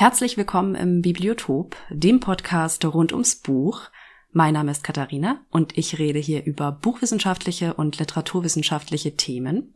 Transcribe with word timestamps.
Herzlich 0.00 0.36
willkommen 0.36 0.76
im 0.76 1.02
Bibliotop, 1.02 1.74
dem 1.90 2.20
Podcast 2.20 2.84
rund 2.84 3.10
ums 3.10 3.34
Buch. 3.34 3.90
Mein 4.30 4.54
Name 4.54 4.70
ist 4.70 4.84
Katharina 4.84 5.40
und 5.50 5.76
ich 5.76 5.98
rede 5.98 6.20
hier 6.20 6.44
über 6.44 6.70
buchwissenschaftliche 6.70 7.74
und 7.74 7.98
literaturwissenschaftliche 7.98 9.16
Themen. 9.16 9.74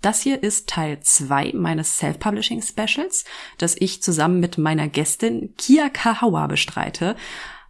Das 0.00 0.22
hier 0.22 0.42
ist 0.42 0.70
Teil 0.70 1.00
2 1.00 1.52
meines 1.52 1.98
Self-Publishing 1.98 2.62
Specials, 2.62 3.26
das 3.58 3.76
ich 3.78 4.02
zusammen 4.02 4.40
mit 4.40 4.56
meiner 4.56 4.88
Gästin 4.88 5.52
Kia 5.58 5.90
Kahawa 5.90 6.46
bestreite. 6.46 7.14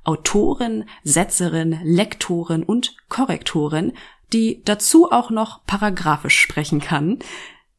Autorin, 0.05 0.85
Setzerin, 1.03 1.81
Lektorin 1.83 2.62
und 2.62 2.97
Korrektorin, 3.09 3.93
die 4.33 4.62
dazu 4.65 5.11
auch 5.11 5.31
noch 5.31 5.65
paragraphisch 5.67 6.39
sprechen 6.39 6.81
kann. 6.81 7.19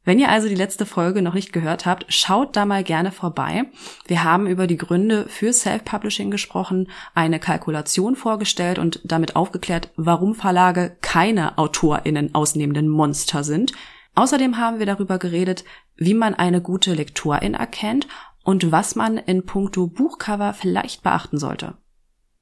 Wenn 0.06 0.20
ihr 0.20 0.30
also 0.30 0.50
die 0.50 0.56
letzte 0.56 0.86
Folge 0.86 1.22
noch 1.22 1.34
nicht 1.34 1.54
gehört 1.54 1.86
habt, 1.86 2.06
schaut 2.10 2.58
da 2.58 2.66
mal 2.66 2.84
gerne 2.84 3.12
vorbei. 3.12 3.66
Wir 4.06 4.24
haben 4.24 4.48
über 4.48 4.68
die 4.68 4.78
Gründe 4.78 5.26
für 5.30 5.54
Self-Publishing 5.54 6.30
gesprochen, 6.30 6.90
eine 7.16 7.40
Kalkulation 7.40 8.18
vorgestellt 8.18 8.80
und 8.80 9.00
damit 9.06 9.38
aufgeklärt, 9.38 9.92
warum 9.96 10.36
Verlage 10.36 10.98
keine 11.02 11.58
AutorInnen 11.58 12.36
ausnehmenden 12.36 12.90
Monster 12.90 13.46
sind. 13.46 13.72
Außerdem 14.16 14.58
haben 14.58 14.80
wir 14.80 14.86
darüber 14.86 15.18
geredet, 15.20 15.64
wie 15.96 16.14
man 16.14 16.36
eine 16.36 16.62
gute 16.62 16.94
Lektorin 16.94 17.54
erkennt 17.54 18.08
und 18.44 18.74
was 18.74 18.96
man 18.96 19.18
in 19.18 19.46
puncto 19.46 19.88
Buchcover 19.88 20.54
vielleicht 20.54 21.02
beachten 21.02 21.38
sollte. 21.38 21.76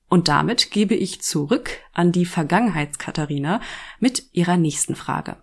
Und 0.10 0.28
damit 0.28 0.72
gebe 0.72 0.96
ich 0.96 1.22
zurück 1.22 1.80
an 1.94 2.12
die 2.12 2.26
Vergangenheitskatharina 2.26 3.62
mit 4.00 4.26
ihrer 4.34 4.58
nächsten 4.58 4.96
Frage. 4.96 5.38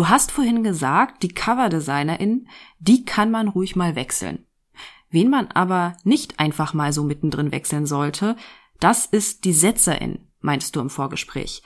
Du 0.00 0.08
hast 0.08 0.32
vorhin 0.32 0.64
gesagt, 0.64 1.22
die 1.22 1.28
Coverdesignerin, 1.28 2.48
die 2.78 3.04
kann 3.04 3.30
man 3.30 3.48
ruhig 3.48 3.76
mal 3.76 3.96
wechseln. 3.96 4.46
Wen 5.10 5.28
man 5.28 5.48
aber 5.48 5.94
nicht 6.04 6.40
einfach 6.40 6.72
mal 6.72 6.94
so 6.94 7.04
mittendrin 7.04 7.52
wechseln 7.52 7.84
sollte, 7.84 8.34
das 8.80 9.04
ist 9.04 9.44
die 9.44 9.52
Setzerin, 9.52 10.30
meinst 10.40 10.74
du 10.74 10.80
im 10.80 10.88
Vorgespräch. 10.88 11.62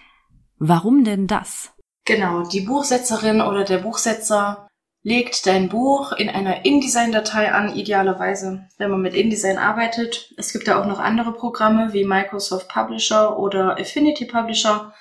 Warum 0.58 1.04
denn 1.04 1.28
das? 1.28 1.74
Genau, 2.06 2.42
die 2.42 2.62
Buchsetzerin 2.62 3.40
oder 3.40 3.62
der 3.62 3.78
Buchsetzer 3.78 4.66
legt 5.04 5.46
dein 5.46 5.68
Buch 5.68 6.10
in 6.10 6.28
einer 6.28 6.64
InDesign-Datei 6.64 7.52
an, 7.52 7.76
idealerweise, 7.76 8.66
wenn 8.78 8.90
man 8.90 9.02
mit 9.02 9.14
InDesign 9.14 9.58
arbeitet. 9.58 10.34
Es 10.36 10.52
gibt 10.52 10.66
ja 10.66 10.82
auch 10.82 10.86
noch 10.86 10.98
andere 10.98 11.34
Programme 11.34 11.92
wie 11.92 12.04
Microsoft 12.04 12.68
Publisher 12.68 13.38
oder 13.38 13.78
Affinity 13.78 14.24
Publisher. 14.24 14.92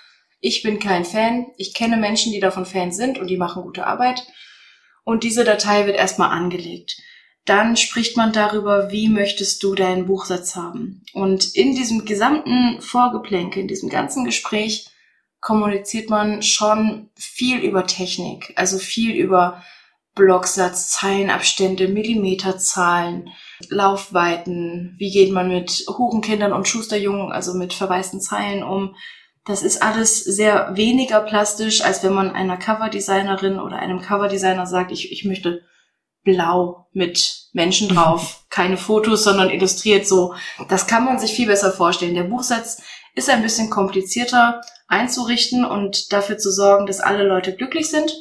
Ich 0.46 0.62
bin 0.62 0.78
kein 0.78 1.06
Fan. 1.06 1.48
Ich 1.56 1.74
kenne 1.74 1.96
Menschen, 1.96 2.34
die 2.34 2.42
davon 2.42 2.66
Fan 2.66 2.92
sind 2.92 3.18
und 3.18 3.28
die 3.28 3.38
machen 3.38 3.64
gute 3.64 3.88
Arbeit. 3.88 4.28
Und 5.06 5.24
diese 5.24 5.46
Datei 5.46 5.86
wird 5.86 5.96
erstmal 5.96 6.32
angelegt. 6.32 6.98
Dann 7.46 7.78
spricht 7.78 8.18
man 8.18 8.34
darüber, 8.34 8.92
wie 8.92 9.08
möchtest 9.08 9.64
du 9.64 9.74
deinen 9.74 10.06
Buchsatz 10.06 10.58
haben. 10.58 11.06
Und 11.14 11.56
in 11.56 11.76
diesem 11.76 12.04
gesamten 12.04 12.82
Vorgeplänke, 12.82 13.62
in 13.62 13.70
diesem 13.70 13.88
ganzen 13.88 14.26
Gespräch 14.26 14.90
kommuniziert 15.40 16.10
man 16.10 16.44
schon 16.44 17.10
viel 17.16 17.60
über 17.60 17.88
Technik, 17.88 18.52
also 18.58 18.80
viel 18.80 19.16
über 19.16 19.64
Blocksatz, 20.14 20.90
Zeilenabstände, 20.90 21.88
Millimeterzahlen, 21.88 23.30
Laufweiten, 23.70 24.96
wie 24.98 25.12
geht 25.12 25.32
man 25.32 25.48
mit 25.48 25.86
Hurenkindern 25.88 26.52
und 26.52 26.68
Schusterjungen, 26.68 27.32
also 27.32 27.54
mit 27.54 27.74
verwaisten 27.74 28.20
Zeilen 28.20 28.62
um, 28.62 28.96
das 29.46 29.62
ist 29.62 29.84
alles 29.84 30.24
sehr 30.24 30.76
weniger 30.76 31.20
plastisch, 31.22 31.82
als 31.84 32.04
wenn 32.04 32.14
man 32.14 32.32
einer 32.32 32.58
Coverdesignerin 32.58 33.60
oder 33.60 33.78
einem 33.78 34.02
Coverdesigner 34.02 34.66
sagt, 34.66 34.92
ich, 34.92 35.12
ich 35.12 35.26
möchte 35.26 35.62
blau 36.24 36.88
mit 36.94 37.50
Menschen 37.52 37.90
mhm. 37.90 37.96
drauf, 37.96 38.46
keine 38.50 38.78
Fotos, 38.78 39.24
sondern 39.24 39.50
illustriert 39.50 40.08
so. 40.08 40.34
Das 40.70 40.88
kann 40.88 41.04
man 41.04 41.20
sich 41.20 41.34
viel 41.34 41.48
besser 41.48 41.72
vorstellen. 41.72 42.16
Der 42.16 42.24
Buchsatz 42.24 42.82
ist 43.16 43.30
ein 43.30 43.44
bisschen 43.44 43.70
komplizierter 43.70 44.62
einzurichten 44.88 45.66
und 45.66 46.14
dafür 46.14 46.38
zu 46.38 46.52
sorgen, 46.52 46.86
dass 46.86 47.02
alle 47.02 47.24
Leute 47.24 47.56
glücklich 47.56 47.90
sind. 47.90 48.14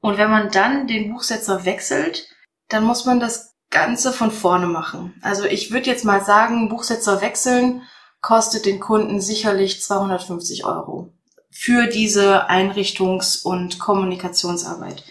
Und 0.00 0.18
wenn 0.18 0.30
man 0.30 0.50
dann 0.50 0.86
den 0.86 1.12
Buchsetzer 1.12 1.64
wechselt, 1.64 2.26
dann 2.68 2.84
muss 2.84 3.04
man 3.04 3.20
das 3.20 3.54
Ganze 3.70 4.12
von 4.12 4.30
vorne 4.30 4.66
machen. 4.66 5.14
Also 5.22 5.44
ich 5.44 5.70
würde 5.70 5.86
jetzt 5.86 6.04
mal 6.04 6.24
sagen, 6.24 6.68
Buchsetzer 6.68 7.20
wechseln 7.20 7.82
kostet 8.20 8.66
den 8.66 8.80
Kunden 8.80 9.20
sicherlich 9.20 9.82
250 9.82 10.64
Euro 10.64 11.12
für 11.50 11.86
diese 11.88 12.48
Einrichtungs- 12.48 13.42
und 13.42 13.78
Kommunikationsarbeit. 13.78 15.04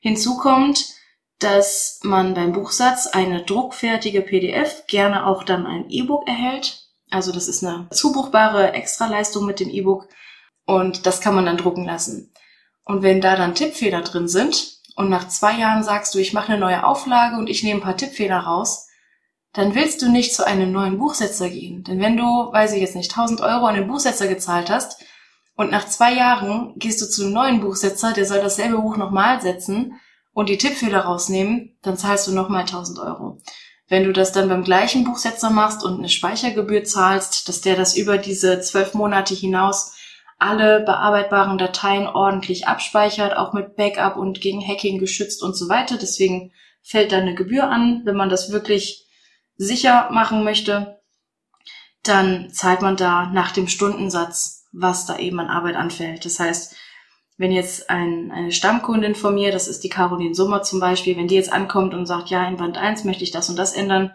Hinzu 0.00 0.36
kommt, 0.36 0.84
dass 1.38 2.00
man 2.02 2.34
beim 2.34 2.52
Buchsatz 2.52 3.06
eine 3.06 3.44
druckfertige 3.44 4.22
PDF, 4.22 4.86
gerne 4.86 5.26
auch 5.26 5.44
dann 5.44 5.66
ein 5.66 5.88
E-Book 5.88 6.26
erhält. 6.26 6.88
Also 7.10 7.32
das 7.32 7.48
ist 7.48 7.64
eine 7.64 7.88
zubuchbare 7.90 8.72
Extraleistung 8.72 9.46
mit 9.46 9.60
dem 9.60 9.70
E-Book 9.70 10.08
und 10.66 11.06
das 11.06 11.20
kann 11.20 11.34
man 11.34 11.46
dann 11.46 11.56
drucken 11.56 11.84
lassen. 11.84 12.32
Und 12.84 13.02
wenn 13.02 13.20
da 13.20 13.36
dann 13.36 13.54
Tippfehler 13.54 14.02
drin 14.02 14.28
sind 14.28 14.78
und 14.96 15.08
nach 15.08 15.28
zwei 15.28 15.58
Jahren 15.58 15.84
sagst 15.84 16.14
du, 16.14 16.18
ich 16.18 16.32
mache 16.32 16.52
eine 16.52 16.60
neue 16.60 16.84
Auflage 16.84 17.36
und 17.36 17.48
ich 17.48 17.62
nehme 17.62 17.80
ein 17.80 17.84
paar 17.84 17.96
Tippfehler 17.96 18.38
raus, 18.38 18.87
dann 19.58 19.74
willst 19.74 20.02
du 20.02 20.08
nicht 20.08 20.36
zu 20.36 20.46
einem 20.46 20.70
neuen 20.70 20.98
Buchsetzer 20.98 21.50
gehen. 21.50 21.82
Denn 21.82 21.98
wenn 21.98 22.16
du, 22.16 22.22
weiß 22.22 22.74
ich 22.74 22.80
jetzt 22.80 22.94
nicht, 22.94 23.10
1000 23.10 23.40
Euro 23.40 23.66
an 23.66 23.74
den 23.74 23.88
Buchsetzer 23.88 24.28
gezahlt 24.28 24.70
hast 24.70 25.02
und 25.56 25.72
nach 25.72 25.88
zwei 25.88 26.14
Jahren 26.14 26.74
gehst 26.76 27.02
du 27.02 27.06
zu 27.06 27.24
einem 27.24 27.32
neuen 27.32 27.60
Buchsetzer, 27.60 28.12
der 28.12 28.24
soll 28.24 28.38
dasselbe 28.40 28.78
Buch 28.78 28.96
nochmal 28.96 29.40
setzen 29.40 29.98
und 30.32 30.48
die 30.48 30.58
Tippfehler 30.58 31.00
rausnehmen, 31.00 31.76
dann 31.82 31.96
zahlst 31.96 32.28
du 32.28 32.32
nochmal 32.32 32.60
1000 32.60 33.00
Euro. 33.00 33.40
Wenn 33.88 34.04
du 34.04 34.12
das 34.12 34.30
dann 34.30 34.48
beim 34.48 34.62
gleichen 34.62 35.02
Buchsetzer 35.02 35.50
machst 35.50 35.82
und 35.82 35.98
eine 35.98 36.08
Speichergebühr 36.08 36.84
zahlst, 36.84 37.48
dass 37.48 37.60
der 37.60 37.74
das 37.74 37.96
über 37.96 38.16
diese 38.16 38.60
zwölf 38.60 38.94
Monate 38.94 39.34
hinaus 39.34 39.92
alle 40.38 40.84
bearbeitbaren 40.84 41.58
Dateien 41.58 42.06
ordentlich 42.06 42.68
abspeichert, 42.68 43.36
auch 43.36 43.54
mit 43.54 43.74
Backup 43.74 44.18
und 44.18 44.40
gegen 44.40 44.64
Hacking 44.64 45.00
geschützt 45.00 45.42
und 45.42 45.56
so 45.56 45.68
weiter. 45.68 45.98
Deswegen 45.98 46.52
fällt 46.80 47.10
da 47.10 47.18
eine 47.18 47.34
Gebühr 47.34 47.64
an, 47.64 48.02
wenn 48.04 48.14
man 48.14 48.28
das 48.28 48.52
wirklich 48.52 49.07
sicher 49.58 50.08
machen 50.10 50.44
möchte, 50.44 51.00
dann 52.04 52.50
zahlt 52.50 52.80
man 52.80 52.96
da 52.96 53.26
nach 53.26 53.52
dem 53.52 53.68
Stundensatz, 53.68 54.66
was 54.72 55.04
da 55.04 55.18
eben 55.18 55.40
an 55.40 55.48
Arbeit 55.48 55.76
anfällt. 55.76 56.24
Das 56.24 56.40
heißt, 56.40 56.74
wenn 57.36 57.52
jetzt 57.52 57.90
ein, 57.90 58.32
eine 58.32 58.52
Stammkundin 58.52 59.14
von 59.14 59.34
mir, 59.34 59.52
das 59.52 59.68
ist 59.68 59.84
die 59.84 59.88
Caroline 59.88 60.34
Sommer 60.34 60.62
zum 60.62 60.80
Beispiel, 60.80 61.16
wenn 61.16 61.28
die 61.28 61.34
jetzt 61.34 61.52
ankommt 61.52 61.94
und 61.94 62.06
sagt, 62.06 62.30
ja, 62.30 62.46
in 62.48 62.56
Band 62.56 62.78
1 62.78 63.04
möchte 63.04 63.24
ich 63.24 63.30
das 63.30 63.48
und 63.48 63.56
das 63.56 63.74
ändern, 63.74 64.12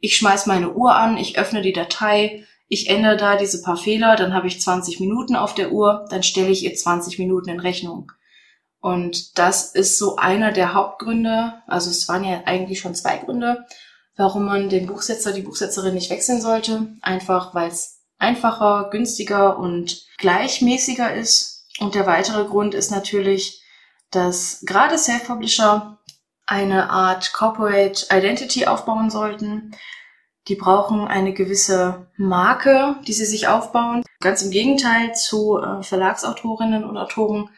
ich 0.00 0.16
schmeiß 0.16 0.46
meine 0.46 0.72
Uhr 0.74 0.94
an, 0.94 1.16
ich 1.16 1.38
öffne 1.38 1.62
die 1.62 1.72
Datei, 1.72 2.44
ich 2.68 2.90
ändere 2.90 3.16
da 3.16 3.36
diese 3.36 3.62
paar 3.62 3.76
Fehler, 3.76 4.16
dann 4.16 4.34
habe 4.34 4.46
ich 4.46 4.60
20 4.60 5.00
Minuten 5.00 5.36
auf 5.36 5.54
der 5.54 5.72
Uhr, 5.72 6.06
dann 6.10 6.22
stelle 6.22 6.50
ich 6.50 6.64
ihr 6.64 6.74
20 6.74 7.18
Minuten 7.18 7.48
in 7.48 7.60
Rechnung. 7.60 8.12
Und 8.80 9.38
das 9.38 9.74
ist 9.74 9.98
so 9.98 10.16
einer 10.16 10.52
der 10.52 10.74
Hauptgründe, 10.74 11.54
also 11.66 11.90
es 11.90 12.08
waren 12.08 12.24
ja 12.24 12.42
eigentlich 12.44 12.80
schon 12.80 12.94
zwei 12.94 13.18
Gründe, 13.18 13.64
warum 14.16 14.46
man 14.46 14.68
den 14.68 14.86
Buchsetzer, 14.86 15.32
die 15.32 15.42
Buchsetzerin 15.42 15.94
nicht 15.94 16.10
wechseln 16.10 16.40
sollte. 16.40 16.88
Einfach 17.02 17.54
weil 17.54 17.68
es 17.68 18.00
einfacher, 18.18 18.88
günstiger 18.90 19.58
und 19.58 20.06
gleichmäßiger 20.18 21.14
ist. 21.14 21.66
Und 21.78 21.94
der 21.94 22.06
weitere 22.06 22.44
Grund 22.44 22.74
ist 22.74 22.90
natürlich, 22.90 23.62
dass 24.10 24.62
gerade 24.64 24.96
Self-Publisher 24.96 25.98
eine 26.46 26.90
Art 26.90 27.32
Corporate 27.32 28.06
Identity 28.10 28.66
aufbauen 28.66 29.10
sollten. 29.10 29.72
Die 30.48 30.54
brauchen 30.54 31.08
eine 31.08 31.34
gewisse 31.34 32.06
Marke, 32.16 32.96
die 33.06 33.12
sie 33.12 33.26
sich 33.26 33.48
aufbauen. 33.48 34.04
Ganz 34.20 34.42
im 34.42 34.50
Gegenteil 34.50 35.14
zu 35.14 35.58
äh, 35.58 35.82
Verlagsautorinnen 35.82 36.84
und 36.84 36.96
Autoren. 36.96 37.50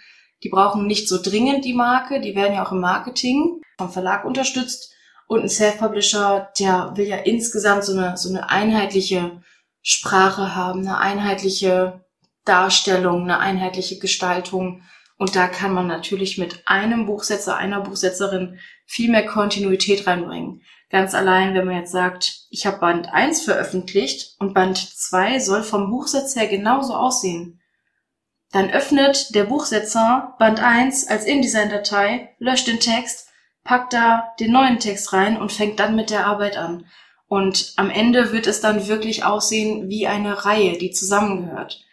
Die 0.43 0.49
brauchen 0.49 0.87
nicht 0.87 1.08
so 1.08 1.20
dringend 1.20 1.64
die 1.64 1.75
Marke. 1.75 2.20
Die 2.20 2.34
werden 2.34 2.54
ja 2.54 2.66
auch 2.66 2.72
im 2.72 2.81
Marketing 2.81 3.61
vom 3.76 3.90
Verlag 3.90 4.25
unterstützt. 4.25 4.94
Und 5.28 5.42
ein 5.42 5.48
Self-Publisher, 5.48 6.50
der 6.58 6.92
will 6.96 7.06
ja 7.06 7.19
insgesamt 7.19 7.84
so 7.84 7.92
eine, 7.92 8.16
so 8.16 8.30
eine 8.30 8.50
einheitliche 8.50 9.42
Sprache 9.82 10.56
haben, 10.56 10.80
eine 10.80 10.98
einheitliche 10.98 12.04
Darstellung, 12.44 13.22
eine 13.25 13.38
einheitliche 13.38 13.98
Gestaltung 13.98 14.82
Und 15.19 15.36
da 15.36 15.48
kann 15.48 15.75
man 15.75 15.86
natürlich 15.86 16.38
mit 16.38 16.62
einem 16.66 17.06
Buchsetzer, 17.06 17.56
einer 17.56 17.80
Buchsetzerin 17.80 18.58
viel 18.86 19.10
mehr 19.10 19.26
Kontinuität 19.26 20.06
reinbringen. 20.06 20.62
Ganz 20.90 21.14
allein, 21.14 21.54
wenn 21.54 21.66
man 21.66 21.76
jetzt 21.76 21.92
sagt, 21.92 22.46
ich 22.50 22.66
habe 22.66 22.78
Band 22.78 23.12
1 23.12 23.42
veröffentlicht 23.42 24.36
und 24.38 24.54
Band 24.54 24.78
2 24.78 25.40
soll 25.40 25.62
vom 25.62 25.90
Buchsatz 25.90 26.36
her 26.36 26.46
genauso 26.46 26.94
aussehen. 26.94 27.60
Dann 28.52 28.70
öffnet 28.70 29.34
der 29.34 29.44
Buchsetzer 29.44 30.34
Band 30.38 30.60
1 30.60 31.08
als 31.08 31.26
InDesign-Datei, 31.26 32.34
löscht 32.38 32.69
den 32.69 32.80
Text, 32.80 33.27
packt 33.69 33.93
da 33.93 34.32
den 34.41 34.50
neuen 34.50 34.79
Text 34.79 35.12
rein 35.12 35.37
und 35.37 35.53
fängt 35.53 35.79
dann 35.79 35.94
mit 35.94 36.09
der 36.09 36.26
Arbeit 36.26 36.56
an. 36.56 36.87
Und 37.26 37.75
am 37.76 37.91
Ende 37.91 38.32
wird 38.32 38.47
es 38.47 38.62
dann 38.62 38.88
wirklich 38.88 39.26
aussehen 39.26 39.91
wie 39.91 40.06
eine 40.06 40.47
Reihe, 40.47 40.79
die 40.79 40.91
zusammengehört. 40.91 41.85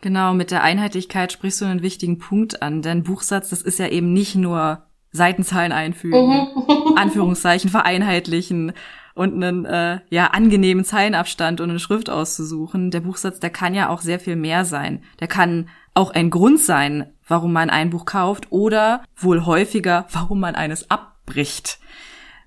Genau, 0.00 0.34
mit 0.34 0.52
der 0.52 0.62
Einheitlichkeit 0.62 1.32
sprichst 1.32 1.60
du 1.60 1.64
einen 1.64 1.82
wichtigen 1.82 2.18
Punkt 2.18 2.62
an, 2.62 2.80
denn 2.80 3.02
Buchsatz, 3.02 3.50
das 3.50 3.62
ist 3.62 3.80
ja 3.80 3.88
eben 3.88 4.12
nicht 4.12 4.36
nur 4.36 4.84
Seitenzahlen 5.10 5.72
einfügen, 5.72 6.48
mhm. 6.54 6.94
Anführungszeichen 6.96 7.70
vereinheitlichen 7.70 8.72
und 9.14 9.34
einen 9.34 9.64
äh, 9.64 9.98
ja 10.10 10.28
angenehmen 10.28 10.84
Zeilenabstand 10.84 11.60
und 11.60 11.70
eine 11.70 11.80
Schrift 11.80 12.08
auszusuchen. 12.08 12.92
Der 12.92 13.00
Buchsatz, 13.00 13.40
der 13.40 13.50
kann 13.50 13.74
ja 13.74 13.88
auch 13.88 14.00
sehr 14.00 14.20
viel 14.20 14.36
mehr 14.36 14.64
sein. 14.64 15.02
Der 15.18 15.26
kann 15.26 15.70
auch 15.94 16.12
ein 16.12 16.30
Grund 16.30 16.60
sein, 16.60 17.12
warum 17.26 17.52
man 17.52 17.70
ein 17.70 17.90
Buch 17.90 18.04
kauft 18.04 18.52
oder 18.52 19.02
wohl 19.16 19.44
häufiger, 19.44 20.06
warum 20.12 20.38
man 20.38 20.54
eines 20.54 20.88
abbricht. 21.26 21.78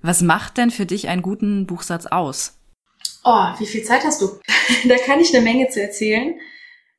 Was 0.01 0.21
macht 0.21 0.57
denn 0.57 0.71
für 0.71 0.85
dich 0.85 1.09
einen 1.09 1.21
guten 1.21 1.67
Buchsatz 1.67 2.05
aus? 2.05 2.57
Oh, 3.25 3.47
wie 3.57 3.65
viel 3.65 3.83
Zeit 3.83 4.05
hast 4.05 4.21
du? 4.21 4.39
da 4.87 4.95
kann 4.97 5.19
ich 5.19 5.35
eine 5.35 5.43
Menge 5.43 5.67
zu 5.69 5.81
erzählen. 5.81 6.39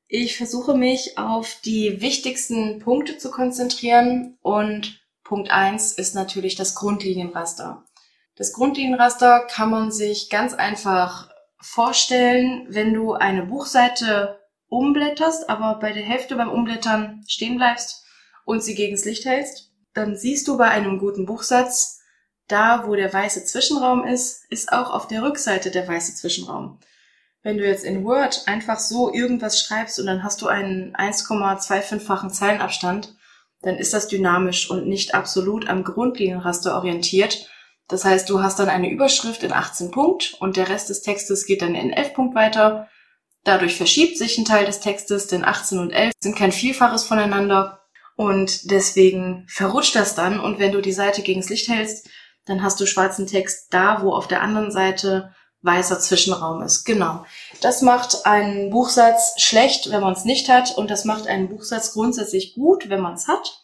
Ich 0.07 0.37
versuche 0.37 0.75
mich 0.75 1.17
auf 1.17 1.61
die 1.65 2.01
wichtigsten 2.01 2.81
Punkte 2.81 3.17
zu 3.17 3.31
konzentrieren 3.31 4.37
und 4.43 5.01
Punkt 5.25 5.51
eins 5.51 5.93
ist 5.93 6.15
natürlich 6.15 6.57
das 6.57 6.75
Grundlinienraster. 6.75 7.85
Das 8.37 8.53
Grundlinienraster 8.53 9.47
kann 9.49 9.71
man 9.71 9.93
sich 9.93 10.29
ganz 10.29 10.53
einfach 10.53 11.31
vorstellen, 11.61 12.67
wenn 12.69 12.93
du 12.93 13.13
eine 13.13 13.47
Buchseite 13.47 14.41
umblätterst, 14.69 15.49
aber 15.49 15.79
bei 15.79 15.93
der 15.93 16.03
Hälfte 16.03 16.37
beim 16.37 16.49
Umblättern 16.51 17.23
stehen 17.29 17.57
bleibst 17.57 18.05
und 18.45 18.63
sie 18.63 18.75
gegens 18.75 19.05
Licht 19.05 19.25
hältst, 19.25 19.70
dann 19.95 20.17
siehst 20.17 20.49
du 20.49 20.57
bei 20.57 20.69
einem 20.69 20.99
guten 20.99 21.27
Buchsatz, 21.27 22.01
da 22.49 22.87
wo 22.87 22.97
der 22.97 23.13
weiße 23.13 23.45
Zwischenraum 23.45 24.05
ist, 24.05 24.45
ist 24.51 24.73
auch 24.73 24.91
auf 24.91 25.07
der 25.07 25.23
Rückseite 25.23 25.71
der 25.71 25.87
weiße 25.87 26.15
Zwischenraum. 26.15 26.79
Wenn 27.43 27.57
du 27.57 27.67
jetzt 27.67 27.85
in 27.85 28.05
Word 28.05 28.43
einfach 28.47 28.79
so 28.79 29.13
irgendwas 29.13 29.61
schreibst 29.61 29.99
und 29.99 30.07
dann 30.07 30.23
hast 30.23 30.43
du 30.43 30.49
einen 30.49 30.95
1,25-fachen 30.95 32.31
Zeilenabstand, 32.31 33.15
dann 33.63 33.77
ist 33.77 33.95
das 33.95 34.09
dynamisch 34.09 34.71
und 34.71 34.87
nicht 34.87 35.15
absolut 35.15 35.69
am 35.69 35.85
Grundlinienraster 35.85 36.75
orientiert. 36.75 37.49
Das 37.89 38.05
heißt, 38.05 38.29
du 38.29 38.43
hast 38.43 38.59
dann 38.59 38.69
eine 38.69 38.91
Überschrift 38.91 39.43
in 39.43 39.53
18 39.53 39.91
Punkt 39.91 40.37
und 40.41 40.57
der 40.57 40.69
Rest 40.69 40.91
des 40.91 41.03
Textes 41.03 41.47
geht 41.47 41.63
dann 41.63 41.75
in 41.75 41.93
11 41.93 42.15
Punkt 42.15 42.35
weiter. 42.35 42.89
Dadurch 43.45 43.77
verschiebt 43.77 44.19
sich 44.19 44.37
ein 44.39 44.45
Teil 44.45 44.67
des 44.67 44.81
Textes, 44.81 45.27
denn 45.27 45.45
18 45.45 45.79
und 45.79 45.91
11 45.91 46.13
sind 46.23 46.37
kein 46.37 46.53
Vielfaches 46.53 47.05
voneinander 47.05 47.80
und 48.21 48.71
deswegen 48.71 49.47
verrutscht 49.49 49.97
das 49.97 50.15
dann 50.15 50.41
und 50.41 50.59
wenn 50.59 50.73
du 50.73 50.83
die 50.83 50.93
Seite 50.93 51.23
gegens 51.23 51.49
Licht 51.49 51.71
hältst, 51.71 52.07
dann 52.45 52.63
hast 52.63 52.79
du 52.79 52.85
schwarzen 52.85 53.27
Text 53.27 53.73
da, 53.73 54.03
wo 54.03 54.13
auf 54.13 54.29
der 54.29 54.43
anderen 54.43 54.71
Seite 54.71 55.35
weißer 55.63 55.99
Zwischenraum 56.01 56.61
ist. 56.61 56.85
Genau. 56.85 57.25
Das 57.63 57.81
macht 57.81 58.27
einen 58.27 58.69
Buchsatz 58.69 59.41
schlecht, 59.41 59.91
wenn 59.91 60.03
man 60.03 60.13
es 60.13 60.27
nicht 60.27 60.51
hat, 60.51 60.77
und 60.77 60.91
das 60.91 61.07
macht 61.07 61.27
einen 61.29 61.49
Buchsatz 61.49 61.95
grundsätzlich 61.95 62.53
gut, 62.55 62.91
wenn 62.91 63.01
man 63.01 63.15
es 63.15 63.27
hat. 63.27 63.63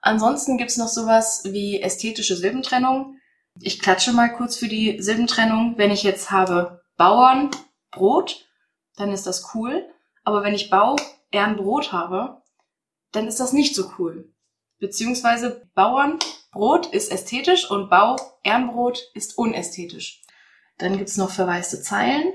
Ansonsten 0.00 0.56
gibt's 0.56 0.78
noch 0.78 0.88
sowas 0.88 1.42
wie 1.44 1.82
ästhetische 1.82 2.34
Silbentrennung. 2.34 3.18
Ich 3.60 3.78
klatsche 3.78 4.14
mal 4.14 4.32
kurz 4.32 4.56
für 4.56 4.68
die 4.68 5.02
Silbentrennung. 5.02 5.74
Wenn 5.76 5.90
ich 5.90 6.02
jetzt 6.02 6.30
habe 6.30 6.80
Bauern, 6.96 7.50
Brot, 7.90 8.46
dann 8.96 9.12
ist 9.12 9.26
das 9.26 9.54
cool. 9.54 9.86
Aber 10.24 10.42
wenn 10.44 10.54
ich 10.54 10.70
Bau, 10.70 10.96
Ehrenbrot 11.30 11.92
habe, 11.92 12.41
dann 13.12 13.28
ist 13.28 13.40
das 13.40 13.52
nicht 13.52 13.74
so 13.74 13.92
cool. 13.98 14.32
Beziehungsweise 14.78 15.62
Bauern, 15.74 16.18
Brot 16.50 16.86
ist 16.86 17.12
ästhetisch 17.12 17.70
und 17.70 17.88
Bau, 17.88 18.16
Ehrenbrot 18.42 19.10
ist 19.14 19.38
unästhetisch. 19.38 20.22
Dann 20.78 20.98
gibt's 20.98 21.16
noch 21.16 21.30
verwaiste 21.30 21.80
Zeilen. 21.80 22.32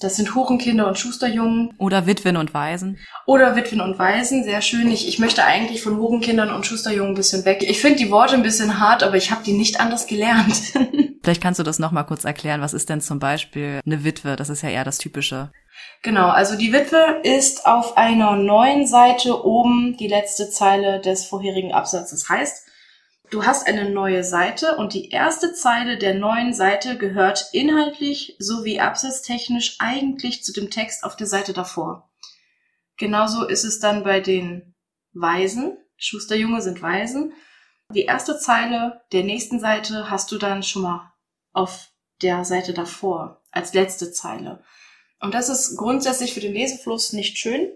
Das 0.00 0.16
sind 0.16 0.34
Hurenkinder 0.34 0.88
und 0.88 0.98
Schusterjungen. 0.98 1.74
Oder 1.78 2.06
Witwen 2.06 2.36
und 2.36 2.54
Waisen. 2.54 2.98
Oder 3.26 3.54
Witwen 3.54 3.80
und 3.80 3.98
Waisen, 3.98 4.42
sehr 4.44 4.62
schön. 4.62 4.90
Ich, 4.90 5.06
ich 5.06 5.18
möchte 5.18 5.44
eigentlich 5.44 5.82
von 5.82 5.98
Hurenkindern 5.98 6.50
und 6.50 6.66
Schusterjungen 6.66 7.12
ein 7.12 7.16
bisschen 7.16 7.44
weg. 7.44 7.62
Ich 7.62 7.80
finde 7.80 7.98
die 7.98 8.10
Worte 8.10 8.34
ein 8.34 8.42
bisschen 8.42 8.80
hart, 8.80 9.02
aber 9.02 9.16
ich 9.16 9.30
habe 9.30 9.44
die 9.44 9.52
nicht 9.52 9.80
anders 9.80 10.06
gelernt. 10.06 10.72
Vielleicht 11.22 11.42
kannst 11.42 11.60
du 11.60 11.64
das 11.64 11.78
nochmal 11.78 12.06
kurz 12.06 12.24
erklären. 12.24 12.60
Was 12.60 12.74
ist 12.74 12.88
denn 12.88 13.00
zum 13.00 13.18
Beispiel 13.18 13.80
eine 13.84 14.04
Witwe? 14.04 14.36
Das 14.36 14.48
ist 14.48 14.62
ja 14.62 14.68
eher 14.68 14.84
das 14.84 14.98
Typische. 14.98 15.50
Genau, 16.02 16.28
also 16.28 16.56
die 16.56 16.72
Witwe 16.72 17.20
ist 17.22 17.66
auf 17.66 17.96
einer 17.96 18.36
neuen 18.36 18.86
Seite 18.86 19.44
oben 19.44 19.96
die 19.96 20.08
letzte 20.08 20.50
Zeile 20.50 21.00
des 21.00 21.26
vorherigen 21.26 21.72
Absatzes. 21.72 22.28
Heißt, 22.28 22.66
Du 23.30 23.44
hast 23.44 23.66
eine 23.66 23.90
neue 23.90 24.22
Seite 24.22 24.76
und 24.76 24.94
die 24.94 25.08
erste 25.08 25.54
Zeile 25.54 25.98
der 25.98 26.14
neuen 26.14 26.52
Seite 26.52 26.96
gehört 26.96 27.48
inhaltlich 27.52 28.36
sowie 28.38 28.78
absatztechnisch 28.78 29.76
eigentlich 29.80 30.44
zu 30.44 30.52
dem 30.52 30.70
Text 30.70 31.02
auf 31.02 31.16
der 31.16 31.26
Seite 31.26 31.52
davor. 31.52 32.10
Genauso 32.96 33.44
ist 33.44 33.64
es 33.64 33.80
dann 33.80 34.04
bei 34.04 34.20
den 34.20 34.74
Weisen. 35.14 35.78
Schusterjunge 35.96 36.62
sind 36.62 36.80
Weisen. 36.82 37.32
Die 37.92 38.04
erste 38.04 38.38
Zeile 38.38 39.02
der 39.12 39.24
nächsten 39.24 39.58
Seite 39.58 40.10
hast 40.10 40.30
du 40.30 40.38
dann 40.38 40.62
schon 40.62 40.82
mal 40.82 41.12
auf 41.52 41.90
der 42.22 42.44
Seite 42.44 42.72
davor 42.72 43.42
als 43.50 43.74
letzte 43.74 44.12
Zeile. 44.12 44.62
Und 45.24 45.32
das 45.32 45.48
ist 45.48 45.76
grundsätzlich 45.78 46.34
für 46.34 46.40
den 46.40 46.52
Lesefluss 46.52 47.14
nicht 47.14 47.38
schön. 47.38 47.72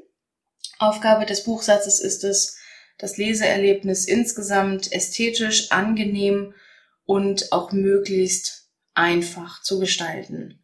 Aufgabe 0.79 1.25
des 1.25 1.45
Buchsatzes 1.45 1.99
ist 1.99 2.23
es, 2.23 2.59
das 2.99 3.17
Leseerlebnis 3.17 4.05
insgesamt 4.05 4.93
ästhetisch 4.93 5.73
angenehm 5.73 6.53
und 7.06 7.50
auch 7.53 7.73
möglichst 7.73 8.69
einfach 8.93 9.62
zu 9.62 9.79
gestalten. 9.79 10.62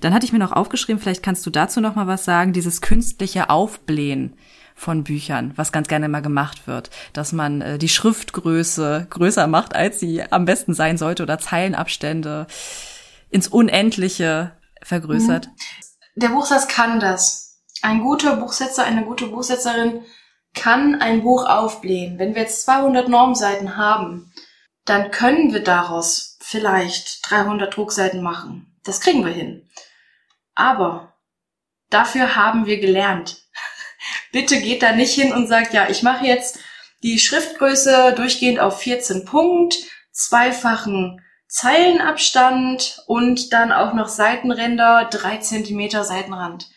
Dann 0.00 0.14
hatte 0.14 0.24
ich 0.24 0.32
mir 0.32 0.38
noch 0.38 0.52
aufgeschrieben, 0.52 1.02
vielleicht 1.02 1.24
kannst 1.24 1.44
du 1.44 1.50
dazu 1.50 1.80
noch 1.80 1.96
mal 1.96 2.06
was 2.06 2.24
sagen, 2.24 2.52
dieses 2.52 2.82
künstliche 2.82 3.50
Aufblähen 3.50 4.36
von 4.76 5.02
Büchern, 5.02 5.54
was 5.56 5.72
ganz 5.72 5.88
gerne 5.88 6.08
mal 6.08 6.22
gemacht 6.22 6.68
wird, 6.68 6.90
dass 7.14 7.32
man 7.32 7.62
äh, 7.62 7.78
die 7.78 7.88
Schriftgröße 7.88 9.08
größer 9.10 9.48
macht, 9.48 9.74
als 9.74 9.98
sie 9.98 10.22
am 10.22 10.44
besten 10.44 10.72
sein 10.72 10.98
sollte 10.98 11.24
oder 11.24 11.40
Zeilenabstände 11.40 12.46
ins 13.30 13.48
Unendliche 13.48 14.52
vergrößert. 14.82 15.48
Der 16.14 16.28
Buchsatz 16.28 16.68
kann 16.68 17.00
das. 17.00 17.62
Ein 17.82 18.02
guter 18.02 18.36
Buchsetzer, 18.36 18.84
eine 18.84 19.04
gute 19.04 19.28
Buchsetzerin 19.28 20.04
kann 20.54 21.00
ein 21.00 21.22
Buch 21.22 21.46
aufblähen. 21.46 22.18
Wenn 22.18 22.34
wir 22.34 22.42
jetzt 22.42 22.62
200 22.64 23.08
Normseiten 23.08 23.76
haben, 23.76 24.32
dann 24.84 25.10
können 25.10 25.52
wir 25.52 25.62
daraus 25.62 26.38
vielleicht 26.40 27.30
300 27.30 27.74
Druckseiten 27.74 28.22
machen. 28.22 28.74
Das 28.84 29.00
kriegen 29.00 29.24
wir 29.24 29.32
hin. 29.32 29.68
Aber 30.54 31.14
dafür 31.90 32.34
haben 32.36 32.66
wir 32.66 32.80
gelernt. 32.80 33.42
Bitte 34.32 34.60
geht 34.60 34.82
da 34.82 34.92
nicht 34.92 35.14
hin 35.14 35.32
und 35.32 35.46
sagt, 35.46 35.72
ja, 35.72 35.88
ich 35.88 36.02
mache 36.02 36.26
jetzt 36.26 36.58
die 37.02 37.18
Schriftgröße 37.18 38.14
durchgehend 38.16 38.60
auf 38.60 38.80
14 38.80 39.24
Punkt, 39.24 39.76
zweifachen 40.12 41.22
Zeilenabstand 41.50 43.02
und 43.06 43.52
dann 43.52 43.72
auch 43.72 43.92
noch 43.92 44.08
Seitenränder, 44.08 45.08
drei 45.10 45.36
Zentimeter 45.38 46.04
Seitenrand 46.04 46.70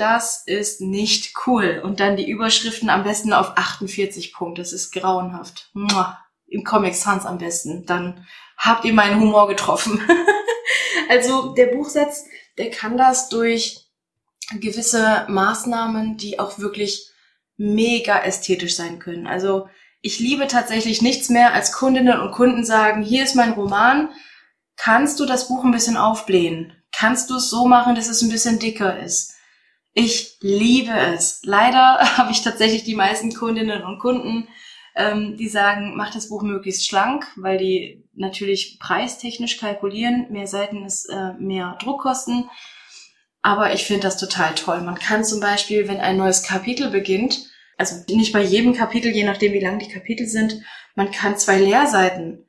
das 0.00 0.42
ist 0.46 0.80
nicht 0.80 1.34
cool. 1.46 1.80
Und 1.84 2.00
dann 2.00 2.16
die 2.16 2.28
Überschriften 2.28 2.88
am 2.88 3.04
besten 3.04 3.32
auf 3.32 3.56
48 3.56 4.32
Punkte. 4.32 4.62
Das 4.62 4.72
ist 4.72 4.92
grauenhaft. 4.92 5.70
Mua. 5.74 6.18
Im 6.46 6.64
Comic 6.64 6.94
Sans 6.94 7.26
am 7.26 7.38
besten. 7.38 7.84
Dann 7.86 8.26
habt 8.56 8.84
ihr 8.84 8.94
meinen 8.94 9.20
Humor 9.20 9.46
getroffen. 9.46 10.00
also 11.08 11.54
der 11.54 11.66
Buchsatz, 11.66 12.24
der 12.58 12.70
kann 12.70 12.96
das 12.96 13.28
durch 13.28 13.86
gewisse 14.58 15.26
Maßnahmen, 15.28 16.16
die 16.16 16.40
auch 16.40 16.58
wirklich 16.58 17.10
mega 17.56 18.18
ästhetisch 18.18 18.74
sein 18.74 18.98
können. 18.98 19.26
Also 19.26 19.68
ich 20.02 20.18
liebe 20.18 20.46
tatsächlich 20.46 21.02
nichts 21.02 21.28
mehr 21.28 21.52
als 21.52 21.72
Kundinnen 21.72 22.20
und 22.20 22.32
Kunden 22.32 22.64
sagen, 22.64 23.02
hier 23.02 23.24
ist 23.24 23.36
mein 23.36 23.52
Roman, 23.52 24.08
kannst 24.76 25.20
du 25.20 25.26
das 25.26 25.48
Buch 25.48 25.64
ein 25.64 25.72
bisschen 25.72 25.96
aufblähen? 25.96 26.72
Kannst 26.92 27.30
du 27.30 27.36
es 27.36 27.50
so 27.50 27.66
machen, 27.66 27.94
dass 27.94 28.08
es 28.08 28.22
ein 28.22 28.30
bisschen 28.30 28.58
dicker 28.58 28.98
ist? 28.98 29.34
Ich 29.92 30.38
liebe 30.40 30.92
es. 30.92 31.42
Leider 31.44 31.98
habe 32.16 32.32
ich 32.32 32.42
tatsächlich 32.42 32.84
die 32.84 32.94
meisten 32.94 33.34
Kundinnen 33.34 33.82
und 33.82 33.98
Kunden, 33.98 34.48
ähm, 34.96 35.36
die 35.36 35.48
sagen, 35.48 35.96
mach 35.96 36.12
das 36.12 36.28
Buch 36.28 36.42
möglichst 36.42 36.86
schlank, 36.86 37.26
weil 37.36 37.58
die 37.58 38.08
natürlich 38.14 38.78
preistechnisch 38.80 39.58
kalkulieren. 39.58 40.26
Mehr 40.30 40.46
Seiten 40.46 40.84
ist 40.84 41.06
äh, 41.10 41.34
mehr 41.34 41.76
Druckkosten. 41.80 42.48
Aber 43.42 43.72
ich 43.72 43.84
finde 43.84 44.02
das 44.02 44.18
total 44.18 44.54
toll. 44.54 44.82
Man 44.82 44.98
kann 44.98 45.24
zum 45.24 45.40
Beispiel, 45.40 45.88
wenn 45.88 46.00
ein 46.00 46.16
neues 46.16 46.42
Kapitel 46.42 46.90
beginnt, 46.90 47.49
also 47.80 47.96
nicht 48.10 48.32
bei 48.32 48.42
jedem 48.42 48.74
Kapitel, 48.74 49.10
je 49.10 49.24
nachdem 49.24 49.54
wie 49.54 49.60
lang 49.60 49.78
die 49.78 49.88
Kapitel 49.88 50.26
sind, 50.26 50.60
man 50.94 51.10
kann 51.10 51.38
zwei 51.38 51.58
Leerseiten 51.58 52.46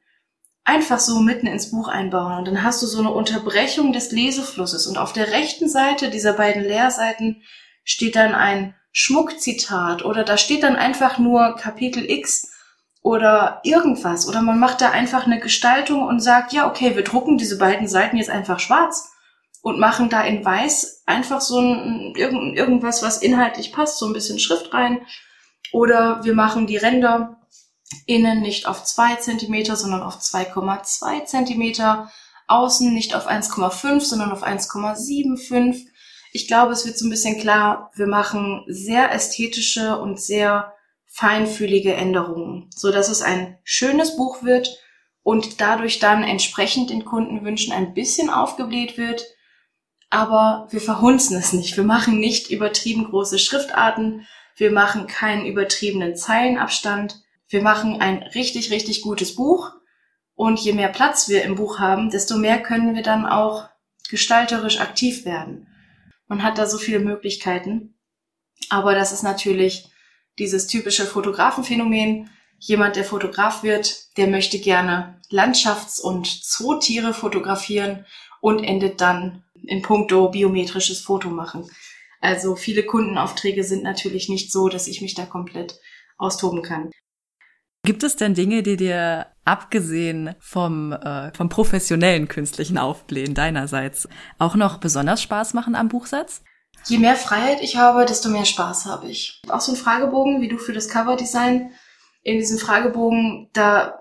einfach 0.65 0.99
so 0.99 1.21
mitten 1.21 1.47
ins 1.47 1.71
Buch 1.71 1.87
einbauen 1.87 2.37
und 2.37 2.45
dann 2.45 2.63
hast 2.63 2.83
du 2.83 2.85
so 2.85 2.99
eine 2.99 3.11
Unterbrechung 3.11 3.93
des 3.93 4.11
Leseflusses 4.11 4.87
und 4.87 4.97
auf 4.97 5.13
der 5.13 5.31
rechten 5.31 5.69
Seite 5.69 6.09
dieser 6.09 6.33
beiden 6.33 6.63
Leerseiten 6.63 7.41
steht 7.83 8.15
dann 8.15 8.35
ein 8.35 8.75
Schmuckzitat 8.91 10.03
oder 10.03 10.23
da 10.23 10.37
steht 10.37 10.63
dann 10.63 10.75
einfach 10.75 11.17
nur 11.17 11.55
Kapitel 11.55 12.07
X 12.11 12.51
oder 13.01 13.61
irgendwas 13.63 14.27
oder 14.27 14.41
man 14.41 14.59
macht 14.59 14.81
da 14.81 14.91
einfach 14.91 15.25
eine 15.25 15.39
Gestaltung 15.39 16.03
und 16.03 16.19
sagt, 16.19 16.51
ja, 16.51 16.69
okay, 16.69 16.95
wir 16.95 17.03
drucken 17.03 17.37
diese 17.37 17.57
beiden 17.57 17.87
Seiten 17.87 18.17
jetzt 18.17 18.29
einfach 18.29 18.59
schwarz 18.59 19.10
und 19.61 19.79
machen 19.79 20.09
da 20.09 20.23
in 20.23 20.43
weiß 20.43 21.03
einfach 21.05 21.41
so 21.41 21.59
ein 21.59 22.13
irgend, 22.15 22.57
irgendwas, 22.57 23.03
was 23.03 23.21
inhaltlich 23.21 23.71
passt, 23.71 23.99
so 23.99 24.07
ein 24.07 24.13
bisschen 24.13 24.39
Schrift 24.39 24.73
rein 24.73 25.05
oder 25.71 26.23
wir 26.23 26.33
machen 26.33 26.67
die 26.67 26.77
Ränder 26.77 27.37
innen 28.05 28.41
nicht 28.41 28.67
auf 28.67 28.83
zwei 28.83 29.15
Zentimeter, 29.15 29.75
sondern 29.75 30.01
auf 30.01 30.17
2,2 30.17 31.25
Zentimeter, 31.25 32.11
außen 32.47 32.93
nicht 32.93 33.15
auf 33.15 33.27
1,5, 33.27 34.01
sondern 34.01 34.31
auf 34.31 34.43
1,75. 34.43 35.87
Ich 36.33 36.47
glaube, 36.47 36.71
es 36.73 36.85
wird 36.85 36.97
so 36.97 37.05
ein 37.05 37.09
bisschen 37.09 37.39
klar, 37.39 37.91
wir 37.95 38.07
machen 38.07 38.63
sehr 38.67 39.11
ästhetische 39.11 39.99
und 39.99 40.19
sehr 40.19 40.73
feinfühlige 41.07 41.93
Änderungen, 41.93 42.69
so 42.73 42.91
dass 42.91 43.09
es 43.09 43.21
ein 43.21 43.57
schönes 43.63 44.15
Buch 44.15 44.43
wird 44.43 44.77
und 45.23 45.59
dadurch 45.59 45.99
dann 45.99 46.23
entsprechend 46.23 46.89
den 46.89 47.03
Kundenwünschen 47.03 47.73
ein 47.73 47.93
bisschen 47.93 48.29
aufgebläht 48.29 48.97
wird. 48.97 49.25
Aber 50.11 50.67
wir 50.69 50.81
verhunzen 50.81 51.35
es 51.37 51.53
nicht. 51.53 51.75
Wir 51.75 51.83
machen 51.83 52.19
nicht 52.19 52.51
übertrieben 52.51 53.05
große 53.05 53.39
Schriftarten. 53.39 54.27
Wir 54.55 54.71
machen 54.71 55.07
keinen 55.07 55.47
übertriebenen 55.47 56.15
Zeilenabstand 56.15 57.23
wir 57.51 57.61
machen 57.61 57.99
ein 57.99 58.23
richtig, 58.33 58.71
richtig 58.71 59.01
gutes 59.01 59.35
Buch. 59.35 59.73
Und 60.35 60.59
je 60.59 60.71
mehr 60.71 60.87
Platz 60.87 61.27
wir 61.27 61.43
im 61.43 61.55
Buch 61.55 61.79
haben, 61.79 62.09
desto 62.09 62.37
mehr 62.37 62.63
können 62.63 62.95
wir 62.95 63.03
dann 63.03 63.25
auch 63.25 63.67
gestalterisch 64.09 64.79
aktiv 64.79 65.25
werden. 65.25 65.67
Man 66.27 66.43
hat 66.43 66.57
da 66.57 66.65
so 66.65 66.77
viele 66.77 66.99
Möglichkeiten. 66.99 67.95
Aber 68.69 68.95
das 68.95 69.11
ist 69.11 69.21
natürlich 69.21 69.89
dieses 70.39 70.67
typische 70.67 71.05
Fotografenphänomen. 71.05 72.29
Jemand, 72.57 72.95
der 72.95 73.03
Fotograf 73.03 73.63
wird, 73.63 74.17
der 74.17 74.27
möchte 74.27 74.57
gerne 74.59 75.19
Landschafts- 75.29 75.99
und 75.99 76.27
Zootiere 76.27 77.13
fotografieren 77.13 78.05
und 78.39 78.63
endet 78.63 79.01
dann 79.01 79.43
in 79.63 79.81
puncto 79.81 80.29
biometrisches 80.29 81.01
Foto 81.01 81.29
machen. 81.29 81.69
Also 82.19 82.55
viele 82.55 82.83
Kundenaufträge 82.83 83.63
sind 83.63 83.83
natürlich 83.83 84.29
nicht 84.29 84.51
so, 84.51 84.69
dass 84.69 84.87
ich 84.87 85.01
mich 85.01 85.15
da 85.15 85.25
komplett 85.25 85.79
austoben 86.17 86.61
kann. 86.61 86.91
Gibt 87.83 88.03
es 88.03 88.15
denn 88.15 88.35
Dinge, 88.35 88.61
die 88.61 88.77
dir 88.77 89.25
abgesehen 89.43 90.35
vom, 90.39 90.93
äh, 90.93 91.33
vom 91.33 91.49
professionellen 91.49 92.27
künstlichen 92.27 92.77
Aufblähen 92.77 93.33
deinerseits 93.33 94.07
auch 94.37 94.55
noch 94.55 94.77
besonders 94.77 95.21
Spaß 95.23 95.55
machen 95.55 95.73
am 95.73 95.89
Buchsatz? 95.89 96.43
Je 96.85 96.99
mehr 96.99 97.15
Freiheit 97.15 97.61
ich 97.61 97.77
habe, 97.77 98.05
desto 98.05 98.29
mehr 98.29 98.45
Spaß 98.45 98.85
habe 98.85 99.09
ich. 99.09 99.41
Auch 99.49 99.61
so 99.61 99.71
ein 99.71 99.77
Fragebogen, 99.77 100.41
wie 100.41 100.47
du 100.47 100.57
für 100.57 100.73
das 100.73 100.89
Coverdesign. 100.89 101.71
In 102.23 102.37
diesem 102.37 102.59
Fragebogen, 102.59 103.49
da 103.53 104.00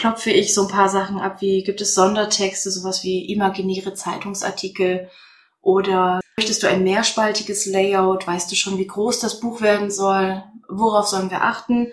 klopfe 0.00 0.30
ich 0.30 0.54
so 0.54 0.62
ein 0.62 0.68
paar 0.68 0.88
Sachen 0.88 1.20
ab, 1.20 1.42
wie 1.42 1.62
gibt 1.62 1.82
es 1.82 1.94
Sondertexte, 1.94 2.70
sowas 2.70 3.04
wie 3.04 3.30
imaginäre 3.30 3.92
Zeitungsartikel 3.92 5.10
oder 5.60 6.20
möchtest 6.38 6.62
du 6.62 6.68
ein 6.68 6.84
mehrspaltiges 6.84 7.66
Layout, 7.66 8.26
weißt 8.26 8.50
du 8.50 8.56
schon, 8.56 8.78
wie 8.78 8.86
groß 8.86 9.20
das 9.20 9.40
Buch 9.40 9.60
werden 9.60 9.90
soll, 9.90 10.42
worauf 10.70 11.06
sollen 11.06 11.30
wir 11.30 11.42
achten? 11.42 11.88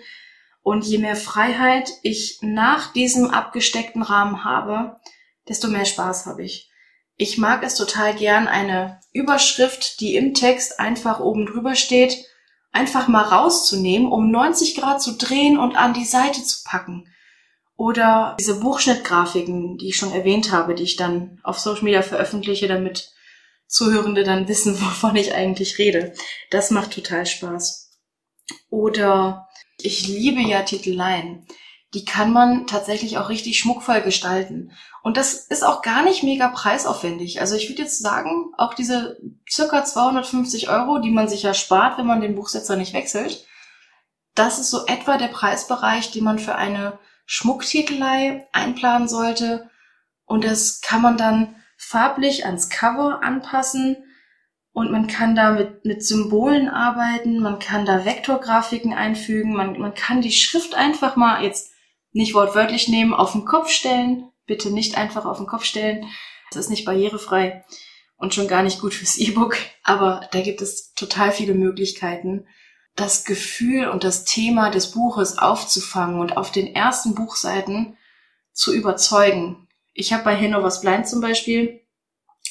Und 0.62 0.86
je 0.86 0.96
mehr 0.96 1.16
Freiheit 1.16 1.90
ich 2.02 2.38
nach 2.40 2.94
diesem 2.94 3.28
abgesteckten 3.28 4.00
Rahmen 4.00 4.42
habe, 4.42 4.96
desto 5.46 5.68
mehr 5.68 5.84
Spaß 5.84 6.24
habe 6.24 6.44
ich. 6.44 6.70
Ich 7.16 7.36
mag 7.36 7.62
es 7.62 7.74
total 7.74 8.14
gern, 8.14 8.48
eine 8.48 9.00
Überschrift, 9.12 10.00
die 10.00 10.16
im 10.16 10.32
Text 10.32 10.80
einfach 10.80 11.20
oben 11.20 11.44
drüber 11.44 11.74
steht, 11.74 12.24
einfach 12.72 13.06
mal 13.06 13.24
rauszunehmen, 13.24 14.10
um 14.10 14.30
90 14.30 14.76
Grad 14.76 15.02
zu 15.02 15.18
drehen 15.18 15.58
und 15.58 15.76
an 15.76 15.92
die 15.92 16.06
Seite 16.06 16.42
zu 16.42 16.64
packen. 16.64 17.06
Oder 17.78 18.34
diese 18.40 18.58
Buchschnittgrafiken, 18.58 19.78
die 19.78 19.90
ich 19.90 19.96
schon 19.96 20.10
erwähnt 20.10 20.50
habe, 20.50 20.74
die 20.74 20.82
ich 20.82 20.96
dann 20.96 21.38
auf 21.44 21.60
Social 21.60 21.84
Media 21.84 22.02
veröffentliche, 22.02 22.66
damit 22.66 23.12
Zuhörende 23.68 24.24
dann 24.24 24.48
wissen, 24.48 24.74
wovon 24.80 25.14
ich 25.14 25.32
eigentlich 25.32 25.78
rede. 25.78 26.12
Das 26.50 26.72
macht 26.72 26.92
total 26.92 27.24
Spaß. 27.24 27.92
Oder 28.68 29.48
ich 29.80 30.08
liebe 30.08 30.40
ja 30.40 30.62
Titeleien. 30.62 31.46
Die 31.94 32.04
kann 32.04 32.32
man 32.32 32.66
tatsächlich 32.66 33.16
auch 33.16 33.28
richtig 33.28 33.60
schmuckvoll 33.60 34.00
gestalten. 34.00 34.72
Und 35.04 35.16
das 35.16 35.34
ist 35.34 35.62
auch 35.62 35.80
gar 35.80 36.02
nicht 36.02 36.24
mega 36.24 36.48
preisaufwendig. 36.48 37.40
Also 37.40 37.54
ich 37.54 37.68
würde 37.68 37.82
jetzt 37.82 38.00
sagen, 38.00 38.52
auch 38.58 38.74
diese 38.74 39.20
circa 39.48 39.84
250 39.84 40.68
Euro, 40.68 40.98
die 40.98 41.12
man 41.12 41.28
sich 41.28 41.44
ja 41.44 41.54
spart, 41.54 41.96
wenn 41.96 42.06
man 42.06 42.20
den 42.20 42.34
Buchsetzer 42.34 42.74
nicht 42.74 42.92
wechselt, 42.92 43.46
das 44.34 44.58
ist 44.58 44.70
so 44.70 44.84
etwa 44.86 45.16
der 45.16 45.28
Preisbereich, 45.28 46.10
den 46.10 46.24
man 46.24 46.40
für 46.40 46.56
eine 46.56 46.98
Schmucktitelei 47.30 48.48
einplanen 48.52 49.06
sollte. 49.06 49.68
Und 50.24 50.44
das 50.44 50.80
kann 50.80 51.02
man 51.02 51.18
dann 51.18 51.54
farblich 51.76 52.46
ans 52.46 52.70
Cover 52.70 53.22
anpassen 53.22 53.96
und 54.72 54.90
man 54.90 55.08
kann 55.08 55.34
da 55.34 55.52
mit, 55.52 55.84
mit 55.84 56.04
Symbolen 56.04 56.68
arbeiten, 56.68 57.40
man 57.40 57.58
kann 57.58 57.84
da 57.84 58.04
Vektorgrafiken 58.04 58.94
einfügen, 58.94 59.52
man, 59.52 59.78
man 59.78 59.94
kann 59.94 60.22
die 60.22 60.32
Schrift 60.32 60.74
einfach 60.74 61.16
mal 61.16 61.42
jetzt 61.42 61.72
nicht 62.12 62.32
wortwörtlich 62.32 62.88
nehmen, 62.88 63.12
auf 63.12 63.32
den 63.32 63.44
Kopf 63.44 63.70
stellen. 63.70 64.30
Bitte 64.46 64.70
nicht 64.70 64.96
einfach 64.96 65.26
auf 65.26 65.36
den 65.36 65.46
Kopf 65.46 65.64
stellen. 65.64 66.06
Das 66.50 66.64
ist 66.64 66.70
nicht 66.70 66.86
barrierefrei 66.86 67.64
und 68.16 68.34
schon 68.34 68.48
gar 68.48 68.62
nicht 68.62 68.80
gut 68.80 68.94
fürs 68.94 69.18
E-Book. 69.18 69.58
Aber 69.82 70.28
da 70.32 70.40
gibt 70.40 70.62
es 70.62 70.94
total 70.94 71.32
viele 71.32 71.54
Möglichkeiten, 71.54 72.46
das 72.98 73.24
Gefühl 73.24 73.88
und 73.88 74.02
das 74.02 74.24
Thema 74.24 74.70
des 74.70 74.90
Buches 74.90 75.38
aufzufangen 75.38 76.20
und 76.20 76.36
auf 76.36 76.50
den 76.50 76.74
ersten 76.74 77.14
Buchseiten 77.14 77.96
zu 78.52 78.74
überzeugen. 78.74 79.68
Ich 79.94 80.12
habe 80.12 80.24
bei 80.24 80.36
Hannovers 80.36 80.80
Blind 80.80 81.08
zum 81.08 81.20
Beispiel, 81.20 81.80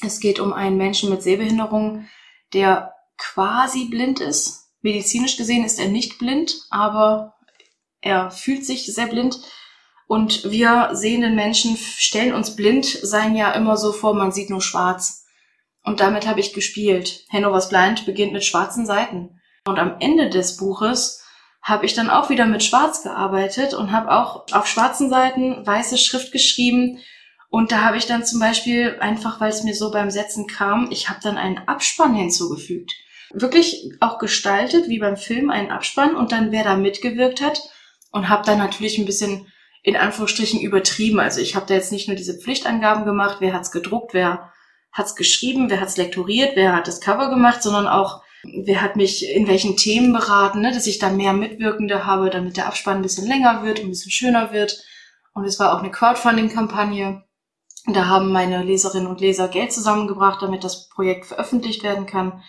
es 0.01 0.19
geht 0.19 0.39
um 0.39 0.53
einen 0.53 0.77
Menschen 0.77 1.09
mit 1.09 1.21
Sehbehinderung, 1.21 2.07
der 2.53 2.93
quasi 3.17 3.85
blind 3.85 4.21
ist. 4.21 4.69
Medizinisch 4.81 5.35
gesehen 5.35 5.65
ist 5.65 5.79
er 5.79 5.89
nicht 5.89 6.17
blind, 6.17 6.55
aber 6.69 7.35
er 7.99 8.31
fühlt 8.31 8.65
sich 8.65 8.85
sehr 8.85 9.07
blind. 9.07 9.39
Und 10.07 10.49
wir 10.49 10.91
sehenden 10.93 11.35
Menschen 11.35 11.75
stellen 11.75 12.33
uns 12.33 12.55
blind 12.55 12.85
sein 12.85 13.35
ja 13.35 13.51
immer 13.51 13.75
so 13.75 13.91
vor, 13.91 14.13
man 14.13 14.31
sieht 14.31 14.49
nur 14.49 14.61
schwarz. 14.61 15.25
Und 15.83 15.99
damit 15.99 16.25
habe 16.25 16.39
ich 16.39 16.53
gespielt. 16.53 17.25
Hannovers 17.29 17.67
Blind 17.67 18.05
beginnt 18.05 18.31
mit 18.31 18.45
schwarzen 18.45 18.85
Seiten. 18.85 19.36
Und 19.67 19.79
am 19.79 19.97
Ende 19.99 20.29
des 20.29 20.57
Buches 20.57 21.23
habe 21.61 21.85
ich 21.85 21.93
dann 21.93 22.09
auch 22.09 22.29
wieder 22.29 22.45
mit 22.45 22.63
Schwarz 22.63 23.03
gearbeitet 23.03 23.73
und 23.73 23.91
habe 23.91 24.11
auch 24.11 24.45
auf 24.53 24.67
schwarzen 24.67 25.09
Seiten 25.09 25.65
weiße 25.65 25.97
Schrift 25.97 26.31
geschrieben 26.31 26.99
und 27.49 27.71
da 27.71 27.81
habe 27.81 27.97
ich 27.97 28.05
dann 28.05 28.25
zum 28.25 28.39
Beispiel, 28.39 28.97
einfach 28.99 29.39
weil 29.39 29.49
es 29.49 29.63
mir 29.63 29.73
so 29.73 29.91
beim 29.91 30.11
Setzen 30.11 30.47
kam, 30.47 30.89
ich 30.91 31.09
habe 31.09 31.19
dann 31.23 31.37
einen 31.37 31.59
Abspann 31.59 32.13
hinzugefügt. 32.13 32.93
Wirklich 33.33 33.91
auch 33.99 34.19
gestaltet, 34.19 34.89
wie 34.89 34.99
beim 34.99 35.17
Film, 35.17 35.49
einen 35.49 35.71
Abspann 35.71 36.15
und 36.15 36.31
dann 36.31 36.51
wer 36.51 36.63
da 36.63 36.75
mitgewirkt 36.75 37.41
hat 37.41 37.61
und 38.11 38.29
habe 38.29 38.45
dann 38.45 38.57
natürlich 38.57 38.97
ein 38.97 39.05
bisschen 39.05 39.51
in 39.83 39.95
Anführungsstrichen 39.95 40.59
übertrieben. 40.59 41.19
Also 41.19 41.39
ich 41.39 41.55
habe 41.55 41.65
da 41.65 41.73
jetzt 41.73 41.91
nicht 41.91 42.07
nur 42.07 42.17
diese 42.17 42.37
Pflichtangaben 42.37 43.05
gemacht, 43.05 43.37
wer 43.39 43.53
hat's 43.53 43.71
gedruckt, 43.71 44.13
wer 44.13 44.51
hat's 44.91 45.15
geschrieben, 45.15 45.69
wer 45.69 45.79
hat's 45.79 45.97
lektoriert, 45.97 46.55
wer 46.55 46.75
hat 46.75 46.87
das 46.87 46.99
Cover 46.99 47.29
gemacht, 47.29 47.63
sondern 47.63 47.87
auch 47.87 48.21
wer 48.65 48.81
hat 48.81 48.95
mich 48.95 49.29
in 49.29 49.47
welchen 49.47 49.77
Themen 49.77 50.13
beraten, 50.13 50.61
ne, 50.61 50.71
dass 50.71 50.87
ich 50.87 50.99
da 50.99 51.09
mehr 51.09 51.33
Mitwirkende 51.33 52.05
habe, 52.05 52.29
damit 52.29 52.57
der 52.57 52.67
Abspann 52.67 52.97
ein 52.97 53.01
bisschen 53.01 53.27
länger 53.27 53.63
wird, 53.63 53.79
ein 53.79 53.89
bisschen 53.89 54.11
schöner 54.11 54.51
wird. 54.51 54.83
Und 55.33 55.45
es 55.45 55.59
war 55.59 55.73
auch 55.73 55.79
eine 55.79 55.91
Crowdfunding-Kampagne. 55.91 57.23
Da 57.85 58.05
haben 58.07 58.31
meine 58.31 58.63
Leserinnen 58.63 59.07
und 59.07 59.21
Leser 59.21 59.47
Geld 59.47 59.71
zusammengebracht, 59.71 60.41
damit 60.41 60.63
das 60.63 60.89
Projekt 60.89 61.25
veröffentlicht 61.25 61.83
werden 61.83 62.05
kann. 62.05 62.43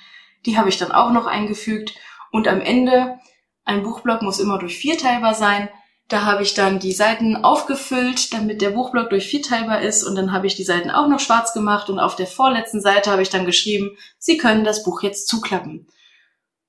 Die 0.47 0.59
habe 0.59 0.69
ich 0.69 0.79
dann 0.79 0.93
auch 0.93 1.13
noch 1.13 1.27
eingefügt. 1.27 1.95
Und 2.33 2.49
am 2.49 2.61
Ende, 2.61 3.19
ein 3.65 3.83
Buchblock 3.83 4.23
muss 4.23 4.41
immer 4.41 4.59
durch 4.59 4.77
vier 4.77 4.99
teilbar 4.99 5.35
sein. 5.35 5.69
Da 6.09 6.25
habe 6.25 6.43
ich 6.43 6.55
dann 6.55 6.79
die 6.79 6.93
Seiten 6.93 7.37
aufgefüllt, 7.37 8.33
damit 8.33 8.63
der 8.63 8.71
Buchblock 8.71 9.11
durch 9.11 9.27
vier 9.27 9.43
teilbar 9.43 9.83
ist. 9.83 10.03
Und 10.03 10.15
dann 10.17 10.33
habe 10.33 10.47
ich 10.47 10.57
die 10.57 10.65
Seiten 10.65 10.91
auch 10.91 11.07
noch 11.07 11.21
schwarz 11.21 11.53
gemacht. 11.53 11.91
Und 11.91 12.01
auf 12.01 12.17
der 12.17 12.27
vorletzten 12.27 12.81
Seite 12.81 13.11
habe 13.11 13.23
ich 13.23 13.29
dann 13.29 13.45
geschrieben, 13.45 13.97
Sie 14.19 14.39
können 14.39 14.65
das 14.65 14.83
Buch 14.83 15.03
jetzt 15.03 15.29
zuklappen. 15.29 15.87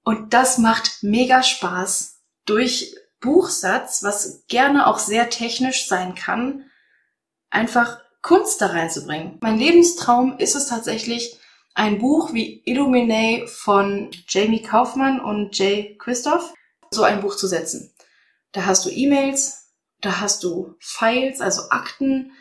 Und 0.04 0.34
das 0.34 0.58
macht 0.58 1.04
mega 1.04 1.42
Spaß. 1.42 2.20
Durch 2.46 2.96
Buchsatz, 3.22 4.04
was 4.04 4.44
gerne 4.48 4.88
auch 4.88 5.00
sehr 5.00 5.30
technisch 5.30 5.88
sein 5.88 6.16
kann, 6.16 6.66
einfach 7.50 8.00
Kunst 8.22 8.62
da 8.62 8.68
reinzubringen. 8.68 9.38
Mein 9.42 9.58
Lebenstraum 9.58 10.38
ist 10.38 10.56
es 10.56 10.68
tatsächlich, 10.68 11.40
ein 11.76 12.00
Buch 12.00 12.34
wie 12.34 12.62
Illuminae 12.66 13.48
von 13.48 14.10
Jamie 14.28 14.62
Kaufmann 14.62 15.22
und 15.22 15.58
Jay 15.58 15.96
Christoph. 15.98 16.54
so 16.92 17.04
ein 17.04 17.22
Buch 17.22 17.36
zu 17.36 17.48
setzen. 17.48 17.94
Da 18.52 18.66
hast 18.66 18.86
du 18.86 18.90
E-Mails, 18.90 19.74
da 20.02 20.22
hast 20.22 20.44
du 20.44 20.76
Files, 20.80 21.42
also 21.42 21.70
Akten, 21.70 22.32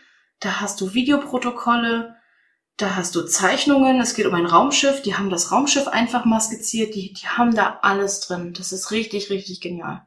da 0.41 0.61
hast 0.61 0.81
du 0.81 0.95
Videoprotokolle, 0.95 2.17
da 2.77 2.95
hast 2.95 3.15
du 3.17 3.23
Zeichnungen, 3.23 4.01
es 4.01 4.15
geht 4.15 4.27
um 4.27 4.35
ein 4.35 4.47
Raumschiff, 4.47 5.03
die 5.03 5.17
haben 5.17 5.31
das 5.31 5.51
Raumschiff 5.51 5.89
einfach 5.89 6.25
mal 6.25 6.41
skizziert, 6.41 6.95
die, 6.95 7.13
die 7.13 7.27
haben 7.27 7.55
da 7.55 7.81
alles 7.83 8.21
drin. 8.21 8.55
Das 8.57 8.73
ist 8.73 8.91
richtig, 8.93 9.31
richtig 9.31 9.61
genial. 9.61 10.03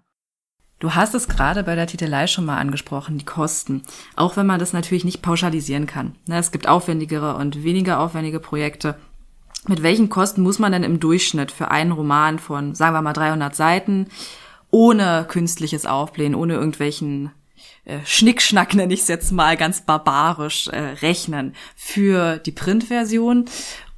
Du 0.80 0.96
hast 0.96 1.14
es 1.14 1.28
gerade 1.28 1.64
bei 1.64 1.76
der 1.76 1.86
Titelei 1.86 2.26
schon 2.26 2.46
mal 2.46 2.58
angesprochen, 2.58 3.20
die 3.20 3.26
Kosten. 3.26 3.84
Auch 4.16 4.36
wenn 4.36 4.48
man 4.48 4.60
das 4.60 4.74
natürlich 4.74 5.06
nicht 5.06 5.22
pauschalisieren 5.22 5.86
kann. 5.86 6.16
Ne, 6.26 6.40
es 6.40 6.52
gibt 6.52 6.68
aufwendigere 6.68 7.36
und 7.36 7.64
weniger 7.64 8.00
aufwendige 8.00 8.40
Projekte. 8.40 8.96
Mit 9.68 9.84
welchen 9.84 10.10
Kosten 10.10 10.42
muss 10.42 10.58
man 10.58 10.72
denn 10.72 10.84
im 10.84 11.00
Durchschnitt 11.00 11.52
für 11.52 11.70
einen 11.70 11.92
Roman 11.92 12.40
von, 12.40 12.74
sagen 12.74 12.96
wir 12.96 13.04
mal, 13.04 13.14
300 13.14 13.56
Seiten, 13.56 14.08
ohne 14.72 15.26
künstliches 15.28 15.86
Aufblähen, 15.86 16.36
ohne 16.36 16.56
irgendwelchen 16.56 17.32
äh, 17.86 18.00
Schnickschnack, 18.06 18.74
nenne 18.74 18.94
ich 18.94 19.02
es 19.02 19.08
jetzt 19.08 19.32
mal 19.32 19.58
ganz 19.58 19.82
barbarisch, 19.82 20.68
äh, 20.70 20.80
rechnen 21.02 21.56
für 21.76 22.38
die 22.38 22.52
Printversion 22.52 23.46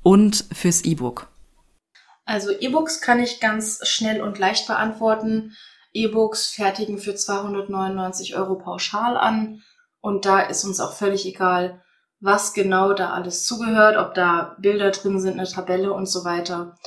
und 0.02 0.46
fürs 0.52 0.84
E-Book? 0.84 1.28
Also 2.26 2.52
E-Books 2.52 3.02
kann 3.02 3.22
ich 3.22 3.40
ganz 3.40 3.88
schnell 3.88 4.22
und 4.22 4.40
leicht 4.40 4.68
beantworten. 4.68 5.56
E-Books 5.94 6.48
fertigen 6.48 6.98
für 6.98 7.16
299 7.16 8.36
Euro 8.36 8.56
pauschal 8.56 9.18
an 9.18 9.62
und 10.02 10.26
da 10.26 10.40
ist 10.40 10.64
uns 10.64 10.80
auch 10.80 10.94
völlig 10.94 11.26
egal, 11.26 11.82
was 12.20 12.54
genau 12.54 12.94
da 12.94 13.12
alles 13.12 13.46
zugehört, 13.46 13.98
ob 13.98 14.14
da 14.14 14.56
Bilder 14.60 14.92
drin 14.92 15.20
sind, 15.20 15.34
eine 15.34 15.48
Tabelle 15.48 15.94
und 15.94 16.08
so 16.08 16.24
weiter. 16.26 16.78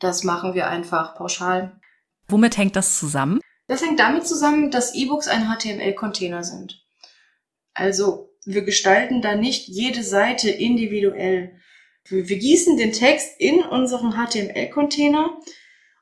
Das 0.00 0.24
machen 0.24 0.54
wir 0.54 0.66
einfach 0.66 1.14
pauschal. 1.14 1.80
Womit 2.28 2.56
hängt 2.56 2.76
das 2.76 2.98
zusammen? 2.98 3.40
Das 3.68 3.82
hängt 3.82 4.00
damit 4.00 4.26
zusammen, 4.26 4.70
dass 4.70 4.94
E-Books 4.94 5.28
ein 5.28 5.46
HTML-Container 5.48 6.42
sind. 6.42 6.84
Also 7.74 8.30
wir 8.44 8.62
gestalten 8.62 9.22
da 9.22 9.34
nicht 9.34 9.68
jede 9.68 10.02
Seite 10.02 10.50
individuell. 10.50 11.56
Wir, 12.04 12.24
gießen 12.24 12.76
den 12.76 12.92
Text 12.92 13.40
in 13.40 13.62
unseren 13.62 14.12
HTML-Container 14.12 15.38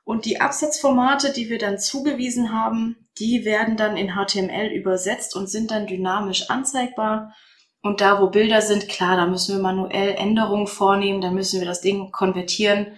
und 0.03 0.25
die 0.25 0.41
Absatzformate, 0.41 1.31
die 1.31 1.49
wir 1.49 1.59
dann 1.59 1.77
zugewiesen 1.77 2.51
haben, 2.51 3.07
die 3.19 3.45
werden 3.45 3.77
dann 3.77 3.97
in 3.97 4.15
HTML 4.15 4.71
übersetzt 4.73 5.35
und 5.35 5.47
sind 5.47 5.69
dann 5.69 5.85
dynamisch 5.85 6.49
anzeigbar. 6.49 7.35
Und 7.83 8.01
da, 8.01 8.19
wo 8.19 8.27
Bilder 8.27 8.61
sind, 8.61 8.89
klar, 8.89 9.15
da 9.15 9.27
müssen 9.27 9.55
wir 9.55 9.61
manuell 9.61 10.15
Änderungen 10.15 10.67
vornehmen, 10.67 11.21
da 11.21 11.29
müssen 11.29 11.59
wir 11.59 11.67
das 11.67 11.81
Ding 11.81 12.11
konvertieren. 12.11 12.97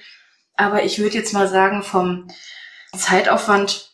Aber 0.55 0.83
ich 0.83 0.99
würde 0.99 1.17
jetzt 1.17 1.33
mal 1.33 1.47
sagen, 1.47 1.83
vom 1.83 2.27
Zeitaufwand 2.95 3.93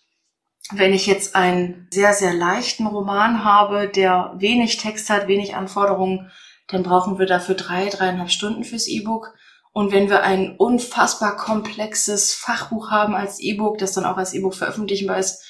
wenn 0.71 0.93
ich 0.93 1.07
jetzt 1.07 1.35
einen 1.35 1.87
sehr, 1.91 2.13
sehr 2.13 2.33
leichten 2.33 2.85
Roman 2.85 3.43
habe, 3.43 3.87
der 3.87 4.33
wenig 4.37 4.77
Text 4.77 5.09
hat, 5.09 5.27
wenig 5.27 5.55
Anforderungen, 5.55 6.31
dann 6.67 6.83
brauchen 6.83 7.17
wir 7.17 7.25
dafür 7.25 7.55
drei, 7.55 7.89
dreieinhalb 7.89 8.29
Stunden 8.29 8.63
fürs 8.63 8.87
E-Book. 8.87 9.33
Und 9.71 9.91
wenn 9.91 10.09
wir 10.09 10.23
ein 10.23 10.55
unfassbar 10.57 11.35
komplexes 11.37 12.33
Fachbuch 12.33 12.91
haben 12.91 13.15
als 13.15 13.39
E-Book, 13.39 13.79
das 13.79 13.93
dann 13.93 14.05
auch 14.05 14.17
als 14.17 14.33
E-Book 14.33 14.53
veröffentlichbar 14.53 15.17
ist, 15.17 15.43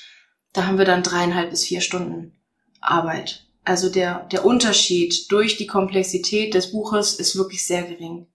da 0.54 0.66
haben 0.66 0.78
wir 0.78 0.86
dann 0.86 1.04
dreieinhalb 1.04 1.50
bis 1.50 1.66
vier 1.66 1.82
Stunden 1.82 2.40
Arbeit. 2.80 3.48
Also 3.66 3.90
der, 3.90 4.26
der 4.28 4.46
Unterschied 4.46 5.32
durch 5.32 5.58
die 5.58 5.68
Komplexität 5.68 6.54
des 6.54 6.72
Buches 6.72 7.14
ist 7.14 7.36
wirklich 7.36 7.66
sehr 7.66 7.84
gering. 7.84 8.28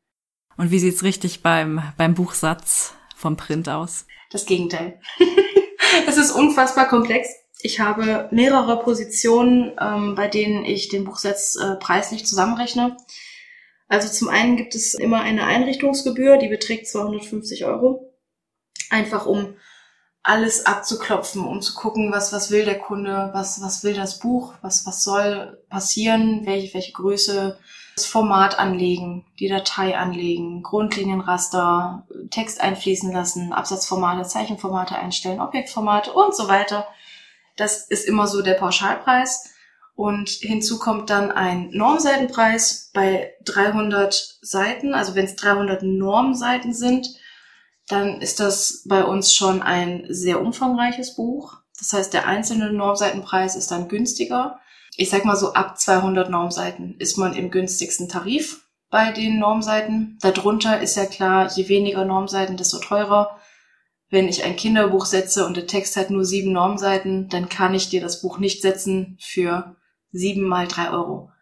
Und 0.57 0.71
wie 0.71 0.79
sieht's 0.79 1.03
richtig 1.03 1.43
beim, 1.43 1.83
beim 1.97 2.15
Buchsatz 2.15 2.95
vom 3.17 3.37
Print 3.37 3.69
aus? 3.69 4.07
Das 4.35 4.47
Gegenteil. 4.47 4.99
es 6.09 6.17
ist 6.17 6.33
unfassbar 6.33 6.89
komplex. 6.89 7.29
Ich 7.61 7.79
habe 7.79 8.29
mehrere 8.33 8.81
Positionen, 8.81 9.77
ähm, 9.81 10.17
bei 10.17 10.27
denen 10.27 10.65
ich 10.65 10.89
den 10.89 11.05
Buchsatz 11.05 11.55
äh, 11.55 11.77
preislich 11.77 12.27
zusammenrechne. 12.27 12.97
Also 13.87 14.09
zum 14.09 14.29
einen 14.29 14.57
gibt 14.57 14.75
es 14.75 14.95
immer 14.95 15.21
eine 15.21 15.45
Einrichtungsgebühr, 15.45 16.37
die 16.39 16.49
beträgt 16.49 16.89
250 16.89 17.65
Euro. 17.65 18.13
Einfach 18.91 19.25
um 19.25 19.55
alles 20.25 20.67
abzuklopfen, 20.67 21.47
um 21.47 21.63
zu 21.63 21.75
gucken, 21.75 22.11
was, 22.11 22.33
was 22.33 22.51
will 22.51 22.65
der 22.65 22.81
Kunde, 22.81 23.31
was, 23.35 23.63
was 23.63 23.85
will 23.85 23.95
das 23.95 24.19
Buch, 24.19 24.55
was, 24.63 24.85
was 24.85 25.05
soll 25.05 25.63
passieren, 25.69 26.45
welche, 26.45 26.75
welche 26.75 26.91
Größe, 26.93 27.57
das 27.95 28.07
Format 28.07 28.59
anlegen, 28.59 29.25
die 29.39 29.49
Datei 29.49 29.97
anlegen, 29.97 30.63
Grundlinienraster, 30.63 32.07
Text 32.31 32.61
einfließen 32.61 33.13
lassen, 33.13 33.53
Absatzformate, 33.53 34.27
Zeichenformate 34.29 34.97
einstellen, 34.97 35.41
Objektformate 35.41 36.13
und 36.13 36.35
so 36.35 36.49
weiter. 36.49 36.89
Das 37.57 37.87
ist 37.87 38.07
immer 38.07 38.27
so 38.27 38.43
der 38.43 38.55
Pauschalpreis. 38.55 39.51
Und 39.97 40.29
hinzu 40.29 40.81
kommt 40.81 41.09
dann 41.09 41.31
ein 41.31 41.71
Normseitenpreis 41.71 42.91
bei 42.93 43.35
300 43.45 44.39
Seiten. 44.43 44.93
Also 44.93 45.15
wenn 45.15 45.27
es 45.27 45.37
300 45.37 45.85
Normseiten 45.85 46.75
sind, 46.75 47.07
dann 47.87 48.21
ist 48.21 48.41
das 48.41 48.83
bei 48.89 49.05
uns 49.05 49.33
schon 49.33 49.63
ein 49.63 50.07
sehr 50.09 50.41
umfangreiches 50.41 51.15
Buch. 51.15 51.59
Das 51.79 51.93
heißt, 51.93 52.13
der 52.13 52.27
einzelne 52.27 52.73
Normseitenpreis 52.73 53.55
ist 53.55 53.71
dann 53.71 53.89
günstiger 53.89 54.59
ich 54.97 55.11
sag 55.11 55.25
mal 55.25 55.37
so 55.37 55.53
ab 55.55 55.79
200 55.79 56.31
Normseiten 56.31 56.97
ist 56.99 57.19
man 57.19 57.35
im 57.35 57.51
günstigsten 57.51 58.09
Tarif 58.09 58.65
bei 58.91 59.11
den 59.11 59.39
Normseiten. 59.39 60.19
Darunter 60.21 60.81
ist 60.81 60.97
ja 60.97 61.07
klar, 61.07 61.51
je 61.55 61.69
weniger 61.69 62.05
Normseiten, 62.05 62.57
desto 62.57 62.79
teurer. 62.79 63.39
Wenn 64.09 64.29
ich 64.29 64.45
ein 64.45 64.55
Kinderbuch 64.55 65.07
setze 65.07 65.47
und 65.47 65.57
der 65.57 65.67
Text 65.67 65.97
hat 65.97 66.11
nur 66.11 66.25
sieben 66.25 66.53
Normseiten, 66.53 67.29
dann 67.29 67.49
kann 67.49 67.75
ich 67.75 67.89
dir 67.89 68.01
das 68.01 68.23
Buch 68.23 68.39
nicht 68.39 68.63
setzen 68.63 69.19
für 69.21 69.75
sieben 70.13 70.43
mal 70.43 70.69
drei 70.69 70.91
Euro. 70.91 71.33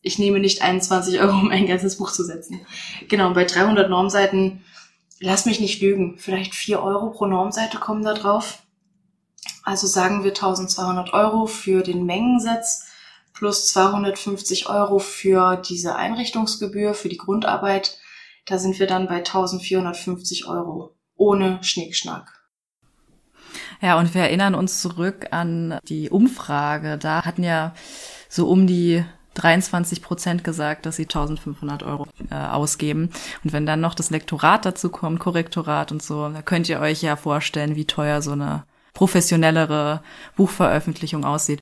Ich 0.00 0.18
nehme 0.18 0.38
nicht 0.38 0.62
21 0.62 1.20
Euro, 1.20 1.32
um 1.32 1.50
ein 1.50 1.66
ganzes 1.66 1.98
Buch 1.98 2.12
zu 2.12 2.24
setzen. 2.24 2.64
Genau, 3.08 3.34
bei 3.34 3.44
300 3.44 3.90
Normseiten, 3.90 4.64
lass 5.20 5.44
mich 5.44 5.60
nicht 5.60 5.82
lügen, 5.82 6.16
vielleicht 6.16 6.54
vier 6.54 6.82
Euro 6.82 7.10
pro 7.10 7.26
Normseite 7.26 7.78
kommen 7.78 8.04
da 8.04 8.14
drauf. 8.14 8.62
Also 9.66 9.88
sagen 9.88 10.22
wir 10.22 10.30
1200 10.30 11.12
Euro 11.12 11.46
für 11.46 11.82
den 11.82 12.06
Mengensatz 12.06 12.86
plus 13.34 13.66
250 13.70 14.68
Euro 14.68 15.00
für 15.00 15.56
diese 15.56 15.96
Einrichtungsgebühr, 15.96 16.94
für 16.94 17.08
die 17.08 17.16
Grundarbeit. 17.16 17.98
Da 18.46 18.58
sind 18.58 18.78
wir 18.78 18.86
dann 18.86 19.08
bei 19.08 19.16
1450 19.16 20.46
Euro 20.46 20.94
ohne 21.16 21.58
Schnickschnack. 21.64 22.46
Ja, 23.82 23.98
und 23.98 24.14
wir 24.14 24.22
erinnern 24.22 24.54
uns 24.54 24.80
zurück 24.80 25.26
an 25.32 25.80
die 25.88 26.10
Umfrage. 26.10 26.96
Da 26.96 27.24
hatten 27.24 27.42
ja 27.42 27.74
so 28.28 28.48
um 28.48 28.68
die 28.68 29.04
23 29.34 30.00
Prozent 30.00 30.44
gesagt, 30.44 30.86
dass 30.86 30.94
sie 30.94 31.06
1500 31.06 31.82
Euro 31.82 32.06
äh, 32.30 32.36
ausgeben. 32.36 33.10
Und 33.42 33.52
wenn 33.52 33.66
dann 33.66 33.80
noch 33.80 33.94
das 33.94 34.10
Lektorat 34.10 34.64
dazu 34.64 34.90
kommt, 34.90 35.18
Korrektorat 35.18 35.90
und 35.90 36.04
so, 36.04 36.28
da 36.28 36.40
könnt 36.40 36.68
ihr 36.68 36.78
euch 36.78 37.02
ja 37.02 37.16
vorstellen, 37.16 37.74
wie 37.74 37.84
teuer 37.84 38.22
so 38.22 38.30
eine 38.30 38.64
professionellere 38.96 40.00
Buchveröffentlichung 40.36 41.24
aussieht. 41.26 41.60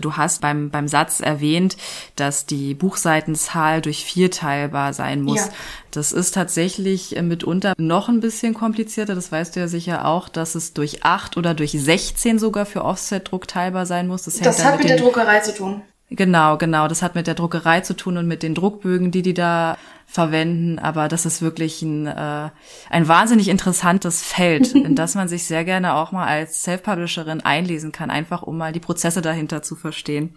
Du 0.00 0.16
hast 0.16 0.40
beim, 0.40 0.70
beim 0.70 0.88
Satz 0.88 1.20
erwähnt, 1.20 1.76
dass 2.16 2.46
die 2.46 2.72
Buchseitenzahl 2.72 3.82
durch 3.82 4.06
vier 4.06 4.30
teilbar 4.30 4.94
sein 4.94 5.20
muss. 5.20 5.36
Ja. 5.36 5.48
Das 5.90 6.12
ist 6.12 6.32
tatsächlich 6.32 7.14
äh, 7.14 7.20
mitunter 7.20 7.74
noch 7.76 8.08
ein 8.08 8.20
bisschen 8.20 8.54
komplizierter. 8.54 9.14
Das 9.14 9.30
weißt 9.30 9.54
du 9.54 9.60
ja 9.60 9.68
sicher 9.68 10.06
auch, 10.06 10.30
dass 10.30 10.54
es 10.54 10.72
durch 10.72 11.04
acht 11.04 11.36
oder 11.36 11.52
durch 11.52 11.72
16 11.72 12.38
sogar 12.38 12.64
für 12.64 12.86
Offset-Druck 12.86 13.46
teilbar 13.46 13.84
sein 13.84 14.08
muss. 14.08 14.22
Das, 14.22 14.38
das 14.38 14.64
hat 14.64 14.78
mit 14.78 14.88
der 14.88 14.96
Druckerei 14.96 15.40
zu 15.40 15.54
tun. 15.54 15.82
Genau, 16.14 16.58
genau. 16.58 16.88
Das 16.88 17.00
hat 17.00 17.14
mit 17.14 17.26
der 17.26 17.34
Druckerei 17.34 17.80
zu 17.80 17.94
tun 17.96 18.18
und 18.18 18.28
mit 18.28 18.42
den 18.42 18.54
Druckbögen, 18.54 19.10
die 19.10 19.22
die 19.22 19.32
da 19.32 19.78
verwenden. 20.06 20.78
Aber 20.78 21.08
das 21.08 21.24
ist 21.24 21.40
wirklich 21.40 21.80
ein, 21.80 22.06
äh, 22.06 22.50
ein 22.90 23.08
wahnsinnig 23.08 23.48
interessantes 23.48 24.22
Feld, 24.22 24.72
in 24.74 24.94
das 24.94 25.14
man 25.14 25.28
sich 25.28 25.44
sehr 25.44 25.64
gerne 25.64 25.94
auch 25.94 26.12
mal 26.12 26.26
als 26.26 26.62
Self-Publisherin 26.64 27.40
einlesen 27.40 27.92
kann, 27.92 28.10
einfach 28.10 28.42
um 28.42 28.58
mal 28.58 28.72
die 28.72 28.80
Prozesse 28.80 29.22
dahinter 29.22 29.62
zu 29.62 29.74
verstehen. 29.74 30.36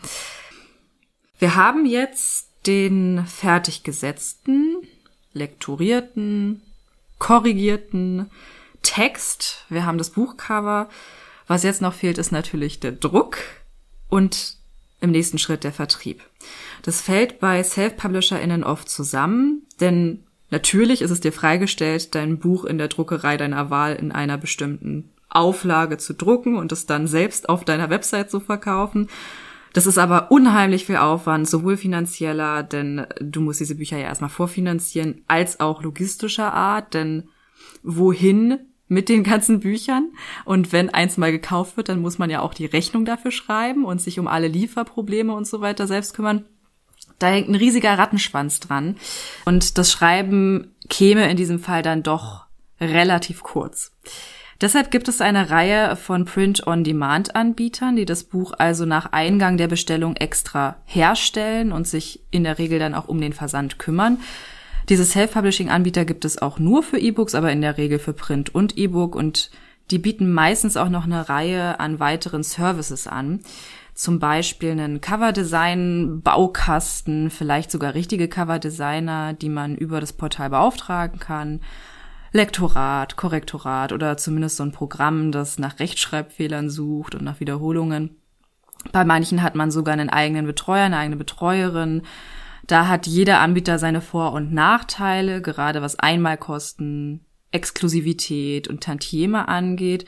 Wir 1.39 1.55
haben 1.55 1.85
jetzt 1.85 2.47
den 2.67 3.25
fertiggesetzten, 3.27 4.77
lektorierten, 5.33 6.61
korrigierten 7.19 8.31
Text. 8.81 9.65
Wir 9.67 9.85
haben 9.85 9.97
das 9.97 10.11
Buchcover. 10.11 10.87
Was 11.47 11.63
jetzt 11.63 11.81
noch 11.81 11.93
fehlt, 11.93 12.17
ist 12.17 12.31
natürlich 12.31 12.79
der 12.79 12.93
Druck 12.93 13.39
und 14.07 14.54
im 15.05 15.11
nächsten 15.11 15.37
Schritt 15.37 15.63
der 15.63 15.71
Vertrieb. 15.71 16.21
Das 16.83 17.01
fällt 17.01 17.39
bei 17.39 17.63
Self-PublisherInnen 17.63 18.63
oft 18.63 18.89
zusammen, 18.89 19.63
denn 19.79 20.23
natürlich 20.51 21.01
ist 21.01 21.11
es 21.11 21.21
dir 21.21 21.31
freigestellt, 21.31 22.13
dein 22.13 22.37
Buch 22.37 22.65
in 22.65 22.77
der 22.77 22.89
Druckerei 22.89 23.37
deiner 23.37 23.69
Wahl 23.69 23.95
in 23.95 24.11
einer 24.11 24.37
bestimmten 24.37 25.09
Auflage 25.29 25.97
zu 25.97 26.13
drucken 26.13 26.57
und 26.57 26.71
es 26.71 26.85
dann 26.85 27.07
selbst 27.07 27.49
auf 27.49 27.65
deiner 27.65 27.89
Website 27.89 28.29
zu 28.29 28.39
verkaufen. 28.39 29.09
Das 29.73 29.85
ist 29.85 29.97
aber 29.97 30.31
unheimlich 30.31 30.85
viel 30.85 30.97
Aufwand, 30.97 31.49
sowohl 31.49 31.75
finanzieller, 31.75 32.63
denn 32.63 33.05
du 33.19 33.41
musst 33.41 33.59
diese 33.59 33.75
Bücher 33.75 33.97
ja 33.97 34.05
erstmal 34.05 34.29
vorfinanzieren, 34.29 35.23
als 35.27 35.59
auch 35.59 35.83
logistischer 35.83 36.53
Art, 36.53 36.93
denn 36.93 37.29
wohin 37.83 38.59
mit 38.87 39.09
den 39.09 39.23
ganzen 39.23 39.59
Büchern. 39.59 40.11
Und 40.45 40.71
wenn 40.71 40.89
eins 40.89 41.17
mal 41.17 41.31
gekauft 41.31 41.77
wird, 41.77 41.89
dann 41.89 42.01
muss 42.01 42.17
man 42.17 42.29
ja 42.29 42.41
auch 42.41 42.53
die 42.53 42.65
Rechnung 42.65 43.05
dafür 43.05 43.31
schreiben 43.31 43.85
und 43.85 44.01
sich 44.01 44.19
um 44.19 44.27
alle 44.27 44.47
Lieferprobleme 44.47 45.33
und 45.33 45.47
so 45.47 45.61
weiter 45.61 45.87
selbst 45.87 46.13
kümmern. 46.13 46.45
Da 47.19 47.27
hängt 47.27 47.49
ein 47.49 47.55
riesiger 47.55 47.97
Rattenschwanz 47.97 48.59
dran. 48.59 48.97
Und 49.45 49.77
das 49.77 49.91
Schreiben 49.91 50.75
käme 50.89 51.29
in 51.29 51.37
diesem 51.37 51.59
Fall 51.59 51.81
dann 51.81 52.03
doch 52.03 52.45
relativ 52.79 53.41
kurz. 53.43 53.93
Deshalb 54.61 54.89
gibt 54.89 55.09
es 55.09 55.19
eine 55.19 55.49
Reihe 55.49 55.95
von 55.97 56.23
Print-on-Demand-Anbietern, 56.23 57.97
die 57.97 58.05
das 58.05 58.23
Buch 58.23 58.53
also 58.57 58.85
nach 58.85 59.11
Eingang 59.11 59.57
der 59.57 59.67
Bestellung 59.67 60.15
extra 60.15 60.77
herstellen 60.85 61.73
und 61.73 61.87
sich 61.87 62.21
in 62.31 62.45
der 62.45 62.57
Regel 62.57 62.79
dann 62.79 62.95
auch 62.95 63.07
um 63.09 63.19
den 63.19 63.33
Versand 63.33 63.79
kümmern. 63.79 64.19
Diese 64.89 65.05
Self-Publishing-Anbieter 65.05 66.05
gibt 66.05 66.25
es 66.25 66.41
auch 66.41 66.57
nur 66.59 66.83
für 66.83 66.99
E-Books, 66.99 67.35
aber 67.35 67.51
in 67.51 67.61
der 67.61 67.77
Regel 67.77 67.99
für 67.99 68.13
Print 68.13 68.53
und 68.53 68.77
E-Book 68.77 69.15
und 69.15 69.49
die 69.91 69.99
bieten 69.99 70.31
meistens 70.31 70.77
auch 70.77 70.89
noch 70.89 71.03
eine 71.05 71.29
Reihe 71.29 71.79
an 71.79 71.99
weiteren 71.99 72.41
Services 72.43 73.05
an. 73.07 73.41
Zum 73.93 74.19
Beispiel 74.19 74.71
einen 74.71 75.01
Coverdesign-Baukasten, 75.01 77.29
vielleicht 77.29 77.69
sogar 77.71 77.93
richtige 77.93 78.27
Coverdesigner, 78.27 79.33
die 79.33 79.49
man 79.49 79.75
über 79.75 80.01
das 80.01 80.13
Portal 80.13 80.49
beauftragen 80.49 81.19
kann 81.19 81.59
Lektorat, 82.35 83.15
Korrektorat 83.15 83.93
oder 83.93 84.17
zumindest 84.17 84.57
so 84.57 84.63
ein 84.63 84.73
Programm, 84.73 85.31
das 85.31 85.57
nach 85.57 85.79
Rechtschreibfehlern 85.79 86.69
sucht 86.69 87.15
und 87.15 87.23
nach 87.23 87.39
Wiederholungen. 87.39 88.17
Bei 88.91 89.05
manchen 89.05 89.41
hat 89.41 89.55
man 89.55 89.71
sogar 89.71 89.93
einen 89.93 90.09
eigenen 90.09 90.45
Betreuer, 90.45 90.83
eine 90.83 90.97
eigene 90.97 91.15
Betreuerin. 91.15 92.01
Da 92.67 92.87
hat 92.87 93.05
jeder 93.05 93.39
Anbieter 93.41 93.77
seine 93.77 94.01
Vor- 94.01 94.33
und 94.33 94.53
Nachteile, 94.53 95.41
gerade 95.41 95.81
was 95.81 95.99
Einmalkosten, 95.99 97.23
Exklusivität 97.51 98.67
und 98.67 98.81
Tantieme 98.83 99.47
angeht. 99.47 100.05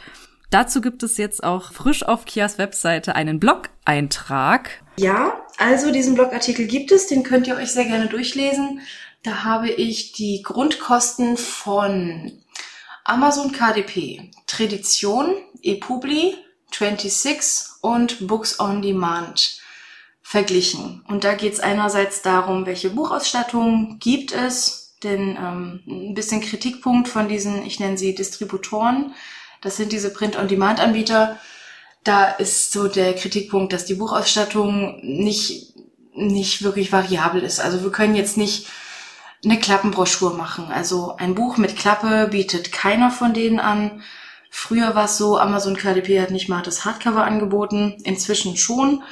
Dazu 0.49 0.81
gibt 0.81 1.03
es 1.03 1.17
jetzt 1.17 1.43
auch 1.43 1.71
frisch 1.71 2.03
auf 2.03 2.25
Kias 2.25 2.57
Webseite 2.57 3.15
einen 3.15 3.39
Blog-Eintrag. 3.39 4.83
Ja, 4.97 5.33
also 5.57 5.91
diesen 5.91 6.15
Blogartikel 6.15 6.67
gibt 6.67 6.91
es, 6.91 7.07
den 7.07 7.23
könnt 7.23 7.47
ihr 7.47 7.57
euch 7.57 7.71
sehr 7.71 7.85
gerne 7.85 8.07
durchlesen. 8.07 8.79
Da 9.23 9.43
habe 9.43 9.69
ich 9.69 10.13
die 10.13 10.41
Grundkosten 10.41 11.37
von 11.37 12.31
Amazon 13.03 13.51
KDP, 13.51 14.31
Tradition, 14.47 15.35
ePubli, 15.61 16.35
26 16.71 17.81
und 17.81 18.27
Books 18.27 18.59
on 18.59 18.81
Demand 18.81 19.61
verglichen. 20.27 21.05
Und 21.07 21.23
da 21.23 21.35
geht 21.35 21.53
es 21.53 21.61
einerseits 21.61 22.21
darum, 22.21 22.65
welche 22.65 22.89
Buchausstattung 22.89 23.95
gibt 23.97 24.33
es, 24.33 24.97
denn 25.01 25.37
ähm, 25.37 25.79
ein 25.87 26.15
bisschen 26.15 26.41
Kritikpunkt 26.41 27.07
von 27.07 27.29
diesen, 27.29 27.65
ich 27.65 27.79
nenne 27.79 27.97
sie 27.97 28.13
Distributoren, 28.13 29.13
das 29.61 29.77
sind 29.77 29.93
diese 29.93 30.11
Print-on-Demand-Anbieter. 30.11 31.39
Da 32.03 32.25
ist 32.25 32.73
so 32.73 32.89
der 32.89 33.13
Kritikpunkt, 33.15 33.71
dass 33.71 33.85
die 33.85 33.93
Buchausstattung 33.93 34.99
nicht, 35.01 35.75
nicht 36.13 36.61
wirklich 36.61 36.91
variabel 36.91 37.41
ist. 37.41 37.61
Also 37.61 37.81
wir 37.81 37.91
können 37.93 38.15
jetzt 38.15 38.35
nicht 38.35 38.67
eine 39.45 39.57
Klappenbroschur 39.57 40.33
machen. 40.33 40.65
Also 40.73 41.15
ein 41.15 41.35
Buch 41.35 41.55
mit 41.55 41.77
Klappe 41.77 42.27
bietet 42.29 42.73
keiner 42.73 43.11
von 43.11 43.33
denen 43.33 43.61
an. 43.61 44.03
Früher 44.49 44.93
war 44.93 45.05
es 45.05 45.17
so, 45.17 45.37
Amazon 45.37 45.77
KDP 45.77 46.19
hat 46.19 46.31
nicht 46.31 46.49
mal 46.49 46.63
das 46.63 46.83
Hardcover 46.83 47.23
angeboten, 47.23 47.95
inzwischen 48.03 48.57
schon. 48.57 49.03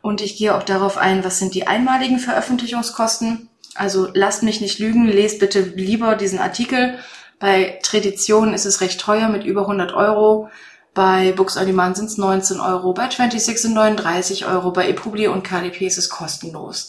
Und 0.00 0.20
ich 0.20 0.36
gehe 0.36 0.54
auch 0.54 0.62
darauf 0.62 0.96
ein, 0.96 1.24
was 1.24 1.38
sind 1.38 1.54
die 1.54 1.66
einmaligen 1.66 2.18
Veröffentlichungskosten. 2.18 3.48
Also 3.74 4.08
lasst 4.14 4.42
mich 4.42 4.60
nicht 4.60 4.78
lügen, 4.78 5.06
lest 5.06 5.38
bitte 5.38 5.60
lieber 5.60 6.14
diesen 6.16 6.38
Artikel. 6.38 6.98
Bei 7.38 7.78
Tradition 7.82 8.54
ist 8.54 8.64
es 8.64 8.80
recht 8.80 9.00
teuer 9.00 9.28
mit 9.28 9.44
über 9.44 9.62
100 9.62 9.92
Euro. 9.92 10.50
Bei 10.94 11.32
Books 11.32 11.56
on 11.56 11.66
Demand 11.66 11.96
sind 11.96 12.06
es 12.06 12.18
19 12.18 12.58
Euro, 12.58 12.92
bei 12.92 13.04
26 13.04 13.60
sind 13.60 13.74
39 13.74 14.46
Euro, 14.46 14.72
bei 14.72 14.88
ePubli 14.88 15.28
und 15.28 15.44
KDP 15.44 15.86
ist 15.86 15.98
es 15.98 16.08
kostenlos. 16.08 16.88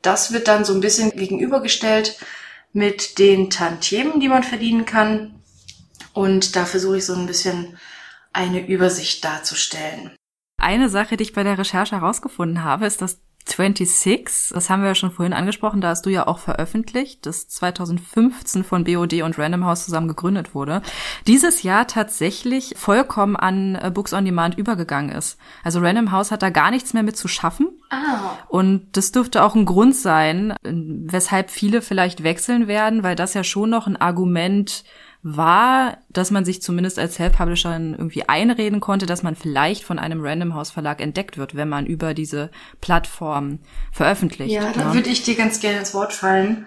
Das 0.00 0.32
wird 0.32 0.48
dann 0.48 0.64
so 0.64 0.72
ein 0.72 0.80
bisschen 0.80 1.10
gegenübergestellt 1.10 2.18
mit 2.72 3.18
den 3.18 3.50
Tantiemen, 3.50 4.18
die 4.18 4.28
man 4.28 4.44
verdienen 4.44 4.86
kann. 4.86 5.42
Und 6.14 6.56
da 6.56 6.64
versuche 6.64 6.98
ich 6.98 7.04
so 7.04 7.14
ein 7.14 7.26
bisschen 7.26 7.76
eine 8.32 8.66
Übersicht 8.66 9.24
darzustellen. 9.24 10.12
Eine 10.64 10.88
Sache, 10.88 11.18
die 11.18 11.24
ich 11.24 11.34
bei 11.34 11.42
der 11.42 11.58
Recherche 11.58 12.00
herausgefunden 12.00 12.64
habe, 12.64 12.86
ist, 12.86 13.02
dass 13.02 13.20
26, 13.46 14.52
das 14.54 14.70
haben 14.70 14.80
wir 14.80 14.88
ja 14.88 14.94
schon 14.94 15.10
vorhin 15.10 15.34
angesprochen, 15.34 15.82
da 15.82 15.88
hast 15.88 16.06
du 16.06 16.10
ja 16.10 16.26
auch 16.26 16.38
veröffentlicht, 16.38 17.26
das 17.26 17.48
2015 17.48 18.64
von 18.64 18.84
BOD 18.84 19.20
und 19.20 19.38
Random 19.38 19.66
House 19.66 19.84
zusammen 19.84 20.08
gegründet 20.08 20.54
wurde, 20.54 20.80
dieses 21.26 21.64
Jahr 21.64 21.86
tatsächlich 21.86 22.72
vollkommen 22.78 23.36
an 23.36 23.74
äh, 23.74 23.90
Books 23.90 24.14
on 24.14 24.24
Demand 24.24 24.56
übergegangen 24.56 25.14
ist. 25.14 25.36
Also 25.62 25.80
Random 25.80 26.12
House 26.12 26.30
hat 26.30 26.40
da 26.40 26.48
gar 26.48 26.70
nichts 26.70 26.94
mehr 26.94 27.02
mit 27.02 27.18
zu 27.18 27.28
schaffen. 27.28 27.68
Ah. 27.90 28.38
Und 28.48 28.96
das 28.96 29.12
dürfte 29.12 29.42
auch 29.42 29.54
ein 29.54 29.66
Grund 29.66 29.94
sein, 29.94 30.54
weshalb 30.62 31.50
viele 31.50 31.82
vielleicht 31.82 32.22
wechseln 32.22 32.68
werden, 32.68 33.02
weil 33.02 33.16
das 33.16 33.34
ja 33.34 33.44
schon 33.44 33.68
noch 33.68 33.86
ein 33.86 33.98
Argument 33.98 34.84
war, 35.24 35.96
dass 36.10 36.30
man 36.30 36.44
sich 36.44 36.60
zumindest 36.60 36.98
als 36.98 37.14
Self-Publisher 37.14 37.72
irgendwie 37.72 38.28
einreden 38.28 38.80
konnte, 38.80 39.06
dass 39.06 39.22
man 39.22 39.34
vielleicht 39.34 39.82
von 39.82 39.98
einem 39.98 40.20
Random 40.22 40.54
House 40.54 40.70
Verlag 40.70 41.00
entdeckt 41.00 41.38
wird, 41.38 41.56
wenn 41.56 41.68
man 41.68 41.86
über 41.86 42.12
diese 42.12 42.50
Plattform 42.82 43.58
veröffentlicht. 43.90 44.52
Ja, 44.52 44.70
da 44.72 44.84
ne? 44.84 44.94
würde 44.94 45.08
ich 45.08 45.22
dir 45.22 45.34
ganz 45.34 45.60
gerne 45.60 45.78
ins 45.78 45.94
Wort 45.94 46.12
fallen. 46.12 46.66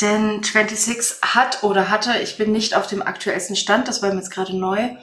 Denn 0.00 0.42
26 0.42 1.22
hat 1.22 1.62
oder 1.62 1.88
hatte, 1.88 2.18
ich 2.18 2.36
bin 2.36 2.50
nicht 2.50 2.74
auf 2.74 2.88
dem 2.88 3.02
aktuellsten 3.02 3.54
Stand, 3.54 3.86
das 3.86 4.02
war 4.02 4.10
mir 4.10 4.16
jetzt 4.16 4.32
gerade 4.32 4.54
neu, 4.56 4.96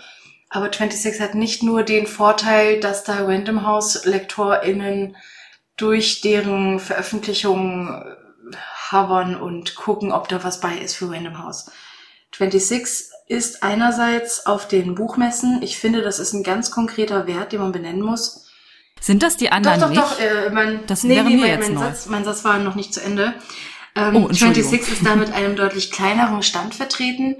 aber 0.49 0.65
26 0.65 1.21
hat 1.21 1.35
nicht 1.35 1.63
nur 1.63 1.83
den 1.83 2.05
Vorteil, 2.05 2.81
dass 2.81 3.05
da 3.05 3.23
Random 3.23 3.65
House 3.65 4.03
LektorInnen 4.03 5.15
durch 5.77 6.19
deren 6.19 6.79
Veröffentlichungen 6.79 8.03
hovern 8.91 9.35
und 9.35 9.75
gucken, 9.75 10.11
ob 10.11 10.27
da 10.27 10.43
was 10.43 10.59
bei 10.59 10.77
ist 10.77 10.95
für 10.95 11.09
Random 11.09 11.41
House 11.41 11.71
26 12.37 13.13
ist 13.27 13.63
einerseits 13.63 14.45
auf 14.45 14.67
den 14.67 14.95
Buchmessen. 14.95 15.61
Ich 15.61 15.77
finde, 15.77 16.01
das 16.01 16.19
ist 16.19 16.33
ein 16.33 16.43
ganz 16.43 16.71
konkreter 16.71 17.27
Wert, 17.27 17.51
den 17.51 17.61
man 17.61 17.71
benennen 17.71 18.01
muss. 18.01 18.47
Sind 18.99 19.23
das 19.23 19.37
die 19.37 19.51
anderen 19.51 19.79
doch, 19.79 19.93
doch, 19.93 19.95
nicht? 19.95 20.01
Doch, 20.01 20.19
äh, 20.19 20.49
mein, 20.49 20.85
das 20.87 21.03
nee, 21.03 21.15
wäre 21.15 21.25
nee, 21.25 21.35
mir 21.35 21.41
mein, 21.41 21.49
jetzt 21.49 21.67
mein 21.67 21.73
neu. 21.73 21.81
Satz, 21.81 22.05
mein 22.07 22.23
Satz 22.23 22.43
war 22.43 22.57
noch 22.59 22.75
nicht 22.75 22.93
zu 22.93 23.01
Ende. 23.01 23.33
Ähm, 23.95 24.15
oh, 24.15 24.27
26 24.27 24.93
ist 24.93 25.05
da 25.05 25.15
mit 25.15 25.33
einem 25.33 25.55
deutlich 25.55 25.91
kleineren 25.91 26.41
Stand 26.41 26.75
vertreten. 26.75 27.35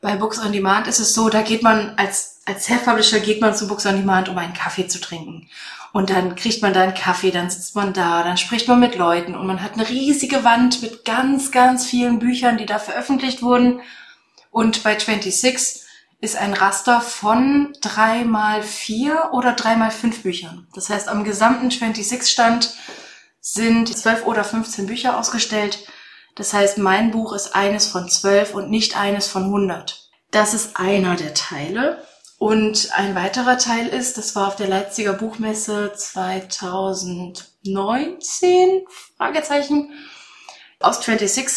Bei 0.00 0.16
Books 0.16 0.40
on 0.40 0.52
Demand 0.52 0.88
ist 0.88 0.98
es 0.98 1.14
so, 1.14 1.28
da 1.28 1.42
geht 1.42 1.62
man 1.62 1.94
als, 1.96 2.40
als 2.44 2.64
Self-Publisher 2.64 3.20
geht 3.20 3.40
man 3.40 3.54
zu 3.54 3.68
Books 3.68 3.86
on 3.86 3.96
Demand, 3.96 4.28
um 4.28 4.38
einen 4.38 4.54
Kaffee 4.54 4.88
zu 4.88 5.00
trinken. 5.00 5.48
Und 5.92 6.08
dann 6.08 6.34
kriegt 6.34 6.62
man 6.62 6.72
da 6.72 6.82
einen 6.82 6.94
Kaffee, 6.94 7.30
dann 7.30 7.50
sitzt 7.50 7.76
man 7.76 7.92
da, 7.92 8.22
dann 8.22 8.38
spricht 8.38 8.66
man 8.66 8.80
mit 8.80 8.96
Leuten 8.96 9.34
und 9.34 9.46
man 9.46 9.62
hat 9.62 9.74
eine 9.74 9.88
riesige 9.88 10.42
Wand 10.42 10.80
mit 10.80 11.04
ganz, 11.04 11.52
ganz 11.52 11.84
vielen 11.84 12.18
Büchern, 12.18 12.56
die 12.56 12.66
da 12.66 12.78
veröffentlicht 12.78 13.42
wurden. 13.42 13.80
Und 14.52 14.84
bei 14.84 14.96
26 14.96 15.82
ist 16.20 16.36
ein 16.36 16.52
Raster 16.52 17.00
von 17.00 17.76
drei 17.80 18.22
mal 18.24 18.62
vier 18.62 19.30
oder 19.32 19.54
drei 19.54 19.74
mal 19.76 19.90
fünf 19.90 20.22
Büchern. 20.22 20.68
Das 20.74 20.90
heißt, 20.90 21.08
am 21.08 21.24
gesamten 21.24 21.70
26-Stand 21.70 22.74
sind 23.40 23.96
zwölf 23.96 24.26
oder 24.26 24.44
15 24.44 24.86
Bücher 24.86 25.18
ausgestellt. 25.18 25.88
Das 26.36 26.52
heißt, 26.52 26.78
mein 26.78 27.10
Buch 27.10 27.32
ist 27.32 27.56
eines 27.56 27.88
von 27.88 28.08
zwölf 28.08 28.54
und 28.54 28.70
nicht 28.70 28.96
eines 28.96 29.26
von 29.26 29.42
100. 29.44 30.08
Das 30.30 30.54
ist 30.54 30.76
einer 30.76 31.16
der 31.16 31.34
Teile. 31.34 32.04
Und 32.38 32.90
ein 32.92 33.14
weiterer 33.14 33.56
Teil 33.56 33.88
ist, 33.88 34.18
das 34.18 34.36
war 34.36 34.48
auf 34.48 34.56
der 34.56 34.68
Leipziger 34.68 35.14
Buchmesse 35.14 35.94
2019, 35.96 38.84
Fragezeichen, 39.16 39.92
aus 40.78 40.96
26 40.96 41.48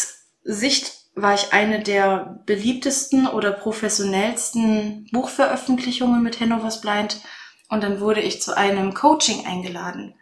Sicht 0.44 1.05
war 1.16 1.34
ich 1.34 1.52
eine 1.52 1.82
der 1.82 2.38
beliebtesten 2.44 3.26
oder 3.26 3.50
professionellsten 3.50 5.08
Buchveröffentlichungen 5.12 6.22
mit 6.22 6.40
Hannovers 6.40 6.82
Blind 6.82 7.20
und 7.70 7.82
dann 7.82 8.00
wurde 8.00 8.20
ich 8.20 8.42
zu 8.42 8.56
einem 8.56 8.94
Coaching 8.94 9.46
eingeladen. 9.46 10.14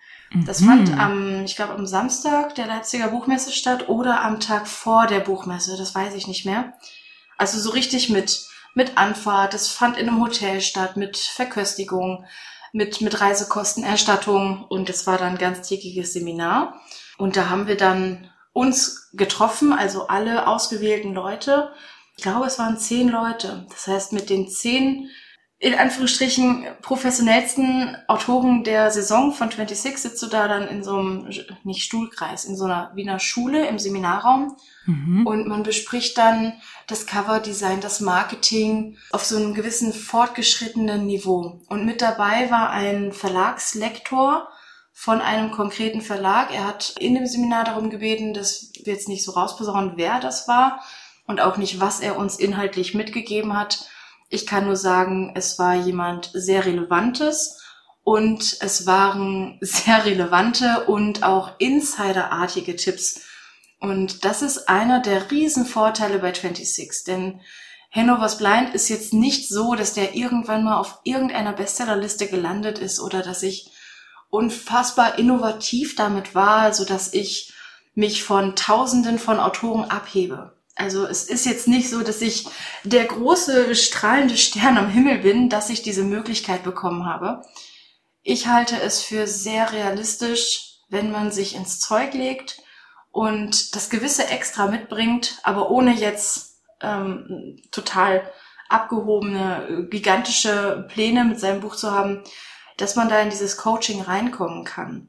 Das 0.47 0.61
mhm. 0.61 0.67
fand 0.67 0.99
am, 0.99 1.45
ich 1.45 1.57
glaube, 1.57 1.75
am 1.75 1.87
Samstag 1.87 2.55
der 2.55 2.67
Leipziger 2.67 3.09
Buchmesse 3.09 3.53
statt 3.53 3.89
oder 3.89 4.23
am 4.23 4.41
Tag 4.41 4.67
vor 4.67 5.07
der 5.07 5.21
Buchmesse, 5.21 5.77
das 5.77 5.95
weiß 5.95 6.15
ich 6.15 6.27
nicht 6.29 6.47
mehr. 6.47 6.75
Also 7.39 7.59
so 7.59 7.71
richtig 7.71 8.09
mit, 8.09 8.47
mit 8.75 8.97
Anfahrt, 8.97 9.53
das 9.53 9.69
fand 9.69 9.99
in 9.99 10.09
einem 10.09 10.21
Hotel 10.21 10.61
statt, 10.61 10.97
mit 10.97 11.17
Verköstigung, 11.17 12.25
mit, 12.73 13.01
mit 13.01 13.21
Reisekostenerstattung 13.21 14.65
und 14.65 14.91
es 14.91 15.07
war 15.07 15.19
dann 15.19 15.33
ein 15.35 15.39
ganztägiges 15.39 16.13
Seminar. 16.13 16.81
Und 17.17 17.37
da 17.37 17.49
haben 17.49 17.67
wir 17.67 17.77
dann 17.77 18.31
uns 18.55 19.11
getroffen, 19.13 19.75
also 19.75 20.07
alle 20.07 20.47
ausgewählten 20.47 21.13
Leute. 21.13 21.73
Ich 22.17 22.23
glaube, 22.23 22.47
es 22.47 22.59
waren 22.59 22.79
zehn 22.79 23.09
Leute. 23.09 23.67
Das 23.69 23.87
heißt, 23.87 24.13
mit 24.15 24.31
den 24.31 24.49
zehn 24.49 25.11
in 25.65 25.75
Anführungsstrichen 25.75 26.67
professionellsten 26.83 27.97
Autoren 28.07 28.65
der 28.65 28.91
Saison 28.91 29.33
von 29.33 29.49
26 29.49 29.97
sitzt 29.97 30.23
du 30.23 30.27
da 30.27 30.47
dann 30.47 30.69
in 30.69 30.85
so 30.85 30.99
einem, 30.99 31.31
nicht 31.63 31.83
Stuhlkreis, 31.83 32.45
in 32.45 32.55
so 32.55 32.65
einer 32.65 32.93
Wiener 32.95 33.19
Schule 33.19 33.67
im 33.67 33.79
Seminarraum 33.79 34.57
mhm. 34.85 35.27
und 35.27 35.49
man 35.49 35.63
bespricht 35.63 36.19
dann 36.19 36.53
das 36.87 37.07
Coverdesign, 37.07 37.81
das 37.81 38.01
Marketing 38.01 38.99
auf 39.11 39.25
so 39.25 39.37
einem 39.37 39.55
gewissen 39.55 39.95
fortgeschrittenen 39.95 41.07
Niveau. 41.07 41.63
Und 41.69 41.87
mit 41.87 42.03
dabei 42.03 42.51
war 42.51 42.69
ein 42.71 43.13
Verlagslektor 43.13 44.49
von 44.95 45.21
einem 45.21 45.51
konkreten 45.51 46.01
Verlag. 46.01 46.55
Er 46.55 46.67
hat 46.67 46.95
in 46.99 47.15
dem 47.15 47.27
Seminar 47.27 47.65
darum 47.65 47.91
gebeten, 47.91 48.33
dass 48.33 48.71
wir 48.83 48.95
jetzt 48.95 49.09
nicht 49.09 49.25
so 49.25 49.33
rausposaunen, 49.33 49.93
wer 49.97 50.21
das 50.21 50.49
war 50.49 50.81
und 51.27 51.43
auch 51.43 51.59
nicht, 51.59 51.81
was 51.81 52.01
er 52.01 52.17
uns 52.17 52.39
inhaltlich 52.39 52.95
mitgegeben 52.95 53.59
hat 53.59 53.91
ich 54.35 54.47
kann 54.47 54.67
nur 54.67 54.77
sagen, 54.77 55.33
es 55.35 55.59
war 55.59 55.75
jemand 55.75 56.31
sehr 56.33 56.65
Relevantes 56.65 57.63
und 58.03 58.57
es 58.61 58.87
waren 58.87 59.59
sehr 59.61 60.05
relevante 60.05 60.85
und 60.87 61.23
auch 61.23 61.53
insiderartige 61.59 62.77
Tipps. 62.77 63.23
Und 63.81 64.25
das 64.25 64.43
ist 64.43 64.69
einer 64.69 65.01
der 65.01 65.31
Riesenvorteile 65.31 66.19
bei 66.19 66.33
26, 66.33 67.05
denn 67.07 67.41
Hannovers 67.93 68.39
Blind 68.39 68.75
ist 68.75 68.89
jetzt 68.89 69.13
nicht 69.13 69.49
so, 69.49 69.77
dass 69.77 69.93
der 69.93 70.17
irgendwann 70.17 70.65
mal 70.65 70.79
auf 70.79 70.99
irgendeiner 71.05 71.53
Bestsellerliste 71.53 72.27
gelandet 72.27 72.81
ist 72.81 72.99
oder 72.99 73.23
dass 73.23 73.45
ich 73.45 73.71
unfassbar 74.31 75.19
innovativ 75.19 75.97
damit 75.97 76.35
war, 76.35 76.73
so 76.73 76.85
dass 76.85 77.13
ich 77.13 77.53
mich 77.95 78.25
von 78.25 78.57
Tausenden 78.57 79.19
von 79.19 79.39
Autoren 79.39 79.85
abhebe. 79.85 80.55
Also 80.77 81.07
es 81.07 81.25
ist 81.25 81.47
jetzt 81.47 81.69
nicht 81.69 81.89
so, 81.89 82.03
dass 82.03 82.21
ich 82.21 82.47
der 82.83 83.05
große 83.05 83.75
strahlende 83.77 84.37
Stern 84.37 84.77
am 84.77 84.89
Himmel 84.89 85.19
bin, 85.19 85.49
dass 85.49 85.71
ich 85.71 85.83
diese 85.83 86.03
Möglichkeit 86.03 86.65
bekommen 86.65 87.07
habe. 87.07 87.43
Ich 88.23 88.49
halte 88.49 88.81
es 88.81 89.01
für 89.01 89.27
sehr 89.29 89.73
realistisch, 89.73 90.81
wenn 90.89 91.13
man 91.13 91.31
sich 91.31 91.55
ins 91.55 91.79
Zeug 91.79 92.15
legt 92.15 92.61
und 93.13 93.77
das 93.77 93.91
gewisse 93.91 94.27
Extra 94.29 94.67
mitbringt, 94.67 95.39
aber 95.45 95.71
ohne 95.71 95.95
jetzt 95.95 96.59
ähm, 96.81 97.63
total 97.71 98.29
abgehobene, 98.69 99.87
gigantische 99.91 100.87
Pläne 100.89 101.25
mit 101.25 101.39
seinem 101.39 101.61
Buch 101.61 101.77
zu 101.77 101.93
haben, 101.93 102.25
dass 102.77 102.97
man 102.97 103.09
da 103.09 103.21
in 103.21 103.31
dieses 103.31 103.57
Coaching 103.57 104.01
reinkommen 104.01 104.65
kann. 104.65 105.09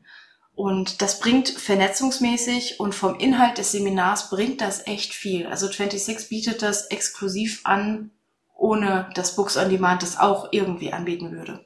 Und 0.55 1.01
das 1.01 1.19
bringt 1.19 1.49
vernetzungsmäßig 1.49 2.79
und 2.79 2.95
vom 2.95 3.15
Inhalt 3.15 3.57
des 3.57 3.73
Seminars 3.73 4.29
bringt 4.29 4.61
das 4.61 4.87
echt 4.87 5.13
viel. 5.13 5.47
Also 5.47 5.67
26 5.67 6.29
bietet 6.29 6.61
das 6.61 6.87
exklusiv 6.87 7.61
an, 7.65 8.11
ohne 8.55 9.09
dass 9.15 9.35
Books 9.35 9.57
on 9.57 9.69
Demand 9.69 10.01
das 10.01 10.17
auch 10.17 10.47
irgendwie 10.51 10.93
anbieten 10.93 11.31
würde. 11.31 11.65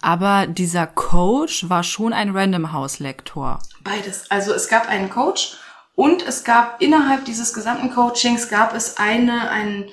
Aber 0.00 0.46
dieser 0.46 0.86
Coach 0.86 1.68
war 1.68 1.82
schon 1.82 2.12
ein 2.12 2.36
Random 2.36 2.72
House 2.72 2.98
Lektor. 2.98 3.60
Beides. 3.82 4.30
Also 4.30 4.52
es 4.52 4.68
gab 4.68 4.88
einen 4.88 5.10
Coach 5.10 5.56
und 5.94 6.22
es 6.26 6.44
gab 6.44 6.80
innerhalb 6.80 7.24
dieses 7.24 7.52
gesamten 7.52 7.90
Coachings 7.90 8.48
gab 8.48 8.74
es 8.74 8.98
eine, 8.98 9.50
ein, 9.50 9.86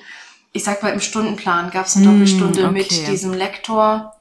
ich 0.53 0.63
sag 0.63 0.83
mal 0.83 0.93
im 0.93 0.99
Stundenplan 0.99 1.71
gab 1.71 1.87
es 1.87 1.95
eine 1.95 2.07
mm, 2.07 2.11
Doppelstunde 2.11 2.63
okay. 2.65 2.73
mit 2.73 3.07
diesem 3.07 3.33
Lektor. 3.33 4.15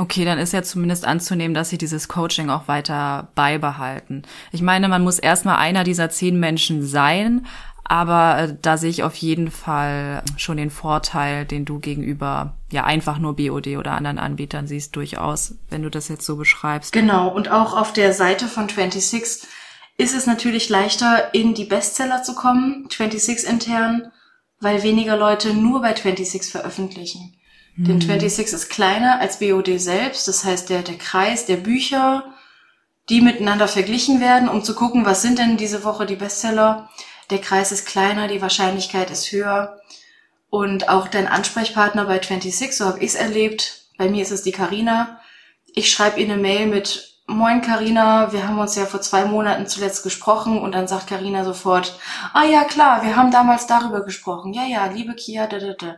Okay, 0.00 0.24
dann 0.24 0.38
ist 0.38 0.54
ja 0.54 0.62
zumindest 0.62 1.04
anzunehmen, 1.04 1.52
dass 1.52 1.68
sie 1.68 1.76
dieses 1.76 2.08
Coaching 2.08 2.48
auch 2.48 2.68
weiter 2.68 3.28
beibehalten. 3.34 4.22
Ich 4.50 4.62
meine, 4.62 4.88
man 4.88 5.02
muss 5.02 5.18
erstmal 5.18 5.56
einer 5.56 5.84
dieser 5.84 6.08
zehn 6.08 6.40
Menschen 6.40 6.86
sein, 6.86 7.46
aber 7.84 8.38
äh, 8.38 8.56
da 8.62 8.78
sehe 8.78 8.88
ich 8.88 9.02
auf 9.02 9.14
jeden 9.16 9.50
Fall 9.50 10.22
schon 10.38 10.56
den 10.56 10.70
Vorteil, 10.70 11.44
den 11.44 11.66
du 11.66 11.80
gegenüber 11.80 12.54
ja 12.72 12.84
einfach 12.84 13.18
nur 13.18 13.36
BOD 13.36 13.76
oder 13.76 13.92
anderen 13.92 14.18
Anbietern 14.18 14.66
siehst, 14.66 14.96
durchaus, 14.96 15.56
wenn 15.68 15.82
du 15.82 15.90
das 15.90 16.08
jetzt 16.08 16.24
so 16.24 16.36
beschreibst. 16.36 16.92
Genau, 16.92 17.28
und 17.28 17.50
auch 17.50 17.76
auf 17.76 17.92
der 17.92 18.14
Seite 18.14 18.46
von 18.46 18.70
26 18.70 19.46
ist 19.98 20.14
es 20.14 20.26
natürlich 20.26 20.70
leichter, 20.70 21.34
in 21.34 21.52
die 21.52 21.66
Bestseller 21.66 22.22
zu 22.22 22.34
kommen, 22.34 22.88
26 22.88 23.46
intern, 23.46 24.10
weil 24.60 24.82
weniger 24.82 25.18
Leute 25.18 25.52
nur 25.52 25.82
bei 25.82 25.94
26 25.94 26.50
veröffentlichen. 26.50 27.34
Denn 27.86 27.98
26 27.98 28.38
mhm. 28.38 28.56
ist 28.56 28.68
kleiner 28.68 29.20
als 29.20 29.38
BOD 29.38 29.80
selbst, 29.80 30.28
das 30.28 30.44
heißt 30.44 30.68
der, 30.68 30.82
der 30.82 30.98
Kreis 30.98 31.46
der 31.46 31.56
Bücher, 31.56 32.24
die 33.08 33.22
miteinander 33.22 33.68
verglichen 33.68 34.20
werden, 34.20 34.50
um 34.50 34.62
zu 34.62 34.74
gucken, 34.74 35.06
was 35.06 35.22
sind 35.22 35.38
denn 35.38 35.56
diese 35.56 35.82
Woche 35.82 36.04
die 36.04 36.16
Bestseller. 36.16 36.90
Der 37.30 37.38
Kreis 37.38 37.72
ist 37.72 37.86
kleiner, 37.86 38.28
die 38.28 38.42
Wahrscheinlichkeit 38.42 39.10
ist 39.10 39.32
höher. 39.32 39.80
Und 40.50 40.90
auch 40.90 41.08
dein 41.08 41.26
Ansprechpartner 41.26 42.04
bei 42.04 42.16
26, 42.16 42.76
so 42.76 42.84
habe 42.84 42.98
ich 42.98 43.10
es 43.10 43.14
erlebt, 43.14 43.86
bei 43.96 44.10
mir 44.10 44.22
ist 44.22 44.32
es 44.32 44.42
die 44.42 44.52
Karina. 44.52 45.18
Ich 45.74 45.90
schreibe 45.90 46.20
ihr 46.20 46.26
eine 46.26 46.36
Mail 46.36 46.66
mit 46.66 47.14
Moin 47.26 47.62
Karina, 47.62 48.32
wir 48.32 48.46
haben 48.46 48.58
uns 48.58 48.74
ja 48.74 48.84
vor 48.84 49.00
zwei 49.00 49.24
Monaten 49.24 49.66
zuletzt 49.68 50.02
gesprochen 50.02 50.58
und 50.58 50.72
dann 50.72 50.88
sagt 50.88 51.06
Karina 51.06 51.44
sofort, 51.44 51.98
ah 52.34 52.44
ja 52.44 52.64
klar, 52.64 53.04
wir 53.04 53.16
haben 53.16 53.30
damals 53.30 53.66
darüber 53.66 54.04
gesprochen. 54.04 54.52
Ja, 54.52 54.64
ja, 54.66 54.86
liebe 54.86 55.14
Kia, 55.14 55.46
da, 55.46 55.58
da, 55.58 55.72
da 55.72 55.96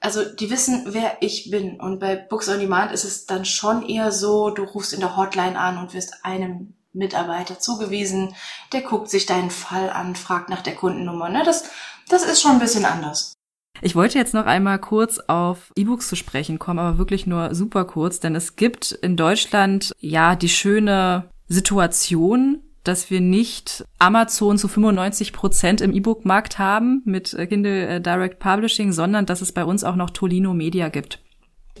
also 0.00 0.24
die 0.24 0.50
wissen, 0.50 0.86
wer 0.88 1.18
ich 1.20 1.50
bin. 1.50 1.78
Und 1.78 2.00
bei 2.00 2.16
Books 2.16 2.48
on 2.48 2.58
Demand 2.58 2.92
ist 2.92 3.04
es 3.04 3.26
dann 3.26 3.44
schon 3.44 3.86
eher 3.86 4.10
so, 4.10 4.50
du 4.50 4.64
rufst 4.64 4.92
in 4.92 5.00
der 5.00 5.16
Hotline 5.16 5.58
an 5.58 5.78
und 5.78 5.94
wirst 5.94 6.24
einem 6.24 6.74
Mitarbeiter 6.92 7.58
zugewiesen, 7.58 8.34
der 8.72 8.80
guckt 8.80 9.10
sich 9.10 9.26
deinen 9.26 9.50
Fall 9.50 9.90
an, 9.90 10.16
fragt 10.16 10.48
nach 10.48 10.62
der 10.62 10.74
Kundennummer. 10.74 11.28
Ne? 11.28 11.42
Das, 11.44 11.70
das 12.08 12.24
ist 12.24 12.40
schon 12.40 12.52
ein 12.52 12.58
bisschen 12.58 12.84
anders. 12.84 13.34
Ich 13.82 13.94
wollte 13.94 14.18
jetzt 14.18 14.34
noch 14.34 14.46
einmal 14.46 14.78
kurz 14.78 15.20
auf 15.20 15.72
E-Books 15.76 16.08
zu 16.08 16.16
sprechen 16.16 16.58
kommen, 16.58 16.78
aber 16.78 16.98
wirklich 16.98 17.26
nur 17.26 17.54
super 17.54 17.84
kurz, 17.84 18.20
denn 18.20 18.34
es 18.34 18.56
gibt 18.56 18.92
in 18.92 19.16
Deutschland 19.16 19.92
ja 20.00 20.34
die 20.34 20.48
schöne 20.48 21.30
Situation, 21.46 22.62
dass 22.84 23.10
wir 23.10 23.20
nicht 23.20 23.84
Amazon 23.98 24.58
zu 24.58 24.68
95 24.68 25.32
Prozent 25.32 25.80
im 25.80 25.92
E-Book-Markt 25.92 26.58
haben 26.58 27.02
mit 27.04 27.34
äh, 27.34 27.46
Kindle 27.46 27.86
äh, 27.86 28.00
Direct 28.00 28.38
Publishing, 28.38 28.92
sondern 28.92 29.26
dass 29.26 29.42
es 29.42 29.52
bei 29.52 29.64
uns 29.64 29.84
auch 29.84 29.96
noch 29.96 30.10
Tolino 30.10 30.54
Media 30.54 30.88
gibt. 30.88 31.20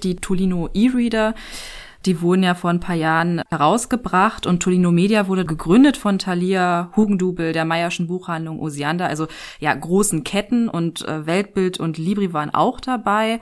Die 0.02 0.16
Tolino 0.16 0.68
E-Reader 0.74 1.34
die 2.06 2.22
wurden 2.22 2.42
ja 2.42 2.54
vor 2.54 2.70
ein 2.70 2.80
paar 2.80 2.96
Jahren 2.96 3.42
herausgebracht 3.50 4.46
und 4.46 4.62
Tolino 4.62 4.90
Media 4.90 5.28
wurde 5.28 5.44
gegründet 5.44 5.96
von 5.96 6.18
Thalia 6.18 6.90
Hugendubel, 6.96 7.52
der 7.52 7.64
Meierschen 7.64 8.06
Buchhandlung 8.06 8.60
Osiander, 8.60 9.06
also 9.06 9.26
ja 9.58 9.74
großen 9.74 10.24
Ketten 10.24 10.68
und 10.68 11.06
äh, 11.06 11.26
Weltbild 11.26 11.78
und 11.78 11.98
Libri 11.98 12.32
waren 12.32 12.54
auch 12.54 12.80
dabei. 12.80 13.40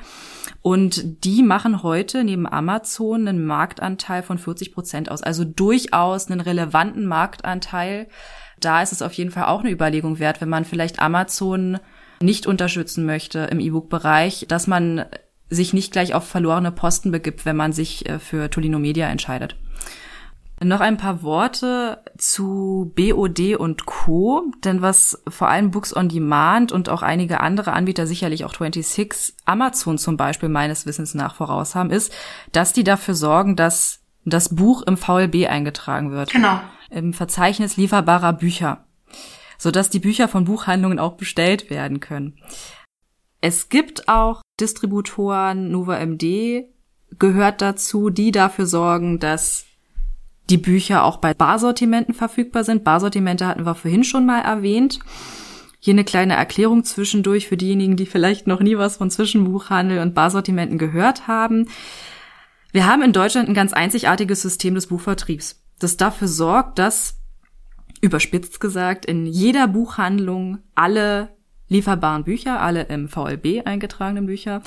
Und 0.61 1.25
die 1.25 1.43
machen 1.43 1.83
heute 1.83 2.25
neben 2.25 2.47
Amazon 2.47 3.29
einen 3.29 3.45
Marktanteil 3.45 4.23
von 4.23 4.39
40 4.39 4.75
Prozent 4.75 5.11
aus, 5.11 5.23
also 5.23 5.45
durchaus 5.45 6.31
einen 6.31 6.41
relevanten 6.41 7.07
Marktanteil. 7.07 8.09
Da 8.61 8.83
ist 8.83 8.93
es 8.93 9.03
auf 9.03 9.13
jeden 9.13 9.31
Fall 9.31 9.45
auch 9.45 9.61
eine 9.61 9.71
Überlegung 9.71 10.19
wert, 10.19 10.41
wenn 10.41 10.49
man 10.49 10.65
vielleicht 10.65 11.01
Amazon 11.01 11.79
nicht 12.21 12.49
unterstützen 12.49 13.07
möchte 13.07 13.41
im 13.51 13.61
E-Book-Bereich, 13.61 14.47
dass 14.49 14.67
man 14.67 15.05
sich 15.51 15.73
nicht 15.73 15.93
gleich 15.93 16.15
auf 16.15 16.27
verlorene 16.27 16.73
Posten 16.73 17.11
begibt, 17.11 17.47
wenn 17.47 17.57
man 17.57 17.73
sich 17.73 18.09
äh, 18.09 18.19
für 18.19 18.51
Tolino 18.51 18.79
Media 18.79 19.09
entscheidet. 19.09 19.57
Noch 20.61 20.81
ein 20.81 20.97
paar 20.97 21.23
Worte 21.23 22.03
zu 22.17 22.93
BOD 22.97 23.57
und 23.57 23.87
Co. 23.87 24.51
Denn 24.65 24.83
was 24.83 25.23
vor 25.29 25.49
allem 25.49 25.71
Books 25.71 25.95
on 25.95 26.09
Demand 26.09 26.73
und 26.73 26.89
auch 26.89 27.03
einige 27.03 27.41
andere 27.41 27.73
Anbieter, 27.73 28.09
sicherlich 28.09 28.45
auch 28.45 28.53
26, 28.53 29.35
Amazon 29.45 29.99
zum 29.99 30.17
Beispiel 30.17 30.49
meines 30.49 30.85
Wissens 30.85 31.15
nach 31.15 31.37
voraus 31.37 31.77
haben, 31.77 31.91
ist, 31.91 32.13
dass 32.51 32.73
die 32.73 32.83
dafür 32.83 33.15
sorgen, 33.15 33.55
dass 33.55 34.01
das 34.25 34.55
Buch 34.55 34.83
im 34.83 34.97
VLB 34.97 35.49
eingetragen 35.49 36.11
wird. 36.11 36.33
Genau. 36.33 36.61
Im 36.91 37.13
Verzeichnis 37.13 37.77
lieferbarer 37.77 38.33
Bücher. 38.33 38.85
Sodass 39.59 39.91
die 39.91 40.01
Bücher 40.01 40.27
von 40.27 40.45
Buchhandlungen 40.45 40.99
auch 40.99 41.13
bestellt 41.13 41.71
werden 41.71 42.01
können. 42.01 42.35
Es 43.41 43.69
gibt 43.69 44.09
auch 44.09 44.43
Distributoren, 44.61 45.71
Nova 45.71 45.99
MD 46.05 46.65
gehört 47.19 47.63
dazu, 47.63 48.11
die 48.11 48.33
dafür 48.33 48.67
sorgen, 48.67 49.19
dass 49.19 49.65
die 50.51 50.59
Bücher 50.59 51.05
auch 51.05 51.19
bei 51.19 51.35
Barsortimenten 51.35 52.15
verfügbar 52.15 52.65
sind. 52.65 52.85
Barsortimente 52.85 53.47
hatten 53.47 53.67
wir 53.67 53.75
vorhin 53.75 54.05
schon 54.05 54.27
mal 54.27 54.41
erwähnt. 54.41 54.99
Hier 55.79 55.95
eine 55.95 56.05
kleine 56.05 56.35
Erklärung 56.35 56.85
zwischendurch 56.85 57.47
für 57.47 57.57
diejenigen, 57.57 57.97
die 57.97 58.07
vielleicht 58.07 58.47
noch 58.47 58.61
nie 58.61 58.77
was 58.77 58.97
von 58.97 59.11
Zwischenbuchhandel 59.11 60.01
und 60.01 60.15
Barsortimenten 60.15 60.79
gehört 60.79 61.29
haben. 61.29 61.69
Wir 62.73 62.87
haben 62.87 63.03
in 63.03 63.13
Deutschland 63.13 63.49
ein 63.49 63.55
ganz 63.55 63.73
einzigartiges 63.73 64.43
System 64.43 64.75
des 64.75 64.89
Buchvertriebs, 64.89 65.63
das 65.79 65.97
dafür 65.97 66.29
sorgt, 66.29 66.79
dass, 66.79 67.19
überspitzt 68.01 68.61
gesagt, 68.61 69.07
in 69.07 69.27
jeder 69.27 69.69
Buchhandlung 69.69 70.59
alle 70.75 71.38
lieferbaren 71.69 72.25
Bücher, 72.25 72.61
alle 72.61 72.83
im 72.85 73.09
VLB 73.09 73.67
eingetragenen 73.67 74.27
Bücher, 74.27 74.63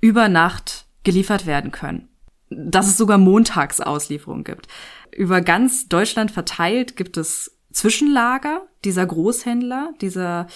über 0.00 0.28
Nacht 0.28 0.86
geliefert 1.04 1.46
werden 1.46 1.70
können. 1.70 2.08
Dass 2.50 2.88
es 2.88 2.96
sogar 2.96 3.18
Montagsauslieferungen 3.18 4.44
gibt. 4.44 4.66
Über 5.12 5.40
ganz 5.40 5.88
Deutschland 5.88 6.30
verteilt 6.30 6.96
gibt 6.96 7.16
es 7.16 7.56
Zwischenlager 7.72 8.62
dieser 8.84 9.06
Großhändler, 9.06 9.92
dieser 10.00 10.48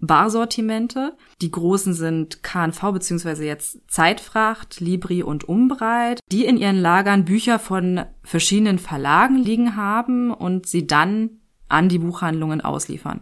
Barsortimente. 0.00 1.16
Die 1.40 1.50
großen 1.50 1.94
sind 1.94 2.42
KNV 2.42 2.92
beziehungsweise 2.92 3.44
jetzt 3.44 3.78
Zeitfracht, 3.88 4.80
Libri 4.80 5.22
und 5.22 5.48
Umbreit, 5.48 6.20
die 6.30 6.44
in 6.44 6.56
ihren 6.56 6.76
Lagern 6.76 7.24
Bücher 7.24 7.58
von 7.58 8.04
verschiedenen 8.22 8.78
Verlagen 8.78 9.36
liegen 9.36 9.76
haben 9.76 10.32
und 10.32 10.66
sie 10.66 10.86
dann 10.86 11.40
an 11.68 11.88
die 11.88 11.98
Buchhandlungen 11.98 12.60
ausliefern. 12.60 13.20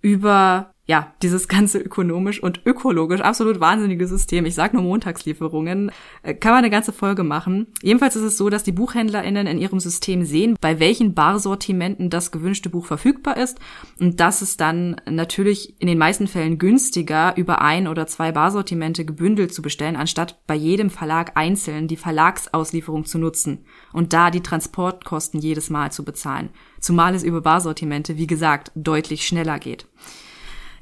Über 0.00 0.72
ja, 0.88 1.12
dieses 1.20 1.48
ganze 1.48 1.78
ökonomisch 1.78 2.40
und 2.40 2.60
ökologisch 2.64 3.20
absolut 3.20 3.58
wahnsinnige 3.58 4.06
System, 4.06 4.46
ich 4.46 4.54
sag 4.54 4.72
nur 4.72 4.84
Montagslieferungen, 4.84 5.90
äh, 6.22 6.34
kann 6.34 6.52
man 6.52 6.58
eine 6.58 6.70
ganze 6.70 6.92
Folge 6.92 7.24
machen. 7.24 7.66
Jedenfalls 7.82 8.14
ist 8.14 8.22
es 8.22 8.38
so, 8.38 8.50
dass 8.50 8.62
die 8.62 8.72
BuchhändlerInnen 8.72 9.48
in 9.48 9.58
ihrem 9.58 9.80
System 9.80 10.24
sehen, 10.24 10.56
bei 10.60 10.78
welchen 10.78 11.12
Barsortimenten 11.12 12.08
das 12.08 12.30
gewünschte 12.30 12.70
Buch 12.70 12.86
verfügbar 12.86 13.36
ist 13.36 13.58
und 13.98 14.20
dass 14.20 14.42
es 14.42 14.56
dann 14.56 15.00
natürlich 15.10 15.80
in 15.80 15.88
den 15.88 15.98
meisten 15.98 16.28
Fällen 16.28 16.58
günstiger, 16.58 17.36
über 17.36 17.60
ein 17.62 17.88
oder 17.88 18.06
zwei 18.06 18.30
Barsortimente 18.30 19.04
gebündelt 19.04 19.52
zu 19.52 19.62
bestellen, 19.62 19.96
anstatt 19.96 20.38
bei 20.46 20.54
jedem 20.54 20.90
Verlag 20.90 21.32
einzeln 21.34 21.88
die 21.88 21.96
Verlagsauslieferung 21.96 23.06
zu 23.06 23.18
nutzen 23.18 23.64
und 23.92 24.12
da 24.12 24.30
die 24.30 24.42
Transportkosten 24.42 25.40
jedes 25.40 25.68
Mal 25.68 25.90
zu 25.90 26.04
bezahlen. 26.04 26.50
Zumal 26.78 27.16
es 27.16 27.24
über 27.24 27.40
Barsortimente, 27.40 28.16
wie 28.16 28.28
gesagt, 28.28 28.70
deutlich 28.76 29.26
schneller 29.26 29.58
geht. 29.58 29.88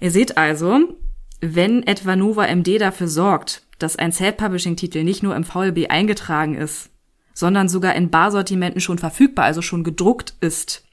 Ihr 0.04 0.10
seht 0.10 0.36
also, 0.36 0.98
wenn 1.40 1.82
etwa 1.82 2.14
Nova 2.14 2.44
MD 2.54 2.78
dafür 2.78 3.08
sorgt, 3.08 3.62
dass 3.78 3.96
ein 3.96 4.12
Self-Publishing-Titel 4.12 5.02
nicht 5.02 5.22
nur 5.22 5.34
im 5.34 5.44
VLB 5.44 5.86
eingetragen 5.88 6.56
ist, 6.56 6.90
sondern 7.32 7.70
sogar 7.70 7.94
in 7.94 8.10
Barsortimenten 8.10 8.82
schon 8.82 8.98
verfügbar, 8.98 9.46
also 9.46 9.62
schon 9.62 9.82
gedruckt 9.82 10.34
ist 10.42 10.84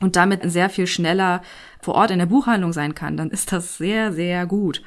und 0.00 0.14
damit 0.14 0.48
sehr 0.48 0.70
viel 0.70 0.86
schneller 0.86 1.42
vor 1.82 1.96
Ort 1.96 2.12
in 2.12 2.20
der 2.20 2.26
Buchhandlung 2.26 2.72
sein 2.72 2.94
kann, 2.94 3.16
dann 3.16 3.30
ist 3.30 3.50
das 3.50 3.76
sehr, 3.76 4.12
sehr 4.12 4.46
gut. 4.46 4.82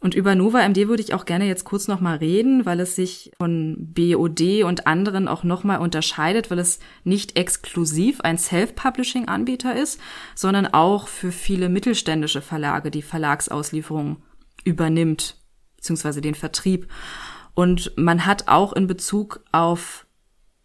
Und 0.00 0.14
über 0.14 0.34
Nova 0.34 0.66
MD 0.66 0.88
würde 0.88 1.02
ich 1.02 1.12
auch 1.12 1.26
gerne 1.26 1.46
jetzt 1.46 1.64
kurz 1.64 1.86
nochmal 1.86 2.16
reden, 2.16 2.64
weil 2.64 2.80
es 2.80 2.96
sich 2.96 3.32
von 3.36 3.76
BOD 3.78 4.64
und 4.64 4.86
anderen 4.86 5.28
auch 5.28 5.44
nochmal 5.44 5.78
unterscheidet, 5.80 6.50
weil 6.50 6.58
es 6.58 6.78
nicht 7.04 7.36
exklusiv 7.36 8.22
ein 8.22 8.38
Self-Publishing-Anbieter 8.38 9.76
ist, 9.76 10.00
sondern 10.34 10.66
auch 10.66 11.06
für 11.06 11.32
viele 11.32 11.68
mittelständische 11.68 12.40
Verlage 12.40 12.90
die 12.90 13.02
Verlagsauslieferung 13.02 14.22
übernimmt, 14.64 15.36
beziehungsweise 15.76 16.22
den 16.22 16.34
Vertrieb. 16.34 16.88
Und 17.52 17.92
man 17.96 18.24
hat 18.24 18.48
auch 18.48 18.72
in 18.72 18.86
Bezug 18.86 19.44
auf 19.52 20.06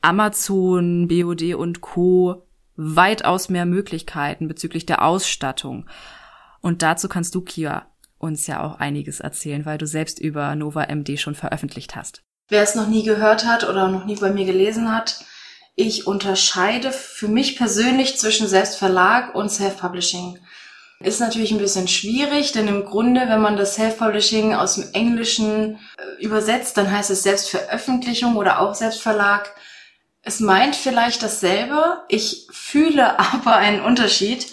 Amazon, 0.02 1.10
BOD 1.10 1.56
und 1.56 1.82
Co. 1.82 2.48
weitaus 2.78 3.50
mehr 3.50 3.66
Möglichkeiten 3.66 4.48
bezüglich 4.48 4.86
der 4.86 5.04
Ausstattung. 5.04 5.88
Und 6.62 6.84
dazu 6.84 7.10
kannst 7.10 7.36
du, 7.36 7.42
Kia, 7.42 7.88
uns 8.26 8.48
ja 8.48 8.64
auch 8.64 8.80
einiges 8.80 9.20
erzählen, 9.20 9.66
weil 9.66 9.78
du 9.78 9.88
selbst 9.88 10.20
über 10.20 10.56
Nova 10.56 10.88
MD 10.94 11.18
schon 11.18 11.36
veröffentlicht 11.36 11.96
hast. 11.96 12.24
Wer 12.48 12.62
es 12.62 12.76
noch 12.76 12.88
nie 12.88 13.04
gehört 13.04 13.46
hat 13.46 13.68
oder 13.68 13.88
noch 13.88 14.06
nie 14.06 14.16
bei 14.16 14.32
mir 14.32 14.46
gelesen 14.46 14.92
hat, 14.92 15.24
ich 15.76 16.08
unterscheide 16.08 16.92
für 16.92 17.28
mich 17.28 17.58
persönlich 17.58 18.18
zwischen 18.18 18.48
Selbstverlag 18.48 19.36
und 19.36 19.50
Self-Publishing. 19.50 20.40
Ist 21.02 21.20
natürlich 21.20 21.52
ein 21.52 21.58
bisschen 21.58 21.90
schwierig, 21.90 22.54
denn 22.54 22.70
im 22.70 22.86
Grunde, 22.86 23.28
wenn 23.28 23.42
man 23.42 23.58
das 23.58 23.76
Self-Publishing 23.76 24.56
aus 24.56 24.76
dem 24.76 24.94
Englischen 24.94 25.76
äh, 25.98 26.24
übersetzt, 26.24 26.78
dann 26.78 26.90
heißt 26.90 27.10
es 27.10 27.24
Selbstveröffentlichung 27.24 28.38
oder 28.38 28.62
auch 28.62 28.74
Selbstverlag. 28.74 29.54
Es 30.22 30.40
meint 30.40 30.76
vielleicht 30.76 31.22
dasselbe, 31.22 32.04
ich 32.08 32.48
fühle 32.52 33.20
aber 33.34 33.58
einen 33.58 33.82
Unterschied. 33.82 34.48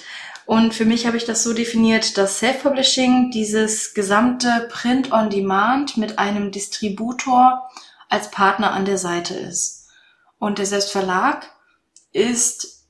Und 0.47 0.75
für 0.75 0.85
mich 0.85 1.07
habe 1.07 1.17
ich 1.17 1.25
das 1.25 1.43
so 1.43 1.53
definiert, 1.53 2.19
dass 2.19 2.39
Self-Publishing 2.39 3.31
dieses 3.31 3.95
gesamte 3.95 4.69
Print-on-Demand 4.71 5.97
mit 5.97 6.19
einem 6.19 6.51
Distributor 6.51 7.71
als 8.09 8.31
Partner 8.31 8.73
an 8.73 8.85
der 8.85 8.99
Seite 8.99 9.35
ist. 9.35 9.89
Und 10.39 10.59
der 10.59 10.67
Selbstverlag 10.67 11.47
ist 12.13 12.89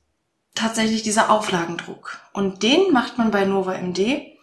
tatsächlich 0.55 1.03
dieser 1.03 1.29
Auflagendruck. 1.29 2.19
Und 2.33 2.63
den 2.63 2.91
macht 2.91 3.17
man 3.17 3.31
bei 3.31 3.45
Nova 3.45 3.73
MD. 3.73 4.37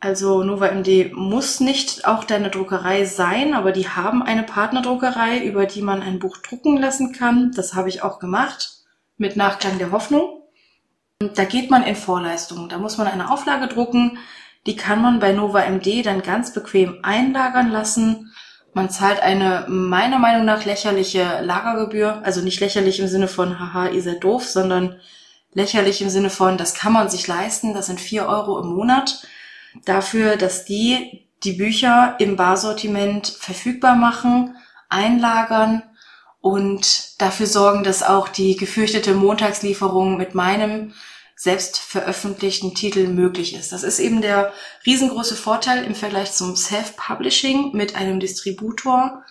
Also 0.00 0.42
Nova 0.42 0.66
MD 0.66 1.12
muss 1.12 1.60
nicht 1.60 2.06
auch 2.06 2.24
deine 2.24 2.50
Druckerei 2.50 3.04
sein, 3.04 3.54
aber 3.54 3.70
die 3.70 3.88
haben 3.88 4.22
eine 4.22 4.42
Partnerdruckerei, 4.42 5.44
über 5.44 5.66
die 5.66 5.82
man 5.82 6.02
ein 6.02 6.18
Buch 6.18 6.38
drucken 6.38 6.76
lassen 6.76 7.12
kann. 7.12 7.52
Das 7.52 7.74
habe 7.74 7.88
ich 7.88 8.02
auch 8.02 8.18
gemacht 8.18 8.82
mit 9.16 9.36
Nachklang 9.36 9.78
der 9.78 9.92
Hoffnung. 9.92 10.41
Da 11.34 11.44
geht 11.44 11.70
man 11.70 11.84
in 11.84 11.96
Vorleistungen. 11.96 12.68
Da 12.68 12.78
muss 12.78 12.98
man 12.98 13.06
eine 13.06 13.30
Auflage 13.30 13.68
drucken. 13.68 14.18
Die 14.66 14.76
kann 14.76 15.02
man 15.02 15.20
bei 15.20 15.32
Nova 15.32 15.60
MD 15.68 16.04
dann 16.04 16.22
ganz 16.22 16.52
bequem 16.52 16.98
einlagern 17.02 17.70
lassen. 17.70 18.32
Man 18.74 18.90
zahlt 18.90 19.20
eine 19.20 19.66
meiner 19.68 20.18
Meinung 20.18 20.44
nach 20.44 20.64
lächerliche 20.64 21.40
Lagergebühr. 21.42 22.20
Also 22.24 22.40
nicht 22.40 22.60
lächerlich 22.60 23.00
im 23.00 23.08
Sinne 23.08 23.28
von, 23.28 23.58
haha, 23.58 23.88
ihr 23.88 24.02
seid 24.02 24.24
doof, 24.24 24.46
sondern 24.46 24.96
lächerlich 25.52 26.00
im 26.00 26.08
Sinne 26.08 26.30
von, 26.30 26.56
das 26.56 26.74
kann 26.74 26.92
man 26.92 27.08
sich 27.08 27.26
leisten. 27.26 27.74
Das 27.74 27.86
sind 27.86 28.00
vier 28.00 28.26
Euro 28.26 28.58
im 28.60 28.68
Monat 28.68 29.26
dafür, 29.84 30.36
dass 30.36 30.64
die 30.64 31.26
die 31.44 31.54
Bücher 31.54 32.16
im 32.18 32.36
Barsortiment 32.36 33.26
verfügbar 33.26 33.96
machen, 33.96 34.56
einlagern 34.88 35.82
und 36.42 37.20
dafür 37.22 37.46
sorgen, 37.46 37.84
dass 37.84 38.02
auch 38.02 38.28
die 38.28 38.56
gefürchtete 38.56 39.14
Montagslieferung 39.14 40.18
mit 40.18 40.34
meinem 40.34 40.92
selbst 41.36 41.78
veröffentlichten 41.78 42.74
Titel 42.74 43.06
möglich 43.06 43.54
ist. 43.54 43.72
Das 43.72 43.84
ist 43.84 44.00
eben 44.00 44.20
der 44.20 44.52
riesengroße 44.84 45.36
Vorteil 45.36 45.84
im 45.84 45.94
Vergleich 45.94 46.32
zum 46.32 46.56
Self-Publishing 46.56 47.70
mit 47.72 47.96
einem 47.96 48.20
Distributor. 48.20 49.24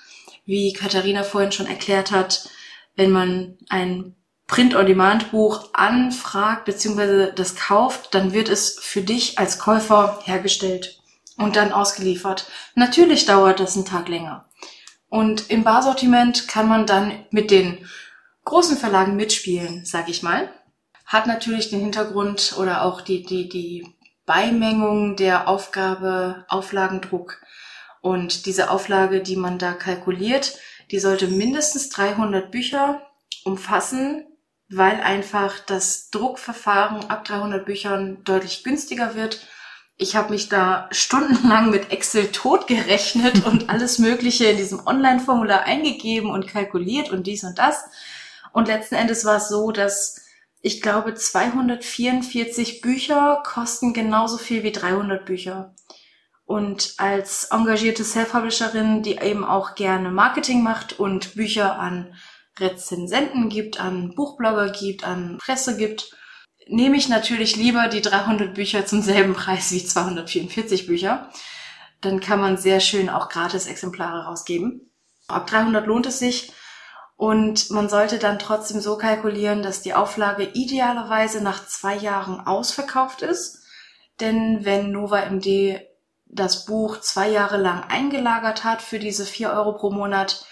Wie 0.45 0.73
Katharina 0.73 1.23
vorhin 1.23 1.51
schon 1.51 1.67
erklärt 1.67 2.11
hat, 2.11 2.49
wenn 2.95 3.11
man 3.11 3.57
ein 3.69 4.15
Print-on-Demand-Buch 4.47 5.69
anfragt 5.73 6.65
bzw. 6.65 7.31
das 7.35 7.55
kauft, 7.55 8.13
dann 8.15 8.33
wird 8.33 8.49
es 8.49 8.79
für 8.81 9.01
dich 9.01 9.37
als 9.37 9.59
Käufer 9.59 10.19
hergestellt 10.23 11.01
und 11.37 11.57
dann 11.57 11.73
ausgeliefert. 11.73 12.47
Natürlich 12.75 13.25
dauert 13.25 13.59
das 13.59 13.75
einen 13.75 13.85
Tag 13.85 14.07
länger. 14.07 14.45
Und 15.11 15.51
im 15.51 15.63
Barsortiment 15.63 16.47
kann 16.47 16.67
man 16.67 16.87
dann 16.87 17.13
mit 17.29 17.51
den 17.51 17.85
großen 18.45 18.77
Verlagen 18.77 19.15
mitspielen, 19.15 19.85
sag 19.85 20.09
ich 20.09 20.23
mal 20.23 20.49
hat 21.11 21.27
natürlich 21.27 21.69
den 21.69 21.81
Hintergrund 21.81 22.55
oder 22.57 22.83
auch 22.83 23.01
die, 23.01 23.23
die, 23.23 23.49
die 23.49 23.85
Beimengung 24.25 25.17
der 25.17 25.49
Aufgabe 25.49 26.45
Auflagendruck. 26.47 27.41
Und 27.99 28.45
diese 28.45 28.71
Auflage, 28.71 29.21
die 29.21 29.35
man 29.35 29.59
da 29.59 29.73
kalkuliert, 29.73 30.57
die 30.89 30.99
sollte 30.99 31.27
mindestens 31.27 31.89
300 31.89 32.49
Bücher 32.49 33.01
umfassen, 33.43 34.25
weil 34.69 35.01
einfach 35.01 35.59
das 35.59 36.09
Druckverfahren 36.11 37.09
ab 37.09 37.25
300 37.25 37.65
Büchern 37.65 38.23
deutlich 38.23 38.63
günstiger 38.63 39.13
wird. 39.13 39.45
Ich 39.97 40.15
habe 40.15 40.31
mich 40.31 40.49
da 40.49 40.87
stundenlang 40.91 41.69
mit 41.69 41.91
Excel 41.91 42.31
totgerechnet 42.31 43.45
und 43.45 43.69
alles 43.69 43.99
Mögliche 43.99 44.45
in 44.45 44.57
diesem 44.57 44.85
Online-Formular 44.85 45.63
eingegeben 45.63 46.29
und 46.31 46.47
kalkuliert 46.47 47.11
und 47.11 47.27
dies 47.27 47.43
und 47.43 47.57
das. 47.57 47.85
Und 48.53 48.67
letzten 48.67 48.95
Endes 48.95 49.25
war 49.25 49.37
es 49.37 49.49
so, 49.49 49.71
dass 49.71 50.21
ich 50.61 50.81
glaube, 50.81 51.15
244 51.15 52.81
Bücher 52.81 53.41
kosten 53.43 53.93
genauso 53.93 54.37
viel 54.37 54.63
wie 54.63 54.71
300 54.71 55.25
Bücher. 55.25 55.73
Und 56.45 56.95
als 56.97 57.45
engagierte 57.45 58.03
Self-Publisherin, 58.03 59.01
die 59.01 59.17
eben 59.17 59.43
auch 59.43 59.73
gerne 59.73 60.11
Marketing 60.11 60.61
macht 60.61 60.99
und 60.99 61.35
Bücher 61.35 61.79
an 61.79 62.13
Rezensenten 62.59 63.49
gibt, 63.49 63.79
an 63.79 64.13
Buchblogger 64.13 64.69
gibt, 64.69 65.03
an 65.03 65.37
Presse 65.39 65.77
gibt, 65.77 66.15
nehme 66.67 66.97
ich 66.97 67.09
natürlich 67.09 67.55
lieber 67.55 67.87
die 67.87 68.01
300 68.01 68.53
Bücher 68.53 68.85
zum 68.85 69.01
selben 69.01 69.33
Preis 69.33 69.71
wie 69.71 69.83
244 69.83 70.87
Bücher. 70.87 71.29
Dann 72.01 72.19
kann 72.19 72.39
man 72.39 72.57
sehr 72.57 72.79
schön 72.79 73.09
auch 73.09 73.29
gratis 73.29 73.67
Exemplare 73.67 74.25
rausgeben. 74.25 74.91
Ab 75.27 75.47
300 75.47 75.85
lohnt 75.85 76.05
es 76.05 76.19
sich. 76.19 76.51
Und 77.15 77.69
man 77.69 77.87
sollte 77.87 78.17
dann 78.17 78.39
trotzdem 78.39 78.81
so 78.81 78.97
kalkulieren, 78.97 79.61
dass 79.61 79.83
die 79.83 79.93
Auflage 79.93 80.43
idealerweise 80.53 81.43
nach 81.43 81.67
zwei 81.67 81.95
Jahren 81.95 82.39
ausverkauft 82.39 83.21
ist. 83.21 83.59
Denn 84.19 84.65
wenn 84.65 84.91
Nova 84.91 85.29
MD 85.29 85.81
das 86.25 86.65
Buch 86.65 86.99
zwei 87.01 87.29
Jahre 87.29 87.57
lang 87.57 87.83
eingelagert 87.83 88.63
hat 88.63 88.81
für 88.81 88.97
diese 88.97 89.25
vier 89.25 89.51
Euro 89.51 89.73
pro 89.73 89.91
Monat, 89.91 90.45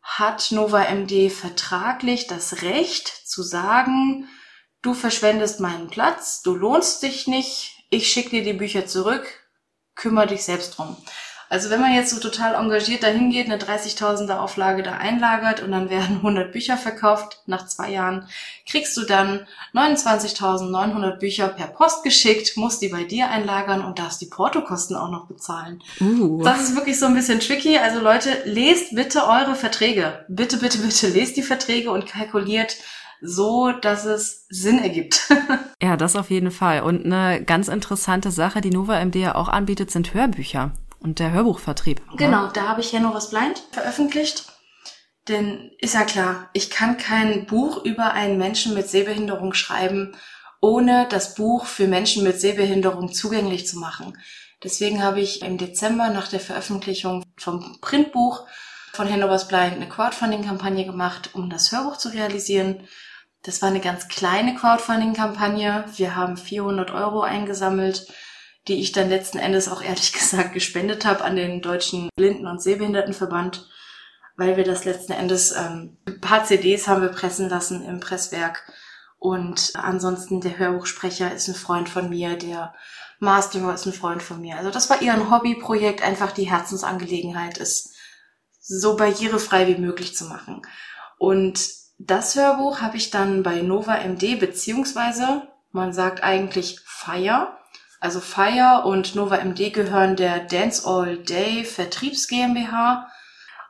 hat 0.00 0.52
Nova 0.52 0.84
MD 0.84 1.30
vertraglich 1.30 2.26
das 2.26 2.62
Recht 2.62 3.08
zu 3.08 3.42
sagen, 3.42 4.28
du 4.82 4.94
verschwendest 4.94 5.60
meinen 5.60 5.88
Platz, 5.88 6.42
du 6.42 6.54
lohnst 6.54 7.02
dich 7.02 7.26
nicht, 7.26 7.84
ich 7.90 8.10
schicke 8.10 8.30
dir 8.30 8.42
die 8.42 8.52
Bücher 8.52 8.86
zurück, 8.86 9.26
kümmere 9.94 10.26
dich 10.26 10.44
selbst 10.44 10.76
drum. 10.76 10.96
Also 11.52 11.68
wenn 11.68 11.82
man 11.82 11.92
jetzt 11.94 12.08
so 12.08 12.18
total 12.18 12.54
engagiert 12.54 13.02
dahin 13.02 13.30
geht, 13.30 13.44
eine 13.44 13.58
30.000er 13.58 14.38
Auflage 14.38 14.82
da 14.82 14.92
einlagert 14.92 15.60
und 15.62 15.70
dann 15.70 15.90
werden 15.90 16.16
100 16.22 16.50
Bücher 16.50 16.78
verkauft 16.78 17.42
nach 17.44 17.66
zwei 17.66 17.90
Jahren, 17.90 18.26
kriegst 18.66 18.96
du 18.96 19.02
dann 19.02 19.46
29.900 19.74 21.18
Bücher 21.18 21.48
per 21.48 21.66
Post 21.66 22.04
geschickt, 22.04 22.56
musst 22.56 22.80
die 22.80 22.88
bei 22.88 23.04
dir 23.04 23.28
einlagern 23.28 23.84
und 23.84 23.98
darfst 23.98 24.22
die 24.22 24.30
Portokosten 24.30 24.96
auch 24.96 25.10
noch 25.10 25.26
bezahlen. 25.26 25.82
Uh. 26.00 26.42
Das 26.42 26.62
ist 26.62 26.74
wirklich 26.74 26.98
so 26.98 27.04
ein 27.04 27.14
bisschen 27.14 27.40
tricky. 27.40 27.76
Also 27.76 28.00
Leute, 28.00 28.30
lest 28.46 28.94
bitte 28.94 29.26
eure 29.26 29.54
Verträge. 29.54 30.24
Bitte, 30.28 30.56
bitte, 30.56 30.78
bitte 30.78 31.08
lest 31.08 31.36
die 31.36 31.42
Verträge 31.42 31.90
und 31.90 32.06
kalkuliert 32.06 32.78
so, 33.22 33.72
dass 33.72 34.04
es 34.04 34.46
Sinn 34.48 34.80
ergibt. 34.80 35.32
ja, 35.82 35.96
das 35.96 36.16
auf 36.16 36.30
jeden 36.30 36.50
Fall. 36.50 36.82
Und 36.82 37.04
eine 37.04 37.42
ganz 37.44 37.68
interessante 37.68 38.30
Sache, 38.30 38.60
die 38.60 38.70
Nova 38.70 39.02
MD 39.02 39.16
ja 39.16 39.34
auch 39.36 39.48
anbietet, 39.48 39.90
sind 39.90 40.12
Hörbücher 40.12 40.72
und 40.98 41.20
der 41.20 41.32
Hörbuchvertrieb. 41.32 42.02
Genau, 42.16 42.48
da 42.48 42.68
habe 42.68 42.80
ich 42.80 42.92
ja 42.92 43.00
nur 43.00 43.14
was 43.14 43.30
blind 43.30 43.62
veröffentlicht. 43.70 44.46
Denn 45.28 45.70
ist 45.78 45.94
ja 45.94 46.04
klar, 46.04 46.50
ich 46.52 46.68
kann 46.68 46.96
kein 46.96 47.46
Buch 47.46 47.84
über 47.84 48.12
einen 48.12 48.38
Menschen 48.38 48.74
mit 48.74 48.88
Sehbehinderung 48.88 49.54
schreiben, 49.54 50.16
ohne 50.60 51.06
das 51.08 51.36
Buch 51.36 51.66
für 51.66 51.86
Menschen 51.86 52.24
mit 52.24 52.40
Sehbehinderung 52.40 53.12
zugänglich 53.12 53.68
zu 53.68 53.78
machen. 53.78 54.18
Deswegen 54.64 55.02
habe 55.02 55.20
ich 55.20 55.42
im 55.42 55.58
Dezember 55.58 56.10
nach 56.10 56.28
der 56.28 56.40
Veröffentlichung 56.40 57.24
vom 57.36 57.78
Printbuch 57.80 58.46
von 58.92 59.10
Hannovers 59.10 59.48
Blind 59.48 59.74
eine 59.74 59.88
Crowdfunding-Kampagne 59.88 60.84
gemacht, 60.84 61.30
um 61.34 61.50
das 61.50 61.72
Hörbuch 61.72 61.96
zu 61.96 62.10
realisieren. 62.10 62.86
Das 63.42 63.62
war 63.62 63.68
eine 63.68 63.80
ganz 63.80 64.08
kleine 64.08 64.54
Crowdfunding-Kampagne. 64.54 65.84
Wir 65.96 66.16
haben 66.16 66.36
400 66.36 66.92
Euro 66.92 67.22
eingesammelt 67.22 68.06
die 68.68 68.80
ich 68.80 68.92
dann 68.92 69.08
letzten 69.08 69.38
Endes 69.38 69.68
auch 69.68 69.82
ehrlich 69.82 70.12
gesagt 70.18 70.52
gespendet 70.52 71.04
habe 71.04 71.24
an 71.24 71.36
den 71.36 71.62
Deutschen 71.62 72.08
Blinden- 72.16 72.46
und 72.46 72.62
Sehbehindertenverband, 72.62 73.68
weil 74.36 74.56
wir 74.56 74.64
das 74.64 74.84
letzten 74.84 75.12
Endes, 75.12 75.52
ähm, 75.52 75.98
ein 76.06 76.20
paar 76.20 76.44
CDs 76.44 76.88
haben 76.88 77.02
wir 77.02 77.10
pressen 77.10 77.48
lassen 77.48 77.84
im 77.84 78.00
Presswerk. 78.00 78.64
Und 79.18 79.72
ansonsten 79.74 80.40
der 80.40 80.58
Hörbuchsprecher 80.58 81.32
ist 81.32 81.46
ein 81.46 81.54
Freund 81.54 81.88
von 81.88 82.10
mir, 82.10 82.36
der 82.36 82.74
Masterer 83.20 83.74
ist 83.74 83.86
ein 83.86 83.92
Freund 83.92 84.20
von 84.20 84.40
mir. 84.40 84.56
Also 84.56 84.70
das 84.70 84.90
war 84.90 85.00
eher 85.00 85.14
ein 85.14 85.30
Hobbyprojekt, 85.30 86.02
einfach 86.02 86.32
die 86.32 86.50
Herzensangelegenheit 86.50 87.58
ist 87.58 87.94
so 88.58 88.96
barrierefrei 88.96 89.68
wie 89.68 89.80
möglich 89.80 90.16
zu 90.16 90.24
machen. 90.24 90.62
Und 91.18 91.60
das 92.06 92.36
Hörbuch 92.36 92.80
habe 92.80 92.96
ich 92.96 93.10
dann 93.10 93.42
bei 93.42 93.60
Nova 93.62 93.96
MD 93.96 94.38
beziehungsweise 94.38 95.42
man 95.72 95.92
sagt 95.92 96.22
eigentlich 96.22 96.80
Fire 96.84 97.48
also 98.02 98.18
Fire 98.18 98.82
und 98.84 99.14
Nova 99.14 99.36
MD 99.36 99.72
gehören 99.72 100.16
der 100.16 100.40
Dance 100.40 100.84
All 100.84 101.18
Day 101.18 101.64
Vertriebs 101.64 102.26
GmbH. 102.26 103.08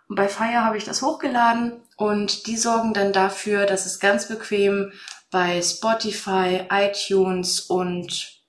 Und 0.08 0.16
bei 0.16 0.26
Fire 0.26 0.64
habe 0.64 0.78
ich 0.78 0.84
das 0.84 1.02
hochgeladen 1.02 1.82
und 1.98 2.46
die 2.46 2.56
sorgen 2.56 2.94
dann 2.94 3.12
dafür, 3.12 3.66
dass 3.66 3.84
es 3.84 4.00
ganz 4.00 4.28
bequem 4.28 4.90
bei 5.30 5.60
Spotify, 5.60 6.62
iTunes 6.70 7.60
und 7.60 8.40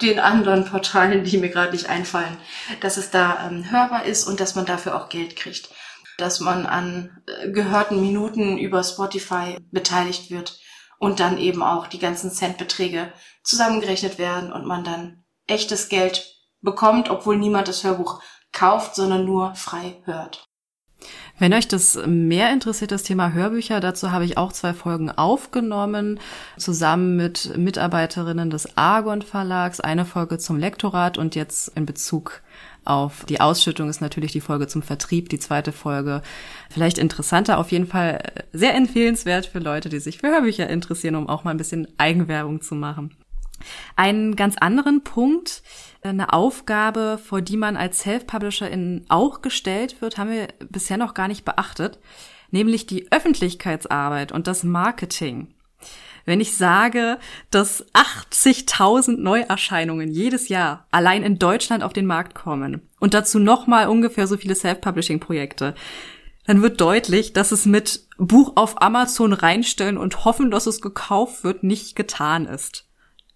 den 0.00 0.20
anderen 0.20 0.64
Portalen, 0.64 1.24
die 1.24 1.38
mir 1.38 1.48
gerade 1.48 1.72
nicht 1.72 1.88
einfallen, 1.88 2.36
dass 2.80 2.96
es 2.96 3.10
da 3.10 3.44
ähm, 3.44 3.68
hörbar 3.68 4.04
ist 4.04 4.28
und 4.28 4.38
dass 4.38 4.54
man 4.54 4.64
dafür 4.64 4.94
auch 4.94 5.08
Geld 5.08 5.34
kriegt. 5.34 5.70
Dass 6.18 6.40
man 6.40 6.66
an 6.66 7.22
äh, 7.26 7.50
gehörten 7.50 8.00
Minuten 8.00 8.58
über 8.58 8.82
Spotify 8.84 9.56
beteiligt 9.70 10.30
wird 10.30 10.58
und 10.98 11.20
dann 11.20 11.38
eben 11.38 11.62
auch 11.62 11.86
die 11.86 11.98
ganzen 11.98 12.30
Centbeträge 12.30 13.12
zusammengerechnet 13.42 14.18
werden 14.18 14.52
und 14.52 14.66
man 14.66 14.84
dann 14.84 15.24
echtes 15.46 15.88
Geld 15.88 16.36
bekommt, 16.60 17.10
obwohl 17.10 17.36
niemand 17.36 17.68
das 17.68 17.82
Hörbuch 17.84 18.22
kauft, 18.52 18.94
sondern 18.94 19.24
nur 19.24 19.54
frei 19.54 20.00
hört. 20.04 20.48
Wenn 21.38 21.54
euch 21.54 21.66
das 21.66 21.98
mehr 22.06 22.52
interessiert, 22.52 22.92
das 22.92 23.02
Thema 23.02 23.32
Hörbücher, 23.32 23.80
dazu 23.80 24.12
habe 24.12 24.24
ich 24.24 24.38
auch 24.38 24.52
zwei 24.52 24.74
Folgen 24.74 25.10
aufgenommen, 25.10 26.20
zusammen 26.56 27.16
mit 27.16 27.56
Mitarbeiterinnen 27.56 28.50
des 28.50 28.76
Argon 28.76 29.22
Verlags. 29.22 29.80
Eine 29.80 30.04
Folge 30.04 30.38
zum 30.38 30.58
Lektorat 30.58 31.18
und 31.18 31.34
jetzt 31.34 31.68
in 31.74 31.86
Bezug 31.86 32.42
auf 32.84 33.24
die 33.26 33.40
Ausschüttung 33.40 33.88
ist 33.88 34.00
natürlich 34.00 34.32
die 34.32 34.40
Folge 34.40 34.66
zum 34.66 34.82
Vertrieb, 34.82 35.28
die 35.28 35.38
zweite 35.38 35.72
Folge. 35.72 36.22
Vielleicht 36.70 36.98
interessanter, 36.98 37.58
auf 37.58 37.70
jeden 37.70 37.86
Fall 37.86 38.20
sehr 38.52 38.74
empfehlenswert 38.74 39.46
für 39.46 39.60
Leute, 39.60 39.88
die 39.88 40.00
sich 40.00 40.18
für 40.18 40.28
Hörbücher 40.28 40.68
interessieren, 40.68 41.14
um 41.14 41.28
auch 41.28 41.44
mal 41.44 41.52
ein 41.52 41.58
bisschen 41.58 41.86
Eigenwerbung 41.98 42.60
zu 42.60 42.74
machen. 42.74 43.16
Einen 43.94 44.34
ganz 44.34 44.56
anderen 44.58 45.04
Punkt, 45.04 45.62
eine 46.02 46.32
Aufgabe, 46.32 47.20
vor 47.22 47.40
die 47.40 47.56
man 47.56 47.76
als 47.76 48.00
Self-Publisherin 48.00 49.04
auch 49.08 49.42
gestellt 49.42 50.00
wird, 50.00 50.18
haben 50.18 50.30
wir 50.30 50.48
bisher 50.68 50.96
noch 50.96 51.14
gar 51.14 51.28
nicht 51.28 51.44
beachtet, 51.44 52.00
nämlich 52.50 52.86
die 52.86 53.10
Öffentlichkeitsarbeit 53.12 54.32
und 54.32 54.48
das 54.48 54.64
Marketing. 54.64 55.54
Wenn 56.24 56.40
ich 56.40 56.56
sage, 56.56 57.18
dass 57.50 57.84
80.000 57.94 59.18
Neuerscheinungen 59.18 60.10
jedes 60.10 60.48
Jahr 60.48 60.86
allein 60.90 61.22
in 61.22 61.38
Deutschland 61.38 61.82
auf 61.82 61.92
den 61.92 62.06
Markt 62.06 62.34
kommen 62.34 62.88
und 63.00 63.14
dazu 63.14 63.38
nochmal 63.38 63.88
ungefähr 63.88 64.26
so 64.26 64.36
viele 64.36 64.54
Self-Publishing-Projekte, 64.54 65.74
dann 66.46 66.62
wird 66.62 66.80
deutlich, 66.80 67.32
dass 67.32 67.52
es 67.52 67.66
mit 67.66 68.06
Buch 68.18 68.52
auf 68.56 68.82
Amazon 68.82 69.32
reinstellen 69.32 69.96
und 69.96 70.24
hoffen, 70.24 70.50
dass 70.50 70.66
es 70.66 70.80
gekauft 70.80 71.44
wird, 71.44 71.62
nicht 71.62 71.96
getan 71.96 72.46
ist. 72.46 72.88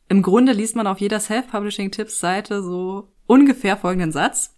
Im 0.09 0.22
Grunde 0.22 0.53
liest 0.53 0.76
man 0.76 0.87
auf 0.87 1.01
jeder 1.01 1.20
Self-Publishing-Tipps-Seite 1.20 2.62
so 2.62 3.12
ungefähr 3.26 3.76
folgenden 3.76 4.12
Satz. 4.12 4.57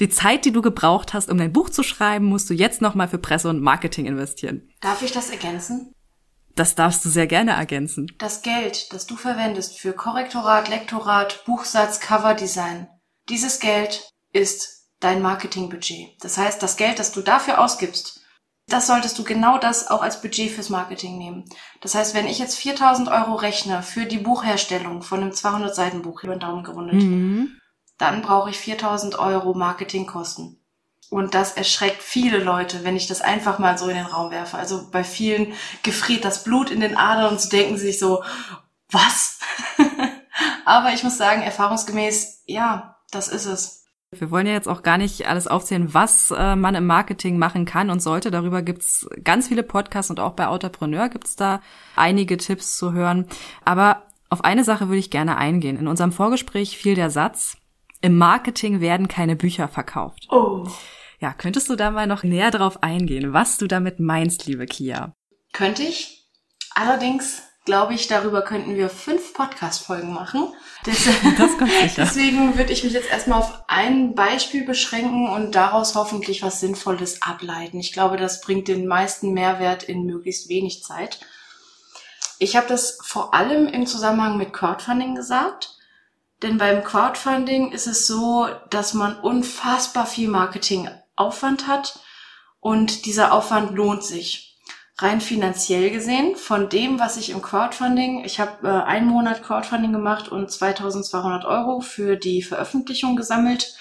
Die 0.00 0.08
Zeit, 0.08 0.44
die 0.44 0.52
du 0.52 0.62
gebraucht 0.62 1.12
hast, 1.12 1.30
um 1.30 1.38
dein 1.38 1.52
Buch 1.52 1.70
zu 1.70 1.82
schreiben, 1.82 2.24
musst 2.26 2.48
du 2.48 2.54
jetzt 2.54 2.80
nochmal 2.80 3.08
für 3.08 3.18
Presse 3.18 3.48
und 3.50 3.60
Marketing 3.60 4.06
investieren. 4.06 4.68
Darf 4.80 5.02
ich 5.02 5.12
das 5.12 5.30
ergänzen? 5.30 5.94
Das 6.54 6.74
darfst 6.74 7.04
du 7.04 7.08
sehr 7.08 7.26
gerne 7.26 7.52
ergänzen. 7.52 8.12
Das 8.18 8.42
Geld, 8.42 8.92
das 8.92 9.06
du 9.06 9.16
verwendest 9.16 9.78
für 9.78 9.92
Korrektorat, 9.92 10.68
Lektorat, 10.68 11.44
Buchsatz, 11.46 12.00
Coverdesign, 12.00 12.88
dieses 13.28 13.60
Geld 13.60 14.08
ist 14.32 14.88
dein 15.00 15.22
Marketingbudget. 15.22 16.16
Das 16.20 16.38
heißt, 16.38 16.62
das 16.62 16.76
Geld, 16.76 16.98
das 16.98 17.12
du 17.12 17.22
dafür 17.22 17.60
ausgibst, 17.60 18.20
das 18.68 18.86
solltest 18.86 19.18
du 19.18 19.24
genau 19.24 19.58
das 19.58 19.90
auch 19.90 20.02
als 20.02 20.22
Budget 20.22 20.50
fürs 20.50 20.70
Marketing 20.70 21.18
nehmen. 21.18 21.44
Das 21.80 21.94
heißt, 21.94 22.14
wenn 22.14 22.26
ich 22.26 22.38
jetzt 22.38 22.56
4000 22.56 23.08
Euro 23.08 23.34
rechne 23.34 23.82
für 23.82 24.06
die 24.06 24.18
Buchherstellung 24.18 25.02
von 25.02 25.20
einem 25.20 25.32
200 25.32 25.74
Seiten 25.74 26.02
Buch, 26.02 26.22
über 26.22 26.36
den 26.36 26.40
Daumen 26.40 26.64
gerundet, 26.64 27.02
mhm. 27.02 27.58
dann 27.98 28.22
brauche 28.22 28.50
ich 28.50 28.58
4000 28.58 29.18
Euro 29.18 29.54
Marketingkosten. 29.54 30.61
Und 31.12 31.34
das 31.34 31.52
erschreckt 31.52 32.02
viele 32.02 32.38
Leute, 32.38 32.84
wenn 32.84 32.96
ich 32.96 33.06
das 33.06 33.20
einfach 33.20 33.58
mal 33.58 33.76
so 33.76 33.86
in 33.86 33.96
den 33.96 34.06
Raum 34.06 34.30
werfe. 34.30 34.56
Also 34.56 34.88
bei 34.90 35.04
vielen 35.04 35.52
gefriert 35.82 36.24
das 36.24 36.42
Blut 36.42 36.70
in 36.70 36.80
den 36.80 36.96
Adern 36.96 37.32
und 37.32 37.38
sie 37.38 37.50
denken 37.50 37.76
sich 37.76 37.98
so, 37.98 38.24
was? 38.90 39.38
Aber 40.64 40.94
ich 40.94 41.04
muss 41.04 41.18
sagen, 41.18 41.42
erfahrungsgemäß, 41.42 42.44
ja, 42.46 42.96
das 43.10 43.28
ist 43.28 43.44
es. 43.44 43.84
Wir 44.10 44.30
wollen 44.30 44.46
ja 44.46 44.54
jetzt 44.54 44.68
auch 44.68 44.82
gar 44.82 44.96
nicht 44.96 45.28
alles 45.28 45.48
aufzählen, 45.48 45.92
was 45.92 46.30
äh, 46.30 46.56
man 46.56 46.74
im 46.74 46.86
Marketing 46.86 47.36
machen 47.36 47.66
kann 47.66 47.90
und 47.90 48.00
sollte. 48.00 48.30
Darüber 48.30 48.62
gibt's 48.62 49.06
ganz 49.22 49.48
viele 49.48 49.62
Podcasts 49.62 50.10
und 50.10 50.18
auch 50.18 50.32
bei 50.32 50.46
Autopreneur 50.46 51.10
gibt's 51.10 51.36
da 51.36 51.60
einige 51.94 52.38
Tipps 52.38 52.78
zu 52.78 52.92
hören. 52.92 53.26
Aber 53.66 54.04
auf 54.30 54.44
eine 54.44 54.64
Sache 54.64 54.88
würde 54.88 54.98
ich 54.98 55.10
gerne 55.10 55.36
eingehen. 55.36 55.78
In 55.78 55.88
unserem 55.88 56.12
Vorgespräch 56.12 56.78
fiel 56.78 56.94
der 56.94 57.10
Satz, 57.10 57.58
im 58.00 58.16
Marketing 58.16 58.80
werden 58.80 59.08
keine 59.08 59.36
Bücher 59.36 59.68
verkauft. 59.68 60.28
Oh. 60.30 60.66
Ja, 61.22 61.32
könntest 61.32 61.70
du 61.70 61.76
da 61.76 61.92
mal 61.92 62.08
noch 62.08 62.24
näher 62.24 62.50
drauf 62.50 62.82
eingehen, 62.82 63.32
was 63.32 63.56
du 63.56 63.68
damit 63.68 64.00
meinst, 64.00 64.46
liebe 64.46 64.66
Kia? 64.66 65.14
Könnte 65.52 65.84
ich. 65.84 66.28
Allerdings 66.74 67.42
glaube 67.64 67.94
ich, 67.94 68.08
darüber 68.08 68.42
könnten 68.42 68.74
wir 68.74 68.88
fünf 68.88 69.32
Podcast-Folgen 69.32 70.12
machen. 70.12 70.52
Das 70.84 71.58
kommt 71.58 71.70
sicher. 71.70 72.02
Deswegen 72.02 72.56
würde 72.58 72.72
ich 72.72 72.82
mich 72.82 72.92
jetzt 72.92 73.08
erstmal 73.08 73.38
auf 73.38 73.62
ein 73.68 74.16
Beispiel 74.16 74.64
beschränken 74.64 75.28
und 75.28 75.54
daraus 75.54 75.94
hoffentlich 75.94 76.42
was 76.42 76.58
Sinnvolles 76.58 77.22
ableiten. 77.22 77.78
Ich 77.78 77.92
glaube, 77.92 78.16
das 78.16 78.40
bringt 78.40 78.66
den 78.66 78.88
meisten 78.88 79.32
Mehrwert 79.32 79.84
in 79.84 80.04
möglichst 80.04 80.48
wenig 80.48 80.82
Zeit. 80.82 81.20
Ich 82.40 82.56
habe 82.56 82.66
das 82.66 82.98
vor 83.00 83.32
allem 83.32 83.68
im 83.68 83.86
Zusammenhang 83.86 84.38
mit 84.38 84.52
Crowdfunding 84.52 85.14
gesagt. 85.14 85.78
Denn 86.42 86.58
beim 86.58 86.82
Crowdfunding 86.82 87.70
ist 87.70 87.86
es 87.86 88.08
so, 88.08 88.48
dass 88.70 88.92
man 88.92 89.20
unfassbar 89.20 90.06
viel 90.06 90.28
Marketingaufwand 91.22 91.66
hat 91.66 91.98
und 92.60 93.06
dieser 93.06 93.32
Aufwand 93.32 93.74
lohnt 93.74 94.04
sich 94.04 94.58
rein 94.98 95.20
finanziell 95.20 95.90
gesehen 95.90 96.36
von 96.36 96.68
dem, 96.68 97.00
was 97.00 97.16
ich 97.16 97.30
im 97.30 97.42
Crowdfunding, 97.42 98.24
ich 98.24 98.38
habe 98.38 98.68
äh, 98.68 98.82
einen 98.84 99.08
Monat 99.08 99.42
Crowdfunding 99.42 99.92
gemacht 99.92 100.28
und 100.28 100.50
2200 100.50 101.44
Euro 101.44 101.80
für 101.80 102.16
die 102.16 102.42
Veröffentlichung 102.42 103.16
gesammelt. 103.16 103.74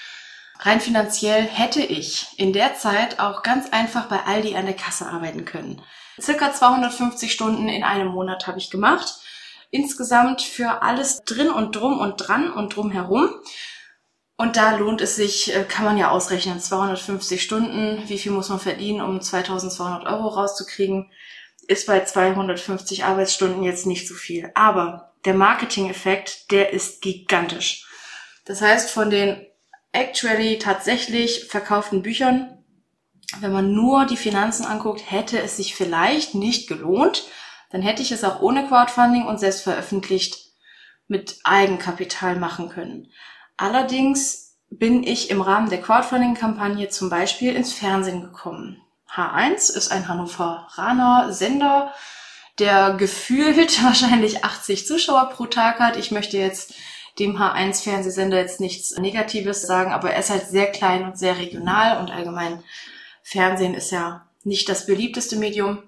Rein 0.59 0.79
finanziell 0.79 1.43
hätte 1.43 1.81
ich 1.81 2.27
in 2.37 2.53
der 2.53 2.75
Zeit 2.75 3.19
auch 3.19 3.43
ganz 3.43 3.69
einfach 3.71 4.05
bei 4.05 4.23
Aldi 4.25 4.55
an 4.55 4.65
der 4.65 4.75
Kasse 4.75 5.07
arbeiten 5.07 5.45
können. 5.45 5.81
Circa 6.19 6.53
250 6.53 7.31
Stunden 7.31 7.67
in 7.67 7.83
einem 7.83 8.09
Monat 8.09 8.47
habe 8.47 8.59
ich 8.59 8.69
gemacht. 8.69 9.15
Insgesamt 9.69 10.41
für 10.41 10.81
alles 10.81 11.23
drin 11.23 11.49
und 11.49 11.75
drum 11.75 11.99
und 11.99 12.17
dran 12.17 12.51
und 12.51 12.75
drum 12.75 12.91
herum. 12.91 13.29
Und 14.41 14.57
da 14.57 14.75
lohnt 14.75 15.01
es 15.01 15.15
sich, 15.15 15.55
äh, 15.55 15.63
kann 15.65 15.85
man 15.85 15.99
ja 15.99 16.09
ausrechnen, 16.09 16.59
250 16.59 17.43
Stunden, 17.43 18.01
wie 18.07 18.17
viel 18.17 18.31
muss 18.31 18.49
man 18.49 18.59
verdienen, 18.59 19.01
um 19.01 19.21
2200 19.21 20.07
Euro 20.07 20.29
rauszukriegen, 20.29 21.11
ist 21.67 21.85
bei 21.85 22.03
250 22.03 23.03
Arbeitsstunden 23.03 23.61
jetzt 23.61 23.85
nicht 23.85 24.07
so 24.07 24.15
viel. 24.15 24.49
Aber 24.55 25.13
der 25.25 25.35
Marketing-Effekt, 25.35 26.49
der 26.49 26.73
ist 26.73 27.03
gigantisch. 27.03 27.85
Das 28.45 28.63
heißt, 28.63 28.89
von 28.89 29.11
den 29.11 29.45
actually 29.91 30.57
tatsächlich 30.57 31.45
verkauften 31.45 32.01
Büchern, 32.01 32.63
wenn 33.41 33.53
man 33.53 33.73
nur 33.73 34.07
die 34.07 34.17
Finanzen 34.17 34.65
anguckt, 34.65 35.03
hätte 35.11 35.39
es 35.39 35.57
sich 35.57 35.75
vielleicht 35.75 36.33
nicht 36.33 36.67
gelohnt. 36.67 37.27
Dann 37.69 37.83
hätte 37.83 38.01
ich 38.01 38.11
es 38.11 38.23
auch 38.23 38.41
ohne 38.41 38.67
Crowdfunding 38.67 39.27
und 39.27 39.39
selbst 39.39 39.61
veröffentlicht 39.61 40.39
mit 41.07 41.37
Eigenkapital 41.43 42.37
machen 42.37 42.69
können. 42.69 43.11
Allerdings 43.57 44.57
bin 44.69 45.03
ich 45.03 45.29
im 45.29 45.41
Rahmen 45.41 45.69
der 45.69 45.81
Crowdfunding-Kampagne 45.81 46.89
zum 46.89 47.09
Beispiel 47.09 47.55
ins 47.55 47.73
Fernsehen 47.73 48.21
gekommen. 48.21 48.81
H1 49.13 49.75
ist 49.75 49.91
ein 49.91 50.07
Hannoveraner 50.07 51.33
Sender, 51.33 51.93
der 52.59 52.93
gefühlt 52.93 53.83
wahrscheinlich 53.83 54.45
80 54.45 54.87
Zuschauer 54.87 55.29
pro 55.29 55.45
Tag 55.45 55.79
hat. 55.79 55.97
Ich 55.97 56.11
möchte 56.11 56.37
jetzt 56.37 56.73
dem 57.19 57.37
H1-Fernsehsender 57.37 58.37
jetzt 58.37 58.61
nichts 58.61 58.97
Negatives 58.97 59.63
sagen, 59.63 59.91
aber 59.91 60.11
er 60.11 60.19
ist 60.19 60.29
halt 60.29 60.47
sehr 60.47 60.71
klein 60.71 61.03
und 61.03 61.17
sehr 61.17 61.37
regional 61.37 61.99
und 61.99 62.09
allgemein 62.09 62.63
Fernsehen 63.23 63.73
ist 63.73 63.91
ja 63.91 64.27
nicht 64.43 64.69
das 64.69 64.85
beliebteste 64.85 65.35
Medium, 65.35 65.83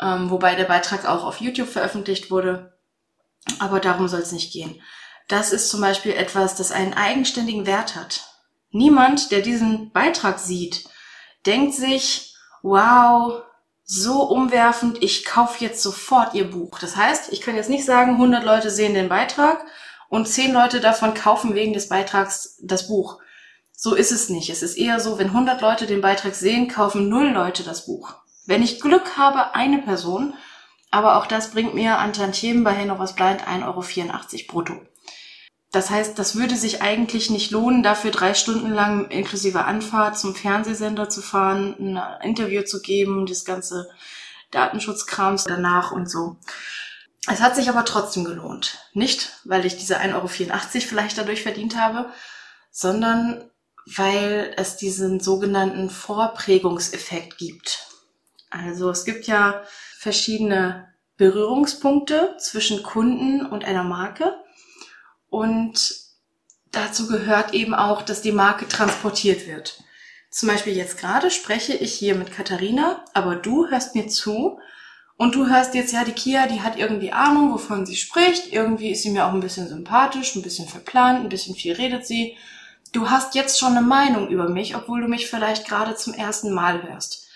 ähm, 0.00 0.30
wobei 0.30 0.56
der 0.56 0.64
Beitrag 0.64 1.06
auch 1.06 1.24
auf 1.24 1.40
YouTube 1.40 1.68
veröffentlicht 1.68 2.30
wurde. 2.30 2.76
Aber 3.58 3.80
darum 3.80 4.08
soll 4.08 4.20
es 4.20 4.32
nicht 4.32 4.52
gehen. 4.52 4.82
Das 5.30 5.52
ist 5.52 5.70
zum 5.70 5.80
Beispiel 5.80 6.12
etwas, 6.12 6.56
das 6.56 6.72
einen 6.72 6.92
eigenständigen 6.92 7.64
Wert 7.64 7.94
hat. 7.94 8.24
Niemand, 8.72 9.30
der 9.30 9.42
diesen 9.42 9.92
Beitrag 9.92 10.40
sieht, 10.40 10.88
denkt 11.46 11.72
sich, 11.72 12.34
wow, 12.62 13.40
so 13.84 14.24
umwerfend, 14.24 15.00
ich 15.04 15.24
kaufe 15.24 15.64
jetzt 15.64 15.84
sofort 15.84 16.34
ihr 16.34 16.50
Buch. 16.50 16.80
Das 16.80 16.96
heißt, 16.96 17.32
ich 17.32 17.42
kann 17.42 17.54
jetzt 17.54 17.70
nicht 17.70 17.84
sagen, 17.84 18.14
100 18.14 18.42
Leute 18.42 18.72
sehen 18.72 18.92
den 18.92 19.08
Beitrag 19.08 19.64
und 20.08 20.26
10 20.26 20.52
Leute 20.52 20.80
davon 20.80 21.14
kaufen 21.14 21.54
wegen 21.54 21.74
des 21.74 21.88
Beitrags 21.88 22.58
das 22.60 22.88
Buch. 22.88 23.20
So 23.70 23.94
ist 23.94 24.10
es 24.10 24.30
nicht. 24.30 24.50
Es 24.50 24.64
ist 24.64 24.76
eher 24.76 24.98
so, 24.98 25.20
wenn 25.20 25.28
100 25.28 25.60
Leute 25.60 25.86
den 25.86 26.00
Beitrag 26.00 26.34
sehen, 26.34 26.66
kaufen 26.66 27.08
0 27.08 27.28
Leute 27.28 27.62
das 27.62 27.86
Buch. 27.86 28.14
Wenn 28.46 28.64
ich 28.64 28.80
Glück 28.80 29.16
habe, 29.16 29.54
eine 29.54 29.78
Person, 29.78 30.34
aber 30.90 31.18
auch 31.18 31.26
das 31.26 31.52
bringt 31.52 31.74
mir 31.74 31.98
an 31.98 32.12
Tantiemen 32.12 32.64
bei 32.64 32.76
Hannovers 32.76 33.14
Blind 33.14 33.42
1,84 33.42 33.64
Euro 33.64 33.84
brutto. 34.48 34.80
Das 35.72 35.88
heißt, 35.88 36.18
das 36.18 36.34
würde 36.34 36.56
sich 36.56 36.82
eigentlich 36.82 37.30
nicht 37.30 37.52
lohnen, 37.52 37.82
dafür 37.82 38.10
drei 38.10 38.34
Stunden 38.34 38.72
lang 38.72 39.08
inklusive 39.08 39.64
Anfahrt 39.64 40.18
zum 40.18 40.34
Fernsehsender 40.34 41.08
zu 41.08 41.22
fahren, 41.22 41.76
ein 41.78 42.22
Interview 42.22 42.62
zu 42.62 42.82
geben, 42.82 43.26
das 43.26 43.44
ganze 43.44 43.88
Datenschutzkrams 44.50 45.44
danach 45.44 45.92
und 45.92 46.10
so. 46.10 46.36
Es 47.28 47.40
hat 47.40 47.54
sich 47.54 47.68
aber 47.68 47.84
trotzdem 47.84 48.24
gelohnt. 48.24 48.78
Nicht, 48.94 49.38
weil 49.44 49.64
ich 49.64 49.76
diese 49.76 49.98
1,84 49.98 50.14
Euro 50.14 50.28
vielleicht 50.28 51.18
dadurch 51.18 51.42
verdient 51.42 51.76
habe, 51.76 52.10
sondern 52.72 53.50
weil 53.86 54.54
es 54.56 54.76
diesen 54.76 55.20
sogenannten 55.20 55.90
Vorprägungseffekt 55.90 57.38
gibt. 57.38 57.86
Also 58.50 58.90
es 58.90 59.04
gibt 59.04 59.26
ja 59.26 59.62
verschiedene 59.98 60.88
Berührungspunkte 61.16 62.36
zwischen 62.38 62.82
Kunden 62.82 63.46
und 63.46 63.64
einer 63.64 63.84
Marke. 63.84 64.34
Und 65.30 65.94
dazu 66.72 67.06
gehört 67.06 67.54
eben 67.54 67.74
auch, 67.74 68.02
dass 68.02 68.20
die 68.20 68.32
Marke 68.32 68.68
transportiert 68.68 69.46
wird. 69.46 69.82
Zum 70.30 70.48
Beispiel 70.48 70.76
jetzt 70.76 70.98
gerade 70.98 71.30
spreche 71.30 71.72
ich 71.72 71.94
hier 71.94 72.14
mit 72.14 72.32
Katharina, 72.32 73.04
aber 73.14 73.36
du 73.36 73.68
hörst 73.68 73.94
mir 73.94 74.08
zu 74.08 74.60
und 75.16 75.34
du 75.34 75.48
hörst 75.48 75.74
jetzt, 75.74 75.92
ja, 75.92 76.04
die 76.04 76.12
Kia, 76.12 76.46
die 76.46 76.62
hat 76.62 76.76
irgendwie 76.76 77.12
Ahnung, 77.12 77.52
wovon 77.52 77.84
sie 77.84 77.96
spricht. 77.96 78.52
Irgendwie 78.52 78.90
ist 78.90 79.02
sie 79.02 79.10
mir 79.10 79.26
auch 79.26 79.32
ein 79.32 79.40
bisschen 79.40 79.68
sympathisch, 79.68 80.34
ein 80.34 80.42
bisschen 80.42 80.68
verplant, 80.68 81.20
ein 81.20 81.28
bisschen 81.28 81.54
viel 81.54 81.74
redet 81.74 82.06
sie. 82.06 82.36
Du 82.92 83.10
hast 83.10 83.34
jetzt 83.34 83.58
schon 83.58 83.76
eine 83.76 83.86
Meinung 83.86 84.28
über 84.28 84.48
mich, 84.48 84.76
obwohl 84.76 85.02
du 85.02 85.08
mich 85.08 85.28
vielleicht 85.28 85.66
gerade 85.68 85.94
zum 85.94 86.14
ersten 86.14 86.52
Mal 86.52 86.82
hörst. 86.82 87.28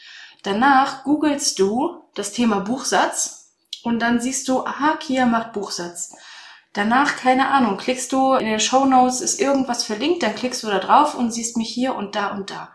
Danach 0.42 1.04
googelst 1.04 1.58
du 1.58 2.02
das 2.14 2.32
Thema 2.32 2.60
Buchsatz 2.60 3.52
und 3.82 4.00
dann 4.00 4.20
siehst 4.20 4.48
du, 4.48 4.64
aha, 4.64 4.96
Kia 4.96 5.26
macht 5.26 5.52
Buchsatz. 5.52 6.14
Danach, 6.74 7.16
keine 7.16 7.48
Ahnung, 7.48 7.76
klickst 7.76 8.12
du 8.12 8.34
in 8.34 8.46
den 8.46 8.58
Show 8.58 8.84
Notes, 8.84 9.20
ist 9.20 9.40
irgendwas 9.40 9.84
verlinkt, 9.84 10.24
dann 10.24 10.34
klickst 10.34 10.62
du 10.64 10.66
da 10.66 10.80
drauf 10.80 11.14
und 11.14 11.30
siehst 11.30 11.56
mich 11.56 11.72
hier 11.72 11.94
und 11.94 12.16
da 12.16 12.32
und 12.32 12.50
da. 12.50 12.74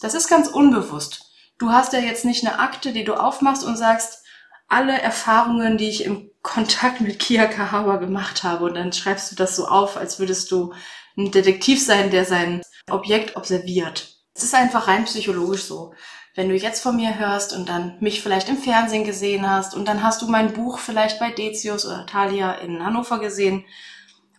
Das 0.00 0.14
ist 0.14 0.28
ganz 0.28 0.48
unbewusst. 0.48 1.30
Du 1.58 1.70
hast 1.70 1.92
ja 1.92 1.98
jetzt 1.98 2.24
nicht 2.24 2.46
eine 2.46 2.58
Akte, 2.58 2.92
die 2.92 3.04
du 3.04 3.14
aufmachst 3.14 3.62
und 3.62 3.76
sagst, 3.76 4.24
alle 4.68 5.00
Erfahrungen, 5.00 5.76
die 5.76 5.88
ich 5.88 6.04
im 6.04 6.30
Kontakt 6.42 7.02
mit 7.02 7.18
Kia 7.18 7.46
Kahawa 7.46 7.96
gemacht 7.96 8.42
habe 8.42 8.64
und 8.64 8.74
dann 8.74 8.92
schreibst 8.94 9.30
du 9.30 9.36
das 9.36 9.54
so 9.54 9.68
auf, 9.68 9.98
als 9.98 10.18
würdest 10.18 10.50
du 10.50 10.72
ein 11.18 11.30
Detektiv 11.30 11.84
sein, 11.84 12.10
der 12.10 12.24
sein 12.24 12.62
Objekt 12.90 13.36
observiert. 13.36 14.16
Es 14.34 14.44
ist 14.44 14.54
einfach 14.54 14.88
rein 14.88 15.04
psychologisch 15.04 15.64
so 15.64 15.94
wenn 16.36 16.50
du 16.50 16.54
jetzt 16.54 16.82
von 16.82 16.96
mir 16.96 17.18
hörst 17.18 17.54
und 17.54 17.68
dann 17.68 17.96
mich 18.00 18.22
vielleicht 18.22 18.48
im 18.48 18.58
Fernsehen 18.58 19.04
gesehen 19.04 19.50
hast 19.50 19.74
und 19.74 19.88
dann 19.88 20.02
hast 20.02 20.22
du 20.22 20.28
mein 20.28 20.52
Buch 20.52 20.78
vielleicht 20.78 21.18
bei 21.18 21.30
Decius 21.30 21.84
oder 21.84 22.06
Thalia 22.06 22.52
in 22.52 22.84
Hannover 22.84 23.18
gesehen 23.18 23.64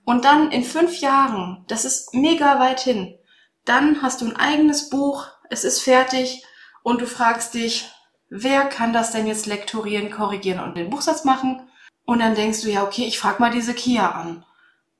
und 0.05 0.23
dann 0.23 0.51
in 0.51 0.63
fünf 0.63 1.01
Jahren, 1.01 1.65
das 1.67 1.83
ist 1.83 2.13
mega 2.13 2.59
weit 2.59 2.79
hin, 2.79 3.17
dann 3.65 4.01
hast 4.01 4.21
du 4.21 4.27
ein 4.27 4.37
eigenes 4.37 4.89
Buch, 4.89 5.27
es 5.49 5.63
ist 5.63 5.81
fertig 5.81 6.45
und 6.83 7.01
du 7.01 7.07
fragst 7.07 7.55
dich, 7.55 7.91
wer 8.29 8.65
kann 8.65 8.93
das 8.93 9.11
denn 9.11 9.27
jetzt 9.27 9.47
lektorieren, 9.47 10.11
korrigieren 10.11 10.63
und 10.63 10.77
den 10.77 10.89
Buchsatz 10.89 11.25
machen? 11.25 11.67
Und 12.05 12.19
dann 12.19 12.35
denkst 12.35 12.61
du, 12.61 12.69
ja, 12.69 12.83
okay, 12.83 13.03
ich 13.05 13.19
frag 13.19 13.41
mal 13.41 13.51
diese 13.51 13.73
Kia 13.73 14.11
an 14.11 14.45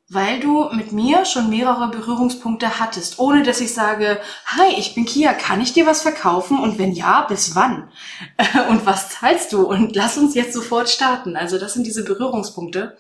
weil 0.10 0.40
du 0.40 0.70
mit 0.72 0.94
mir 0.94 1.26
schon 1.26 1.50
mehrere 1.50 1.90
Berührungspunkte 1.90 2.80
hattest, 2.80 3.20
ohne 3.20 3.44
dass 3.44 3.60
ich 3.60 3.74
sage, 3.74 4.22
hi, 4.46 4.74
ich 4.78 4.96
bin 4.96 5.06
Kia, 5.06 5.34
kann 5.34 5.60
ich 5.60 5.74
dir 5.74 5.86
was 5.86 6.02
verkaufen? 6.02 6.60
Und 6.60 6.80
wenn 6.80 6.94
ja, 6.94 7.24
bis 7.24 7.56
wann? 7.56 7.92
Und 8.70 8.86
was 8.86 9.10
zahlst 9.10 9.52
du? 9.52 9.68
Und 9.68 9.96
lass 9.96 10.18
uns 10.18 10.34
jetzt 10.34 10.54
sofort 10.54 10.90
starten. 10.90 11.36
Also 11.36 11.58
das 11.60 11.74
sind 11.74 11.86
diese 11.86 12.06
Berührungspunkte. 12.06 12.98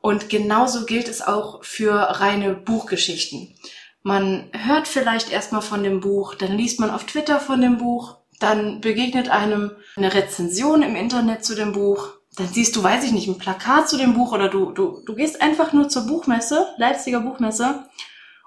Und 0.00 0.30
genauso 0.30 0.86
gilt 0.86 1.08
es 1.08 1.20
auch 1.20 1.62
für 1.64 1.92
reine 1.92 2.54
Buchgeschichten. 2.54 3.54
Man 4.02 4.48
hört 4.52 4.88
vielleicht 4.88 5.30
erstmal 5.30 5.62
von 5.62 5.84
dem 5.84 6.00
Buch, 6.00 6.34
dann 6.34 6.56
liest 6.56 6.80
man 6.80 6.90
auf 6.90 7.04
Twitter 7.04 7.38
von 7.38 7.60
dem 7.60 7.78
Buch, 7.78 8.16
dann 8.40 8.80
begegnet 8.80 9.28
einem 9.28 9.70
eine 9.94 10.12
Rezension 10.12 10.82
im 10.82 10.96
Internet 10.96 11.44
zu 11.44 11.54
dem 11.54 11.72
Buch, 11.72 12.08
dann 12.36 12.48
siehst 12.48 12.74
du, 12.76 12.82
weiß 12.82 13.04
ich 13.04 13.12
nicht, 13.12 13.28
ein 13.28 13.38
Plakat 13.38 13.88
zu 13.88 13.98
dem 13.98 14.14
Buch 14.14 14.32
oder 14.32 14.48
du, 14.48 14.72
du, 14.72 15.02
du 15.04 15.14
gehst 15.14 15.42
einfach 15.42 15.72
nur 15.72 15.88
zur 15.88 16.06
Buchmesse, 16.06 16.66
Leipziger 16.78 17.20
Buchmesse, 17.20 17.84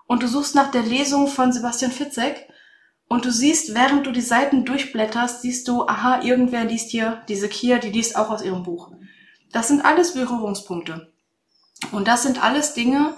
und 0.07 0.23
du 0.23 0.27
suchst 0.27 0.55
nach 0.55 0.71
der 0.71 0.83
Lesung 0.83 1.27
von 1.27 1.51
Sebastian 1.51 1.91
Fitzek 1.91 2.47
und 3.07 3.25
du 3.25 3.31
siehst, 3.31 3.75
während 3.75 4.05
du 4.05 4.11
die 4.11 4.21
Seiten 4.21 4.65
durchblätterst, 4.65 5.41
siehst 5.41 5.67
du, 5.67 5.87
aha, 5.87 6.21
irgendwer 6.23 6.63
liest 6.63 6.89
hier, 6.89 7.21
diese 7.27 7.47
Kia, 7.47 7.77
die 7.77 7.91
liest 7.91 8.15
auch 8.15 8.29
aus 8.29 8.43
ihrem 8.43 8.63
Buch. 8.63 8.91
Das 9.51 9.67
sind 9.67 9.85
alles 9.85 10.13
Berührungspunkte. 10.13 11.11
Und 11.91 12.07
das 12.07 12.23
sind 12.23 12.43
alles 12.43 12.73
Dinge, 12.73 13.15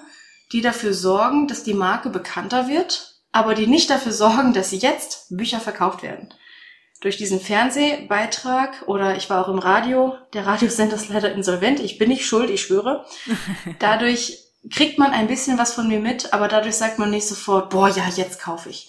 die 0.51 0.61
dafür 0.61 0.93
sorgen, 0.93 1.47
dass 1.47 1.63
die 1.63 1.73
Marke 1.73 2.09
bekannter 2.09 2.67
wird, 2.67 3.21
aber 3.31 3.53
die 3.53 3.67
nicht 3.67 3.89
dafür 3.89 4.11
sorgen, 4.11 4.53
dass 4.53 4.71
jetzt 4.71 5.27
Bücher 5.29 5.59
verkauft 5.59 6.03
werden 6.03 6.33
durch 7.01 7.17
diesen 7.17 7.39
Fernsehbeitrag 7.39 8.83
oder 8.87 9.15
ich 9.15 9.29
war 9.29 9.43
auch 9.43 9.49
im 9.49 9.59
Radio, 9.59 10.15
der 10.33 10.45
Radiosender 10.45 10.95
ist 10.95 11.09
leider 11.09 11.31
insolvent, 11.31 11.79
ich 11.79 11.97
bin 11.97 12.09
nicht 12.09 12.25
schuld, 12.25 12.49
ich 12.49 12.61
schwöre. 12.61 13.05
Dadurch 13.79 14.39
kriegt 14.71 14.97
man 14.97 15.11
ein 15.11 15.27
bisschen 15.27 15.57
was 15.57 15.73
von 15.73 15.87
mir 15.87 15.99
mit, 15.99 16.33
aber 16.33 16.47
dadurch 16.47 16.75
sagt 16.75 16.99
man 16.99 17.09
nicht 17.09 17.27
sofort, 17.27 17.69
boah, 17.69 17.87
ja, 17.87 18.03
jetzt 18.15 18.41
kaufe 18.41 18.69
ich. 18.69 18.87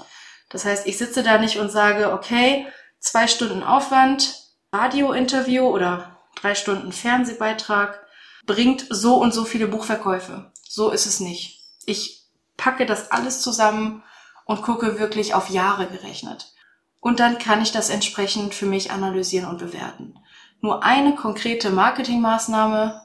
Das 0.48 0.64
heißt, 0.64 0.86
ich 0.86 0.98
sitze 0.98 1.22
da 1.22 1.38
nicht 1.38 1.58
und 1.58 1.70
sage, 1.70 2.12
okay, 2.12 2.66
zwei 2.98 3.28
Stunden 3.28 3.62
Aufwand, 3.62 4.34
Radiointerview 4.72 5.64
oder 5.68 6.18
drei 6.34 6.54
Stunden 6.54 6.90
Fernsehbeitrag 6.90 8.04
bringt 8.46 8.86
so 8.90 9.16
und 9.16 9.32
so 9.32 9.44
viele 9.44 9.68
Buchverkäufe. 9.68 10.50
So 10.66 10.90
ist 10.90 11.06
es 11.06 11.20
nicht. 11.20 11.60
Ich 11.84 12.24
packe 12.56 12.86
das 12.86 13.12
alles 13.12 13.40
zusammen 13.40 14.02
und 14.46 14.62
gucke 14.62 14.98
wirklich 14.98 15.34
auf 15.34 15.50
Jahre 15.50 15.86
gerechnet 15.86 16.54
und 17.00 17.20
dann 17.20 17.38
kann 17.38 17.62
ich 17.62 17.72
das 17.72 17.90
entsprechend 17.90 18.54
für 18.54 18.66
mich 18.66 18.90
analysieren 18.90 19.48
und 19.48 19.58
bewerten. 19.58 20.14
Nur 20.60 20.82
eine 20.82 21.14
konkrete 21.14 21.70
Marketingmaßnahme 21.70 23.00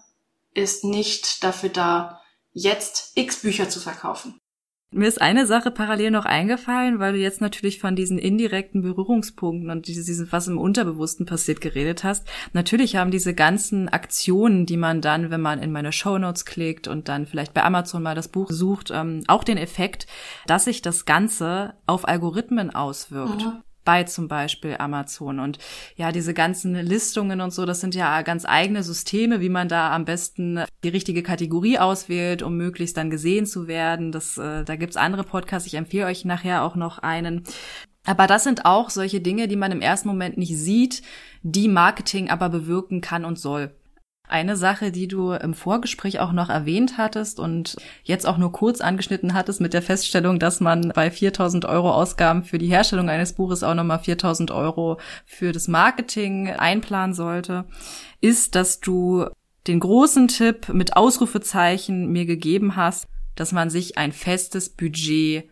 ist 0.54 0.84
nicht 0.84 1.44
dafür 1.44 1.70
da, 1.70 2.22
jetzt 2.52 3.12
x 3.16 3.42
Bücher 3.42 3.70
zu 3.70 3.80
verkaufen. 3.80 4.40
Mir 4.96 5.08
ist 5.08 5.22
eine 5.22 5.48
Sache 5.48 5.72
parallel 5.72 6.12
noch 6.12 6.26
eingefallen, 6.26 7.00
weil 7.00 7.14
du 7.14 7.20
jetzt 7.20 7.42
natürlich 7.42 7.80
von 7.80 7.96
diesen 7.96 8.20
indirekten 8.20 8.84
Berührungspunkten 8.84 9.72
und 9.72 9.88
diesem, 9.88 10.32
was 10.32 10.48
im 10.48 10.60
Unterbewussten 10.60 11.26
passiert, 11.26 11.62
geredet 11.62 12.04
hast. 12.04 12.28
Natürlich 12.54 12.96
haben 12.96 13.10
diese 13.10 13.34
ganzen 13.34 13.90
Aktionen, 13.90 14.68
die 14.68 14.78
man 14.78 15.02
dann, 15.02 15.32
wenn 15.32 15.42
man 15.42 15.64
in 15.64 15.72
meine 15.72 15.92
Shownotes 15.92 16.46
klickt 16.46 16.88
und 16.88 17.10
dann 17.10 17.26
vielleicht 17.26 17.56
bei 17.56 17.64
Amazon 17.64 18.04
mal 18.04 18.14
das 18.14 18.28
Buch 18.28 18.52
sucht, 18.52 18.92
ähm, 18.94 19.24
auch 19.26 19.44
den 19.44 19.58
Effekt, 19.58 20.06
dass 20.46 20.66
sich 20.66 20.84
das 20.84 21.06
Ganze 21.06 21.74
auf 21.88 22.08
Algorithmen 22.08 22.70
auswirkt. 22.70 23.46
Mhm 23.46 23.64
bei 23.84 24.04
zum 24.04 24.28
Beispiel 24.28 24.76
Amazon. 24.80 25.40
Und 25.40 25.60
ja, 25.96 26.12
diese 26.12 26.34
ganzen 26.34 26.76
Listungen 26.76 27.42
und 27.42 27.52
so, 27.52 27.66
das 27.66 27.82
sind 27.82 27.96
ja 27.96 28.22
ganz 28.22 28.46
eigene 28.46 28.84
Systeme, 28.84 29.42
wie 29.42 29.50
man 29.50 29.68
da 29.68 29.92
am 29.92 30.06
besten 30.06 30.64
die 30.84 30.90
richtige 30.90 31.24
Kategorie 31.24 31.80
auswählt, 31.80 32.42
um 32.42 32.58
möglichst 32.58 32.98
dann 32.98 33.10
gesehen 33.10 33.46
zu 33.46 33.68
werden. 33.68 34.12
Das, 34.12 34.38
äh, 34.38 34.64
da 34.64 34.76
gibt's 34.76 34.98
andere 34.98 35.24
Podcasts, 35.24 35.68
ich 35.68 35.76
empfehle 35.76 36.06
euch 36.06 36.26
nachher 36.26 36.64
auch 36.64 36.76
noch 36.76 37.00
einen. 37.00 37.44
Aber 38.06 38.28
das 38.28 38.44
sind 38.44 38.66
auch 38.66 38.90
solche 38.90 39.22
Dinge, 39.22 39.48
die 39.48 39.56
man 39.56 39.72
im 39.72 39.82
ersten 39.82 40.10
Moment 40.10 40.38
nicht 40.38 40.58
sieht, 40.58 41.02
die 41.42 41.70
Marketing 41.70 42.30
aber 42.30 42.50
bewirken 42.50 43.02
kann 43.02 43.24
und 43.24 43.40
soll. 43.40 43.74
Eine 44.34 44.58
Sache, 44.58 44.92
die 44.92 45.08
du 45.08 45.34
im 45.34 45.54
Vorgespräch 45.54 46.20
auch 46.20 46.32
noch 46.32 46.50
erwähnt 46.50 46.98
hattest 46.98 47.40
und 47.40 47.76
jetzt 48.02 48.26
auch 48.26 48.40
nur 48.40 48.52
kurz 48.52 48.82
angeschnitten 48.82 49.36
hattest 49.36 49.62
mit 49.62 49.76
der 49.76 49.84
Feststellung, 49.84 50.40
dass 50.40 50.60
man 50.60 50.92
bei 50.96 51.12
4000 51.12 51.66
Euro 51.66 51.92
Ausgaben 51.92 52.44
für 52.44 52.58
die 52.58 52.66
Herstellung 52.66 53.10
eines 53.10 53.34
Buches 53.34 53.62
auch 53.62 53.76
nochmal 53.76 54.00
4000 54.00 54.50
Euro 54.50 54.98
für 55.28 55.52
das 55.52 55.68
Marketing 55.68 56.50
einplanen 56.50 57.14
sollte, 57.14 57.66
ist, 58.22 58.56
dass 58.56 58.80
du 58.80 59.28
den 59.68 59.80
großen 59.80 60.30
Tipp 60.30 60.70
mit 60.70 60.96
Ausrufezeichen 60.98 62.12
mir 62.12 62.26
gegeben 62.26 62.76
hast, 62.76 63.06
dass 63.36 63.52
man 63.52 63.70
sich 63.70 64.00
ein 64.00 64.12
festes 64.12 64.70
Budget 64.70 65.48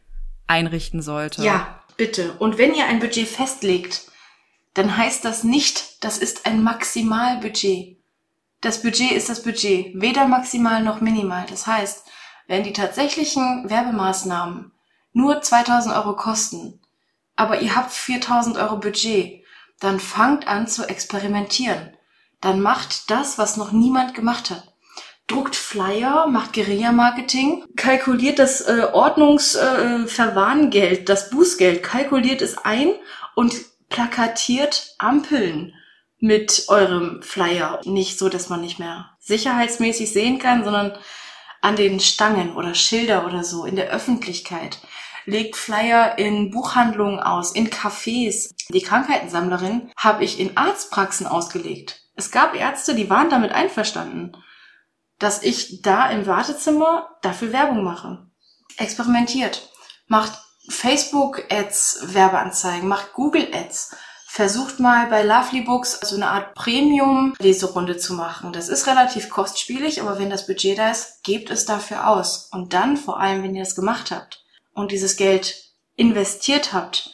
einrichten 0.48 1.04
sollte. 1.04 1.44
Ja, 1.44 1.84
bitte. 1.98 2.34
Und 2.40 2.58
wenn 2.58 2.74
ihr 2.74 2.88
ein 2.88 3.00
Budget 3.00 3.28
festlegt, 3.28 4.08
dann 4.74 4.98
heißt 4.98 5.24
das 5.24 5.44
nicht, 5.44 6.04
das 6.04 6.18
ist 6.18 6.48
ein 6.48 6.64
Maximalbudget. 6.64 8.01
Das 8.62 8.82
Budget 8.84 9.12
ist 9.12 9.28
das 9.28 9.42
Budget, 9.42 10.00
weder 10.00 10.28
maximal 10.28 10.84
noch 10.84 11.02
minimal. 11.02 11.48
Das 11.50 11.66
heißt, 11.66 12.06
wenn 12.48 12.64
die 12.64 12.74
tatsächlichen 12.74 13.68
Werbemaßnahmen 13.68 14.72
nur 15.14 15.42
2000 15.42 15.96
Euro 15.96 16.16
kosten, 16.16 16.80
aber 17.36 17.62
ihr 17.62 17.76
habt 17.76 17.92
4000 17.92 18.58
Euro 18.58 18.78
Budget, 18.78 19.44
dann 19.80 20.00
fangt 20.00 20.48
an 20.48 20.68
zu 20.68 20.88
experimentieren. 20.88 21.98
Dann 22.40 22.62
macht 22.62 23.10
das, 23.10 23.40
was 23.40 23.58
noch 23.58 23.72
niemand 23.72 24.14
gemacht 24.14 24.52
hat. 24.52 24.76
Druckt 25.26 25.56
Flyer, 25.56 26.28
macht 26.28 26.54
Guerilla-Marketing, 26.54 27.66
kalkuliert 27.76 28.38
das 28.38 28.62
äh, 28.62 28.90
Ordnungsverwarngeld, 28.94 31.00
äh, 31.00 31.04
das 31.04 31.32
Bußgeld, 31.32 31.82
kalkuliert 31.82 32.44
es 32.44 32.60
ein 32.60 32.94
und 33.34 33.56
plakatiert 33.90 34.94
Ampeln 35.00 35.74
mit 36.22 36.66
eurem 36.70 37.22
Flyer. 37.24 37.82
Nicht 37.84 38.18
so, 38.18 38.30
dass 38.30 38.48
man 38.48 38.62
nicht 38.62 38.80
mehr 38.80 39.18
sicherheitsmäßig 39.20 40.14
sehen 40.14 40.40
kann, 40.40 40.64
sondern 40.64 40.98
an 41.62 41.76
den 41.76 42.00
Stangen 42.00 42.56
oder 42.56 42.74
Schilder 42.76 43.26
oder 43.26 43.44
so 43.44 43.66
in 43.66 43.76
der 43.76 43.90
Öffentlichkeit. 43.90 44.80
Legt 45.26 45.56
Flyer 45.56 46.18
in 46.18 46.52
Buchhandlungen 46.52 47.20
aus, 47.20 47.52
in 47.52 47.70
Cafés. 47.70 48.54
Die 48.70 48.82
Krankheitensammlerin 48.82 49.92
habe 49.98 50.24
ich 50.24 50.40
in 50.40 50.58
Arztpraxen 50.58 51.28
ausgelegt. 51.28 52.02
Es 52.16 52.32
gab 52.32 52.56
Ärzte, 52.56 52.96
die 52.96 53.10
waren 53.10 53.30
damit 53.30 53.52
einverstanden, 53.52 54.38
dass 55.20 55.44
ich 55.44 55.82
da 55.82 56.10
im 56.10 56.26
Wartezimmer 56.26 57.18
dafür 57.22 57.52
Werbung 57.52 57.84
mache. 57.84 58.28
Experimentiert. 58.78 59.70
Macht 60.08 60.40
Facebook-Ads 60.70 62.14
Werbeanzeigen, 62.14 62.88
macht 62.88 63.14
Google-Ads 63.14 63.96
versucht 64.34 64.80
mal 64.80 65.08
bei 65.08 65.24
Lovely 65.24 65.60
Books 65.60 66.00
so 66.04 66.16
eine 66.16 66.30
Art 66.30 66.56
Premium-Leserunde 66.56 67.98
zu 67.98 68.14
machen. 68.14 68.54
Das 68.54 68.70
ist 68.70 68.88
relativ 68.88 69.30
kostspielig, 69.30 70.02
aber 70.02 70.20
wenn 70.20 70.30
das 70.30 70.48
Budget 70.48 70.78
da 70.78 70.90
ist, 70.90 71.22
gebt 71.24 71.50
es 71.50 71.66
dafür 71.66 72.08
aus. 72.08 72.48
Und 72.50 72.72
dann, 72.72 72.96
vor 72.96 73.20
allem, 73.20 73.44
wenn 73.44 73.56
ihr 73.56 73.64
das 73.64 73.76
gemacht 73.76 74.10
habt 74.10 74.46
und 74.72 74.94
dieses 74.94 75.18
Geld 75.18 75.74
investiert 75.98 76.72
habt, 76.72 77.14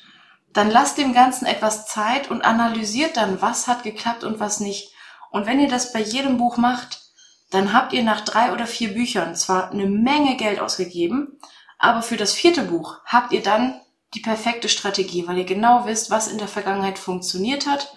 dann 0.54 0.70
lasst 0.70 1.00
dem 1.00 1.12
Ganzen 1.12 1.48
etwas 1.48 1.88
Zeit 1.88 2.30
und 2.30 2.44
analysiert 2.44 3.18
dann, 3.18 3.42
was 3.42 3.66
hat 3.66 3.82
geklappt 3.82 4.24
und 4.24 4.40
was 4.40 4.60
nicht. 4.60 4.94
Und 5.32 5.48
wenn 5.48 5.60
ihr 5.60 5.70
das 5.70 5.94
bei 5.94 6.02
jedem 6.02 6.38
Buch 6.38 6.58
macht, 6.58 7.02
dann 7.50 7.74
habt 7.74 7.94
ihr 7.94 8.04
nach 8.04 8.22
drei 8.22 8.54
oder 8.54 8.68
vier 8.68 8.94
Büchern 8.94 9.36
zwar 9.36 9.72
eine 9.72 9.88
Menge 9.88 10.38
Geld 10.38 10.60
ausgegeben, 10.60 11.40
aber 11.80 12.04
für 12.04 12.18
das 12.18 12.34
vierte 12.34 12.62
Buch 12.62 13.00
habt 13.06 13.32
ihr 13.34 13.42
dann 13.42 13.82
die 14.14 14.22
perfekte 14.22 14.70
Strategie, 14.70 15.28
weil 15.28 15.38
ihr 15.38 15.46
genau 15.46 15.86
wisst, 15.86 16.10
was 16.10 16.28
in 16.28 16.38
der 16.38 16.48
Vergangenheit 16.48 16.98
funktioniert 16.98 17.68
hat, 17.68 17.94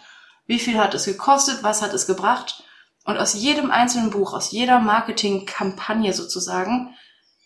wie 0.47 0.59
viel 0.59 0.79
hat 0.79 0.95
es 0.95 1.05
gekostet, 1.05 1.63
was 1.63 1.83
hat 1.83 1.95
es 1.95 2.07
gebracht. 2.07 2.65
Und 3.05 3.17
aus 3.19 3.35
jedem 3.35 3.71
einzelnen 3.71 4.11
Buch, 4.11 4.35
aus 4.35 4.51
jeder 4.51 4.81
Marketingkampagne 4.81 6.13
sozusagen, 6.13 6.95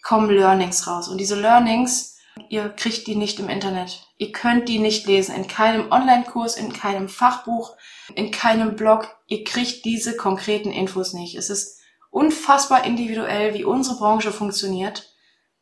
kommen 0.03 0.31
Learnings 0.31 0.87
raus. 0.87 1.09
Und 1.09 1.19
diese 1.19 1.39
Learnings, 1.39 2.19
ihr 2.49 2.69
kriegt 2.71 3.07
die 3.07 3.17
nicht 3.17 3.39
im 3.39 3.49
Internet. 3.49 4.07
Ihr 4.17 4.33
könnt 4.33 4.69
die 4.69 4.79
nicht 4.79 5.07
lesen. 5.07 5.35
In 5.35 5.47
keinem 5.47 5.93
Online-Kurs, 5.93 6.57
in 6.57 6.73
keinem 6.73 7.09
Fachbuch, 7.09 7.77
in 8.15 8.31
keinem 8.31 8.75
Blog. 8.75 9.09
Ihr 9.27 9.45
kriegt 9.45 9.85
diese 9.85 10.17
konkreten 10.17 10.73
Infos 10.73 11.13
nicht. 11.13 11.37
Es 11.37 11.51
ist 11.51 11.81
unfassbar 12.11 12.85
individuell, 12.85 13.55
wie 13.55 13.65
unsere 13.65 13.97
Branche 13.97 14.33
funktioniert. 14.33 15.15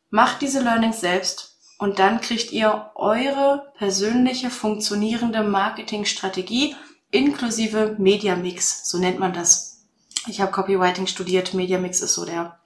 Macht 0.09 0.41
diese 0.41 0.61
Learnings 0.61 0.99
selbst 0.99 1.52
und 1.77 1.99
dann 1.99 2.21
kriegt 2.21 2.51
ihr 2.51 2.91
eure 2.95 3.71
persönliche 3.77 4.49
funktionierende 4.49 5.43
Marketingstrategie 5.43 6.75
inklusive 7.11 7.95
Media 7.99 8.35
Mix, 8.35 8.89
so 8.89 8.97
nennt 8.97 9.19
man 9.19 9.33
das. 9.33 9.85
Ich 10.27 10.41
habe 10.41 10.51
Copywriting 10.51 11.07
studiert, 11.07 11.53
Media 11.53 11.79
Mix 11.79 12.01
ist 12.01 12.13
so 12.13 12.25
der, 12.25 12.59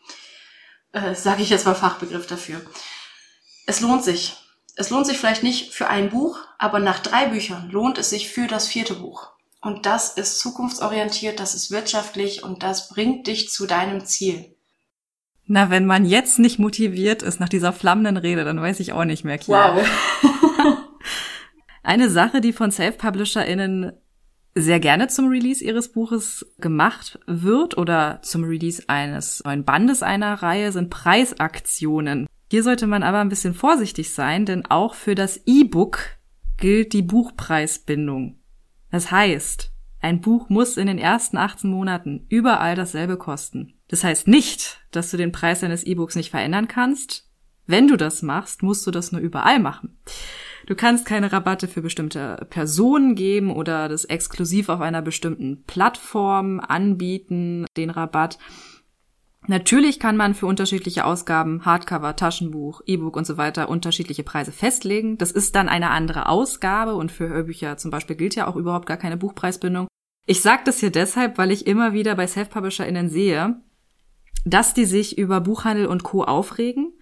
äh, 0.93 1.16
sage 1.16 1.41
ich 1.41 1.49
jetzt 1.49 1.66
mal 1.66 1.76
Fachbegriff 1.76 2.28
dafür. 2.28 2.62
Es 3.66 3.82
lohnt 3.82 4.03
sich. 4.03 4.38
Es 4.76 4.89
lohnt 4.91 5.08
sich 5.08 5.18
vielleicht 5.18 5.43
nicht 5.43 5.74
für 5.74 5.88
ein 5.88 6.10
Buch, 6.12 6.38
aber 6.60 6.80
nach 6.80 6.99
drei 6.99 7.28
Büchern 7.28 7.70
lohnt 7.72 7.97
es 7.97 8.12
sich 8.12 8.30
für 8.30 8.47
das 8.47 8.68
vierte 8.68 8.93
Buch. 8.93 9.32
Und 9.60 9.86
das 9.88 10.14
ist 10.14 10.39
zukunftsorientiert, 10.39 11.39
das 11.39 11.55
ist 11.55 11.72
wirtschaftlich 11.72 12.43
und 12.43 12.62
das 12.62 12.89
bringt 12.89 13.26
dich 13.28 13.49
zu 13.49 13.66
deinem 13.66 14.05
Ziel. 14.05 14.55
Na, 15.48 15.70
wenn 15.70 15.86
man 15.86 16.06
jetzt 16.06 16.39
nicht 16.39 16.60
motiviert 16.60 17.24
ist 17.24 17.39
nach 17.39 17.50
dieser 17.50 17.72
flammenden 17.72 18.18
Rede, 18.18 18.43
dann 18.43 18.62
weiß 18.62 18.82
ich 18.82 18.91
auch 18.91 19.06
nicht 19.06 19.24
mehr, 19.24 19.38
klar. 19.38 19.78
Wow. 19.78 20.78
Eine 21.84 22.10
Sache, 22.10 22.41
die 22.41 22.52
von 22.52 22.70
Self-PublisherInnen 22.70 23.93
sehr 24.56 24.80
gerne 24.82 25.08
zum 25.08 25.30
Release 25.30 25.64
ihres 25.64 25.91
Buches 25.91 26.45
gemacht 26.60 27.20
wird 27.28 27.78
oder 27.78 28.20
zum 28.24 28.43
Release 28.43 28.84
eines 28.88 29.41
neuen 29.45 29.64
Bandes 29.64 30.04
einer 30.04 30.34
Reihe 30.34 30.74
sind 30.74 30.89
Preisaktionen. 30.89 32.28
Hier 32.52 32.64
sollte 32.64 32.88
man 32.88 33.04
aber 33.04 33.20
ein 33.20 33.30
bisschen 33.30 33.54
vorsichtig 33.54 34.14
sein, 34.14 34.45
denn 34.45 34.66
auch 34.66 34.95
für 34.95 35.16
das 35.16 35.41
E-Book 35.45 36.00
gilt 36.58 36.91
die 36.91 37.04
Buchpreisbindung. 37.04 38.39
Das 38.91 39.12
heißt, 39.12 39.72
ein 40.02 40.22
Buch 40.22 40.50
muss 40.50 40.76
in 40.76 40.88
den 40.88 40.98
ersten 40.98 41.38
18 41.38 41.70
Monaten 41.70 42.26
überall 42.30 42.76
dasselbe 42.76 43.18
kosten. 43.18 43.76
Das 43.88 44.03
heißt 44.03 44.27
nicht, 44.27 44.79
dass 44.91 45.11
du 45.11 45.17
den 45.17 45.31
Preis 45.31 45.61
deines 45.61 45.83
E-Books 45.83 46.15
nicht 46.15 46.31
verändern 46.31 46.67
kannst. 46.67 47.29
Wenn 47.65 47.88
du 47.88 47.97
das 47.97 48.21
machst, 48.21 48.63
musst 48.63 48.88
du 48.88 48.91
das 48.91 49.11
nur 49.11 49.21
überall 49.21 49.59
machen. 49.59 49.97
Du 50.65 50.75
kannst 50.75 51.05
keine 51.05 51.31
Rabatte 51.31 51.67
für 51.67 51.81
bestimmte 51.81 52.45
Personen 52.49 53.15
geben 53.15 53.51
oder 53.51 53.88
das 53.88 54.05
exklusiv 54.05 54.69
auf 54.69 54.81
einer 54.81 55.01
bestimmten 55.01 55.63
Plattform 55.63 56.59
anbieten, 56.59 57.65
den 57.77 57.89
Rabatt. 57.89 58.38
Natürlich 59.49 59.99
kann 59.99 60.17
man 60.17 60.33
für 60.33 60.45
unterschiedliche 60.45 61.05
Ausgaben, 61.05 61.63
Hardcover, 61.63 62.17
Taschenbuch, 62.17 62.81
E-Book 62.85 63.15
und 63.15 63.25
so 63.25 63.38
weiter 63.38 63.69
unterschiedliche 63.69 64.23
Preise 64.23 64.51
festlegen. 64.51 65.17
Das 65.17 65.31
ist 65.31 65.55
dann 65.55 65.69
eine 65.69 65.91
andere 65.91 66.27
Ausgabe 66.27 66.95
und 66.95 67.13
für 67.13 67.29
Hörbücher 67.29 67.77
zum 67.77 67.89
Beispiel 67.89 68.17
gilt 68.17 68.35
ja 68.35 68.47
auch 68.47 68.57
überhaupt 68.57 68.88
gar 68.88 68.97
keine 68.97 69.15
Buchpreisbindung. 69.15 69.88
Ich 70.25 70.41
sage 70.41 70.63
das 70.65 70.81
hier 70.81 70.91
deshalb, 70.91 71.38
weil 71.38 71.51
ich 71.51 71.65
immer 71.65 71.93
wieder 71.93 72.15
bei 72.15 72.27
Self-PublisherInnen 72.27 73.09
sehe, 73.09 73.61
dass 74.50 74.74
die 74.74 74.86
sich 74.86 75.18
über 75.18 75.41
Buchhandel 75.41 75.86
und 75.86 76.04
Co. 76.04 76.24
aufregen, 76.24 76.93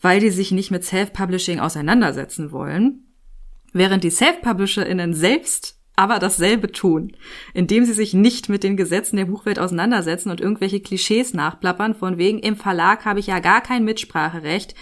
weil 0.00 0.20
die 0.20 0.30
sich 0.30 0.50
nicht 0.50 0.70
mit 0.70 0.84
Self-Publishing 0.84 1.60
auseinandersetzen 1.60 2.52
wollen, 2.52 3.12
während 3.72 4.04
die 4.04 4.10
Self-PublisherInnen 4.10 5.14
selbst 5.14 5.78
aber 5.94 6.18
dasselbe 6.18 6.72
tun, 6.72 7.12
indem 7.52 7.84
sie 7.84 7.92
sich 7.92 8.14
nicht 8.14 8.48
mit 8.48 8.64
den 8.64 8.76
Gesetzen 8.76 9.16
der 9.16 9.26
Buchwelt 9.26 9.58
auseinandersetzen 9.58 10.30
und 10.30 10.40
irgendwelche 10.40 10.80
Klischees 10.80 11.34
nachplappern, 11.34 11.94
von 11.94 12.16
wegen 12.18 12.38
im 12.38 12.56
Verlag 12.56 13.04
habe 13.04 13.20
ich 13.20 13.26
ja 13.26 13.40
gar 13.40 13.60
kein 13.60 13.84
Mitspracherecht, 13.84 14.74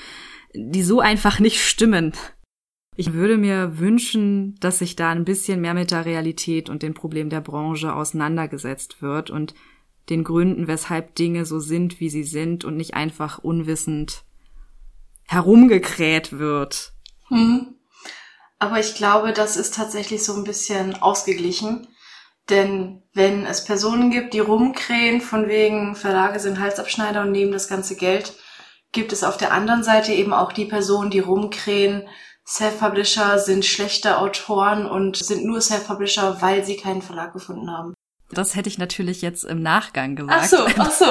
die 0.55 0.83
so 0.83 1.01
einfach 1.01 1.41
nicht 1.41 1.61
stimmen. 1.61 2.13
Ich 2.97 3.13
würde 3.13 3.39
mir 3.39 3.79
wünschen, 3.79 4.57
dass 4.61 4.79
sich 4.79 4.95
da 4.95 5.11
ein 5.11 5.25
bisschen 5.25 5.61
mehr 5.61 5.75
mit 5.75 5.91
der 5.91 6.05
Realität 6.05 6.69
und 6.69 6.83
den 6.83 6.95
Problemen 6.95 7.31
der 7.31 7.41
Branche 7.41 7.95
auseinandergesetzt 7.95 9.01
wird 9.01 9.31
und 9.31 9.55
den 10.11 10.25
Gründen, 10.25 10.67
weshalb 10.67 11.15
Dinge 11.15 11.47
so 11.47 11.61
sind, 11.61 12.01
wie 12.01 12.11
sie 12.11 12.25
sind 12.25 12.65
und 12.65 12.77
nicht 12.77 12.95
einfach 12.95 13.39
unwissend 13.39 14.25
herumgekräht 15.27 16.39
wird. 16.39 16.93
Hm. 17.29 17.77
Aber 18.59 18.79
ich 18.81 18.95
glaube, 18.95 19.33
das 19.33 19.57
ist 19.57 19.75
tatsächlich 19.75 20.25
so 20.25 20.35
ein 20.35 20.45
bisschen 20.45 21.01
ausgeglichen. 21.01 21.87
Denn 22.51 23.03
wenn 23.15 23.47
es 23.47 23.65
Personen 23.65 24.11
gibt, 24.11 24.35
die 24.35 24.41
rumkrähen, 24.41 25.21
von 25.21 25.49
wegen 25.49 25.95
Verlage 25.95 26.41
sind 26.41 26.59
Halsabschneider 26.59 27.23
und 27.23 27.31
nehmen 27.31 27.53
das 27.53 27.69
ganze 27.69 27.97
Geld, 27.97 28.35
gibt 28.93 29.13
es 29.13 29.23
auf 29.23 29.37
der 29.37 29.53
anderen 29.53 29.85
Seite 29.85 30.13
eben 30.13 30.33
auch 30.33 30.53
die 30.53 30.65
Personen, 30.65 31.11
die 31.11 31.21
rumkrähen, 31.21 32.09
Self-Publisher 32.47 33.39
sind 33.39 33.65
schlechte 33.65 34.19
Autoren 34.19 34.87
und 34.87 35.17
sind 35.17 35.45
nur 35.45 35.61
Self-Publisher, 35.61 36.43
weil 36.43 36.65
sie 36.65 36.77
keinen 36.77 37.01
Verlag 37.01 37.33
gefunden 37.33 37.71
haben. 37.71 37.95
Das 38.33 38.55
hätte 38.55 38.69
ich 38.69 38.79
natürlich 38.79 39.23
jetzt 39.23 39.45
im 39.45 39.63
Nachgang 39.63 40.17
gesagt. 40.17 40.41
Ach 40.41 40.45
so, 40.45 40.67
ach 40.79 40.91
so. 40.91 41.07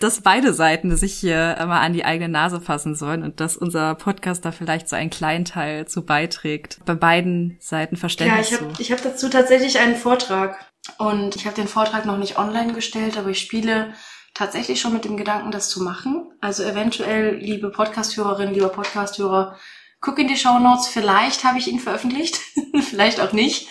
dass 0.00 0.20
beide 0.20 0.52
Seiten 0.52 0.96
sich 0.96 1.14
hier 1.14 1.56
immer 1.58 1.80
an 1.80 1.92
die 1.92 2.04
eigene 2.04 2.28
Nase 2.28 2.60
fassen 2.60 2.94
sollen 2.94 3.22
und 3.22 3.40
dass 3.40 3.56
unser 3.56 3.94
Podcast 3.94 4.44
da 4.44 4.52
vielleicht 4.52 4.88
so 4.88 4.96
einen 4.96 5.10
kleinen 5.10 5.44
Teil 5.44 5.86
zu 5.86 6.04
beiträgt. 6.04 6.80
Bei 6.86 6.94
beiden 6.94 7.56
Seiten 7.60 7.96
Verständnis. 7.96 8.50
Ja, 8.50 8.56
ich 8.56 8.62
habe 8.62 8.72
ich 8.78 8.92
hab 8.92 9.02
dazu 9.02 9.28
tatsächlich 9.28 9.78
einen 9.78 9.96
Vortrag 9.96 10.58
und 10.98 11.36
ich 11.36 11.46
habe 11.46 11.56
den 11.56 11.68
Vortrag 11.68 12.06
noch 12.06 12.18
nicht 12.18 12.38
online 12.38 12.72
gestellt, 12.72 13.18
aber 13.18 13.30
ich 13.30 13.40
spiele 13.40 13.92
tatsächlich 14.34 14.80
schon 14.80 14.92
mit 14.92 15.04
dem 15.04 15.16
Gedanken, 15.16 15.50
das 15.50 15.68
zu 15.68 15.82
machen. 15.82 16.32
Also 16.40 16.62
eventuell, 16.62 17.36
liebe 17.36 17.70
Podcasthörerinnen, 17.70 18.54
lieber 18.54 18.68
Podcasthörer, 18.68 19.56
guck 20.00 20.18
in 20.18 20.28
die 20.28 20.36
Show 20.36 20.58
Notes. 20.58 20.88
Vielleicht 20.88 21.44
habe 21.44 21.58
ich 21.58 21.68
ihn 21.68 21.80
veröffentlicht, 21.80 22.40
vielleicht 22.80 23.20
auch 23.20 23.32
nicht. 23.32 23.68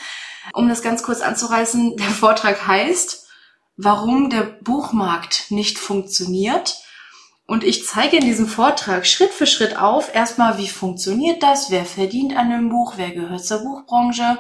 Um 0.54 0.70
das 0.70 0.82
ganz 0.82 1.04
kurz 1.04 1.22
anzureißen, 1.22 1.96
der 1.98 2.10
Vortrag 2.10 2.68
heißt 2.68 3.30
warum 3.82 4.30
der 4.30 4.44
Buchmarkt 4.44 5.52
nicht 5.52 5.80
funktioniert. 5.80 6.76
Und 7.48 7.64
ich 7.64 7.88
zeige 7.88 8.18
in 8.18 8.26
diesem 8.26 8.46
Vortrag 8.46 9.08
Schritt 9.08 9.32
für 9.32 9.48
Schritt 9.48 9.78
auf, 9.78 10.14
erstmal, 10.14 10.58
wie 10.58 10.68
funktioniert 10.68 11.42
das, 11.42 11.72
wer 11.72 11.86
verdient 11.86 12.34
an 12.36 12.52
einem 12.52 12.70
Buch, 12.70 12.96
wer 12.98 13.12
gehört 13.12 13.44
zur 13.44 13.60
Buchbranche. 13.60 14.38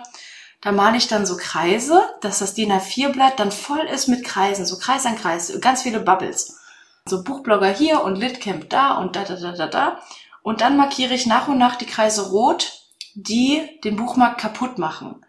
Da 0.61 0.73
male 0.73 0.97
ich 0.97 1.07
dann 1.07 1.25
so 1.25 1.37
Kreise, 1.37 2.03
dass 2.19 2.39
das 2.39 2.53
DIN 2.53 2.73
A4-Blatt 2.73 3.39
dann 3.39 3.51
voll 3.51 3.85
ist 3.85 4.09
mit 4.09 4.25
Kreisen, 4.25 4.65
so 4.65 4.77
Kreis 4.77 5.05
an 5.05 5.15
Kreis, 5.15 5.57
ganz 5.61 5.83
viele 5.83 6.01
Bubbles. 6.01 6.59
So 7.05 7.23
Buchblogger 7.23 7.69
hier 7.69 8.03
und 8.03 8.17
Litcamp 8.17 8.69
da 8.69 8.97
und 8.97 9.15
da, 9.15 9.23
da, 9.23 9.37
da, 9.37 9.53
da, 9.53 9.67
da. 9.67 9.99
Und 10.43 10.59
dann 10.59 10.75
markiere 10.75 11.13
ich 11.13 11.25
nach 11.25 11.47
und 11.47 11.57
nach 11.57 11.77
die 11.77 11.85
Kreise 11.85 12.29
rot, 12.29 12.73
die 13.15 13.79
den 13.85 13.95
Buchmarkt 13.95 14.41
kaputt 14.41 14.77
machen. 14.77 15.23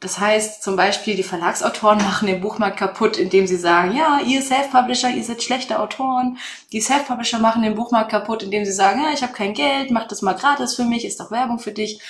Das 0.00 0.18
heißt 0.18 0.62
zum 0.62 0.76
Beispiel, 0.76 1.14
die 1.14 1.22
Verlagsautoren 1.22 1.98
machen 2.02 2.26
den 2.26 2.40
Buchmarkt 2.40 2.78
kaputt, 2.78 3.18
indem 3.18 3.46
sie 3.46 3.56
sagen, 3.56 3.94
ja, 3.94 4.20
ihr 4.20 4.42
Self-Publisher, 4.42 5.10
ihr 5.10 5.22
seid 5.22 5.42
schlechte 5.42 5.78
Autoren. 5.78 6.38
Die 6.72 6.80
Self-Publisher 6.80 7.38
machen 7.38 7.62
den 7.62 7.74
Buchmarkt 7.74 8.10
kaputt, 8.10 8.42
indem 8.42 8.64
sie 8.64 8.72
sagen, 8.72 9.02
ja, 9.02 9.12
ich 9.12 9.22
habe 9.22 9.34
kein 9.34 9.54
Geld, 9.54 9.90
mach 9.90 10.08
das 10.08 10.22
mal 10.22 10.34
gratis 10.34 10.74
für 10.74 10.84
mich, 10.84 11.04
ist 11.04 11.20
doch 11.20 11.30
Werbung 11.30 11.58
für 11.58 11.72
dich. 11.72 12.00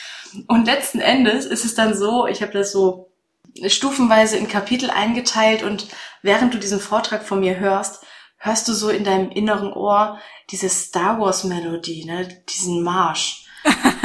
Und 0.46 0.66
letzten 0.66 1.00
Endes 1.00 1.44
ist 1.44 1.64
es 1.64 1.74
dann 1.74 1.96
so, 1.96 2.26
ich 2.26 2.40
habe 2.42 2.52
das 2.52 2.70
so 2.70 3.10
stufenweise 3.66 4.36
in 4.36 4.48
Kapitel 4.48 4.90
eingeteilt 4.90 5.64
und 5.64 5.88
während 6.22 6.54
du 6.54 6.58
diesen 6.58 6.78
Vortrag 6.78 7.24
von 7.24 7.40
mir 7.40 7.58
hörst, 7.58 8.04
hörst 8.36 8.68
du 8.68 8.72
so 8.72 8.90
in 8.90 9.02
deinem 9.02 9.30
inneren 9.30 9.72
Ohr 9.72 10.18
diese 10.50 10.68
Star 10.68 11.20
Wars 11.20 11.44
Melodie, 11.44 12.04
ne, 12.04 12.28
diesen 12.48 12.82
Marsch. 12.82 13.46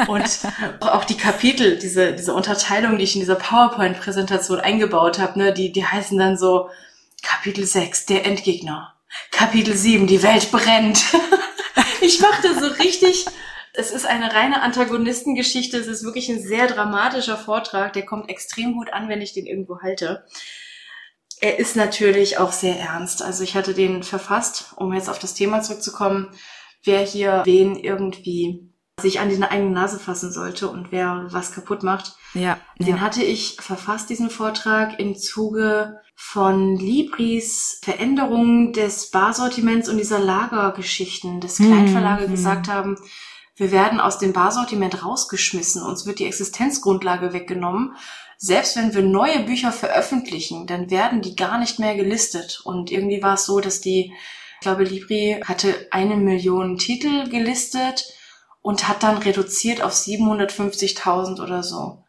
Und 0.08 0.40
auch 0.82 1.06
die 1.06 1.18
Kapitel, 1.18 1.78
diese, 1.78 2.14
diese 2.14 2.34
Unterteilung, 2.34 2.98
die 2.98 3.04
ich 3.04 3.16
in 3.16 3.22
dieser 3.22 3.36
PowerPoint-Präsentation 3.36 4.60
eingebaut 4.60 5.20
habe, 5.20 5.40
ne, 5.40 5.54
die, 5.54 5.72
die 5.72 5.86
heißen 5.86 6.18
dann 6.18 6.38
so 6.38 6.70
Kapitel 7.22 7.66
6, 7.66 8.06
der 8.06 8.26
Endgegner. 8.26 8.94
Kapitel 9.32 9.76
7, 9.76 10.08
die 10.08 10.24
Welt 10.24 10.52
brennt. 10.52 11.04
ich 12.02 12.20
machte 12.20 12.54
so 12.60 12.68
richtig, 12.68 13.26
es 13.74 13.92
ist 13.92 14.06
eine 14.06 14.34
reine 14.34 14.62
Antagonistengeschichte, 14.62 15.78
es 15.78 15.88
ist 15.88 16.04
wirklich 16.04 16.30
ein 16.30 16.42
sehr 16.42 16.68
dramatischer 16.68 17.38
Vortrag, 17.38 17.94
der 17.94 18.06
kommt 18.06 18.30
extrem 18.30 18.74
gut 18.74 18.92
an, 18.94 19.10
wenn 19.10 19.22
ich 19.22 19.34
den 19.34 19.46
irgendwo 19.46 19.82
halte. 19.82 20.26
Er 21.42 21.60
ist 21.60 21.76
natürlich 21.76 22.38
auch 22.38 22.52
sehr 22.52 22.80
ernst. 22.80 23.22
Also 23.22 23.44
ich 23.44 23.56
hatte 23.56 23.74
den 23.74 24.04
verfasst, 24.04 24.74
um 24.78 24.94
jetzt 24.94 25.10
auf 25.10 25.20
das 25.20 25.34
Thema 25.34 25.62
zurückzukommen, 25.62 26.32
wer 26.84 27.02
hier 27.02 27.42
wen 27.46 27.76
irgendwie 27.76 28.70
sich 29.02 29.20
an 29.20 29.30
die 29.30 29.42
eigene 29.42 29.72
Nase 29.72 30.00
fassen 30.00 30.32
sollte 30.32 30.70
und 30.70 30.92
wer 30.92 31.28
was 31.30 31.52
kaputt 31.52 31.84
macht. 31.84 32.16
Ja. 32.34 32.58
Den 32.80 32.96
ja. 32.96 33.02
hatte 33.02 33.24
ich 33.24 33.58
verfasst, 33.60 34.10
diesen 34.10 34.30
Vortrag, 34.30 35.00
im 35.00 35.16
Zuge 35.16 36.00
von 36.16 36.78
Libris 36.78 37.80
Veränderungen 37.84 38.72
des 38.72 39.12
Barsortiments 39.12 39.90
und 39.90 39.98
dieser 39.98 40.20
Lagergeschichten, 40.20 41.42
des 41.42 41.58
Kleinverlage 41.58 42.24
hm, 42.24 42.32
gesagt 42.32 42.70
haben, 42.70 42.96
wir 43.58 43.72
werden 43.72 44.00
aus 44.00 44.18
dem 44.18 44.32
Barsortiment 44.32 45.04
rausgeschmissen, 45.04 45.82
uns 45.82 46.06
wird 46.06 46.20
die 46.20 46.26
Existenzgrundlage 46.26 47.34
weggenommen. 47.34 47.96
Selbst 48.38 48.76
wenn 48.78 48.94
wir 48.94 49.02
neue 49.02 49.42
Bücher 49.42 49.72
veröffentlichen, 49.72 50.68
dann 50.68 50.90
werden 50.90 51.22
die 51.22 51.36
gar 51.36 51.58
nicht 51.58 51.80
mehr 51.80 51.96
gelistet. 51.96 52.62
Und 52.64 52.92
irgendwie 52.92 53.24
war 53.24 53.36
es 53.36 53.46
so, 53.46 53.62
dass 53.62 53.80
die, 53.80 54.14
ich 54.56 54.60
glaube, 54.62 54.84
Libri 54.84 55.42
hatte 55.46 55.88
eine 55.92 56.18
Million 56.18 56.78
Titel 56.78 57.30
gelistet 57.30 58.06
und 58.66 58.88
hat 58.88 59.04
dann 59.04 59.20
reduziert 59.20 59.84
auf 59.84 59.94
750.000 59.94 61.40
oder 61.40 61.62
so. 61.62 62.04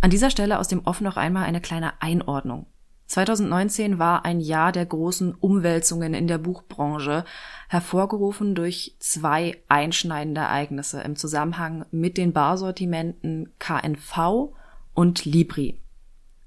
An 0.00 0.10
dieser 0.10 0.30
Stelle 0.30 0.60
aus 0.60 0.68
dem 0.68 0.86
Off 0.86 1.00
noch 1.00 1.16
einmal 1.16 1.46
eine 1.46 1.60
kleine 1.60 2.00
Einordnung. 2.00 2.66
2019 3.06 3.98
war 3.98 4.24
ein 4.24 4.38
Jahr 4.38 4.70
der 4.70 4.86
großen 4.86 5.34
Umwälzungen 5.34 6.14
in 6.14 6.28
der 6.28 6.38
Buchbranche, 6.38 7.24
hervorgerufen 7.68 8.54
durch 8.54 8.94
zwei 9.00 9.60
einschneidende 9.68 10.42
Ereignisse 10.42 11.00
im 11.00 11.16
Zusammenhang 11.16 11.86
mit 11.90 12.18
den 12.18 12.32
Barsortimenten 12.32 13.52
KNV 13.58 14.54
und 14.94 15.24
Libri. 15.24 15.80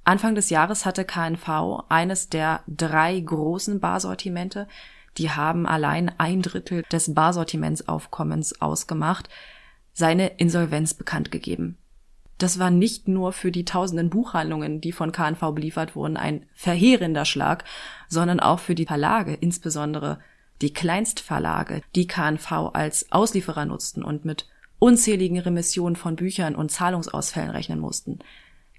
Anfang 0.05 0.35
des 0.35 0.49
Jahres 0.49 0.85
hatte 0.85 1.03
KNV 1.03 1.83
eines 1.89 2.29
der 2.29 2.61
drei 2.65 3.19
großen 3.19 3.81
Barsortimente, 3.81 4.69
die 5.17 5.31
haben 5.31 5.65
allein 5.65 6.11
ein 6.17 6.41
Drittel 6.41 6.83
des 6.91 7.13
Barsortimentsaufkommens 7.13 8.61
ausgemacht, 8.61 9.29
seine 9.93 10.27
Insolvenz 10.37 10.93
bekannt 10.93 11.31
gegeben. 11.31 11.77
Das 12.37 12.59
war 12.59 12.69
nicht 12.69 13.07
nur 13.07 13.33
für 13.33 13.51
die 13.51 13.65
tausenden 13.65 14.11
Buchhandlungen, 14.11 14.79
die 14.79 14.91
von 14.91 15.11
KNV 15.11 15.53
beliefert 15.55 15.95
wurden, 15.95 16.17
ein 16.17 16.45
verheerender 16.53 17.25
Schlag, 17.25 17.63
sondern 18.07 18.39
auch 18.39 18.59
für 18.59 18.75
die 18.75 18.85
Verlage, 18.85 19.33
insbesondere 19.33 20.19
die 20.61 20.71
Kleinstverlage, 20.71 21.81
die 21.95 22.05
KNV 22.05 22.51
als 22.73 23.11
Auslieferer 23.11 23.65
nutzten 23.65 24.03
und 24.03 24.23
mit 24.23 24.47
unzähligen 24.79 25.39
Remissionen 25.39 25.95
von 25.95 26.15
Büchern 26.15 26.55
und 26.55 26.71
Zahlungsausfällen 26.71 27.49
rechnen 27.49 27.79
mussten. 27.79 28.19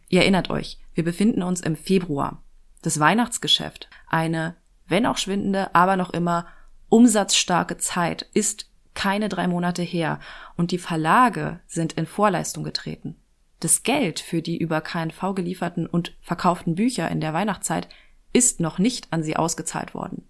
Ihr 0.09 0.21
erinnert 0.21 0.51
euch, 0.51 0.79
wir 0.95 1.05
befinden 1.05 1.43
uns 1.43 1.61
im 1.61 1.77
Februar. 1.77 2.43
Das 2.83 3.01
Weihnachtsgeschäft, 3.01 3.91
eine 4.07 4.55
wenn 4.89 5.07
auch 5.07 5.19
schwindende, 5.19 5.75
aber 5.75 5.97
noch 5.97 6.11
immer 6.11 6.47
umsatzstarke 6.89 7.77
Zeit 7.77 8.27
ist 8.33 8.71
keine 8.95 9.29
drei 9.29 9.47
Monate 9.47 9.83
her 9.83 10.19
und 10.57 10.73
die 10.73 10.79
Verlage 10.79 11.61
sind 11.67 11.93
in 11.93 12.07
Vorleistung 12.07 12.65
getreten. 12.65 13.17
Das 13.61 13.83
Geld 13.83 14.21
für 14.21 14.43
die 14.43 14.57
über 14.57 14.81
KNV 14.81 15.35
gelieferten 15.35 15.87
und 15.87 16.17
verkauften 16.21 16.75
Bücher 16.75 17.11
in 17.11 17.21
der 17.21 17.33
Weihnachtszeit 17.33 17.89
ist 18.33 18.61
noch 18.61 18.79
nicht 18.79 19.13
an 19.13 19.23
sie 19.23 19.37
ausgezahlt 19.37 19.95
worden, 19.95 20.27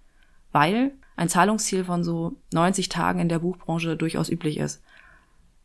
weil 0.52 0.92
ein 1.16 1.28
Zahlungsziel 1.28 1.84
von 1.84 2.04
so 2.04 2.36
90 2.52 2.88
Tagen 2.88 3.20
in 3.20 3.28
der 3.28 3.40
Buchbranche 3.40 3.96
durchaus 3.96 4.28
üblich 4.28 4.58
ist. 4.58 4.82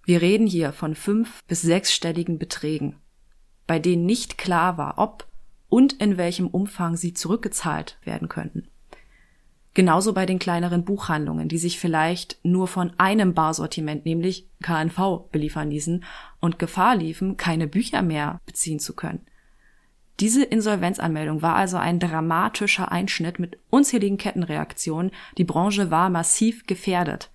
Wir 0.05 0.21
reden 0.21 0.47
hier 0.47 0.73
von 0.73 0.95
fünf 0.95 1.43
bis 1.45 1.61
sechsstelligen 1.61 2.39
Beträgen, 2.39 2.97
bei 3.67 3.79
denen 3.79 4.05
nicht 4.05 4.37
klar 4.37 4.77
war, 4.77 4.97
ob 4.97 5.27
und 5.69 5.93
in 5.93 6.17
welchem 6.17 6.47
Umfang 6.47 6.97
sie 6.97 7.13
zurückgezahlt 7.13 7.97
werden 8.03 8.27
könnten. 8.27 8.67
Genauso 9.74 10.13
bei 10.13 10.28
den 10.28 10.38
kleineren 10.38 10.86
Buchhandlungen, 10.86 11.49
die 11.49 11.57
sich 11.57 11.80
vielleicht 11.80 12.38
nur 12.43 12.67
von 12.67 12.93
einem 12.99 13.34
Barsortiment, 13.34 14.05
nämlich 14.05 14.47
KNV, 14.61 15.30
beliefern 15.32 15.71
ließen 15.71 16.03
und 16.39 16.59
Gefahr 16.59 16.95
liefen, 16.95 17.38
keine 17.38 17.67
Bücher 17.67 18.03
mehr 18.03 18.39
beziehen 18.45 18.80
zu 18.80 18.95
können. 18.95 19.26
Diese 20.19 20.43
Insolvenzanmeldung 20.43 21.41
war 21.41 21.55
also 21.55 21.78
ein 21.78 21.99
dramatischer 21.99 22.91
Einschnitt 22.91 23.39
mit 23.39 23.57
unzähligen 23.71 24.17
Kettenreaktionen. 24.17 25.11
Die 25.39 25.43
Branche 25.43 25.89
war 25.89 26.11
massiv 26.11 26.67
gefährdet. 26.67 27.32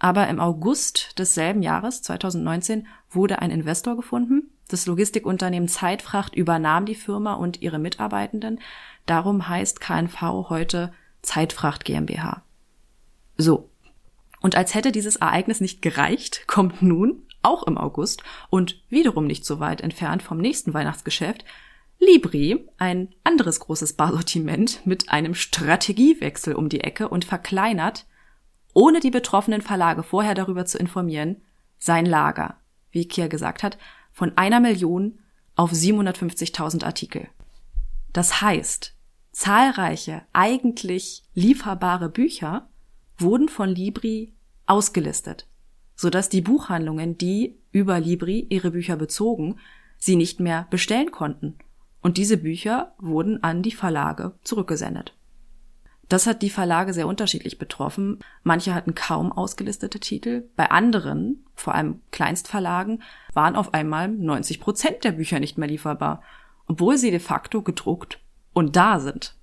Aber 0.00 0.26
im 0.26 0.40
August 0.40 1.16
desselben 1.20 1.62
Jahres, 1.62 2.02
2019, 2.02 2.88
wurde 3.08 3.40
ein 3.40 3.52
Investor 3.52 3.94
gefunden. 3.94 4.50
Das 4.66 4.86
Logistikunternehmen 4.86 5.68
Zeitfracht 5.68 6.34
übernahm 6.34 6.86
die 6.86 6.96
Firma 6.96 7.34
und 7.34 7.62
ihre 7.62 7.78
Mitarbeitenden. 7.78 8.58
Darum 9.06 9.48
heißt 9.48 9.80
KNV 9.80 10.48
heute 10.48 10.92
Zeitfracht 11.22 11.84
GmbH. 11.84 12.42
So. 13.36 13.70
Und 14.40 14.56
als 14.56 14.74
hätte 14.74 14.92
dieses 14.92 15.16
Ereignis 15.16 15.60
nicht 15.60 15.82
gereicht, 15.82 16.46
kommt 16.46 16.82
nun, 16.82 17.22
auch 17.42 17.64
im 17.64 17.78
August 17.78 18.22
und 18.50 18.80
wiederum 18.88 19.26
nicht 19.26 19.44
so 19.44 19.58
weit 19.60 19.80
entfernt 19.80 20.22
vom 20.22 20.38
nächsten 20.38 20.74
Weihnachtsgeschäft, 20.74 21.44
Libri, 21.98 22.68
ein 22.78 23.14
anderes 23.22 23.60
großes 23.60 23.92
Barsortiment 23.92 24.84
mit 24.84 25.10
einem 25.10 25.34
Strategiewechsel 25.34 26.54
um 26.54 26.68
die 26.68 26.80
Ecke 26.80 27.08
und 27.08 27.24
verkleinert 27.24 28.06
ohne 28.74 29.00
die 29.00 29.10
betroffenen 29.10 29.60
Verlage 29.60 30.02
vorher 30.02 30.34
darüber 30.34 30.64
zu 30.64 30.78
informieren, 30.78 31.42
sein 31.78 32.06
Lager, 32.06 32.56
wie 32.90 33.06
Kia 33.06 33.26
gesagt 33.26 33.62
hat, 33.62 33.78
von 34.12 34.36
einer 34.36 34.60
Million 34.60 35.18
auf 35.56 35.72
750.000 35.72 36.84
Artikel. 36.84 37.28
Das 38.12 38.40
heißt, 38.40 38.94
zahlreiche 39.32 40.22
eigentlich 40.32 41.24
lieferbare 41.34 42.08
Bücher 42.08 42.68
wurden 43.18 43.48
von 43.48 43.68
Libri 43.70 44.32
ausgelistet, 44.66 45.46
sodass 45.96 46.28
die 46.28 46.42
Buchhandlungen, 46.42 47.18
die 47.18 47.58
über 47.72 47.98
Libri 47.98 48.46
ihre 48.50 48.70
Bücher 48.70 48.96
bezogen, 48.96 49.56
sie 49.98 50.16
nicht 50.16 50.40
mehr 50.40 50.66
bestellen 50.70 51.10
konnten. 51.10 51.56
Und 52.02 52.18
diese 52.18 52.36
Bücher 52.36 52.94
wurden 52.98 53.42
an 53.42 53.62
die 53.62 53.72
Verlage 53.72 54.34
zurückgesendet. 54.42 55.14
Das 56.08 56.26
hat 56.26 56.42
die 56.42 56.50
Verlage 56.50 56.92
sehr 56.92 57.06
unterschiedlich 57.06 57.58
betroffen. 57.58 58.18
Manche 58.42 58.74
hatten 58.74 58.94
kaum 58.94 59.32
ausgelistete 59.32 59.98
Titel. 59.98 60.44
Bei 60.56 60.70
anderen, 60.70 61.46
vor 61.54 61.74
allem 61.74 62.02
Kleinstverlagen, 62.10 63.02
waren 63.32 63.56
auf 63.56 63.72
einmal 63.72 64.08
90 64.08 64.60
Prozent 64.60 65.04
der 65.04 65.12
Bücher 65.12 65.40
nicht 65.40 65.56
mehr 65.56 65.68
lieferbar, 65.68 66.22
obwohl 66.66 66.98
sie 66.98 67.10
de 67.10 67.20
facto 67.20 67.62
gedruckt 67.62 68.21
und 68.52 68.76
da 68.76 69.00
sind. 69.00 69.34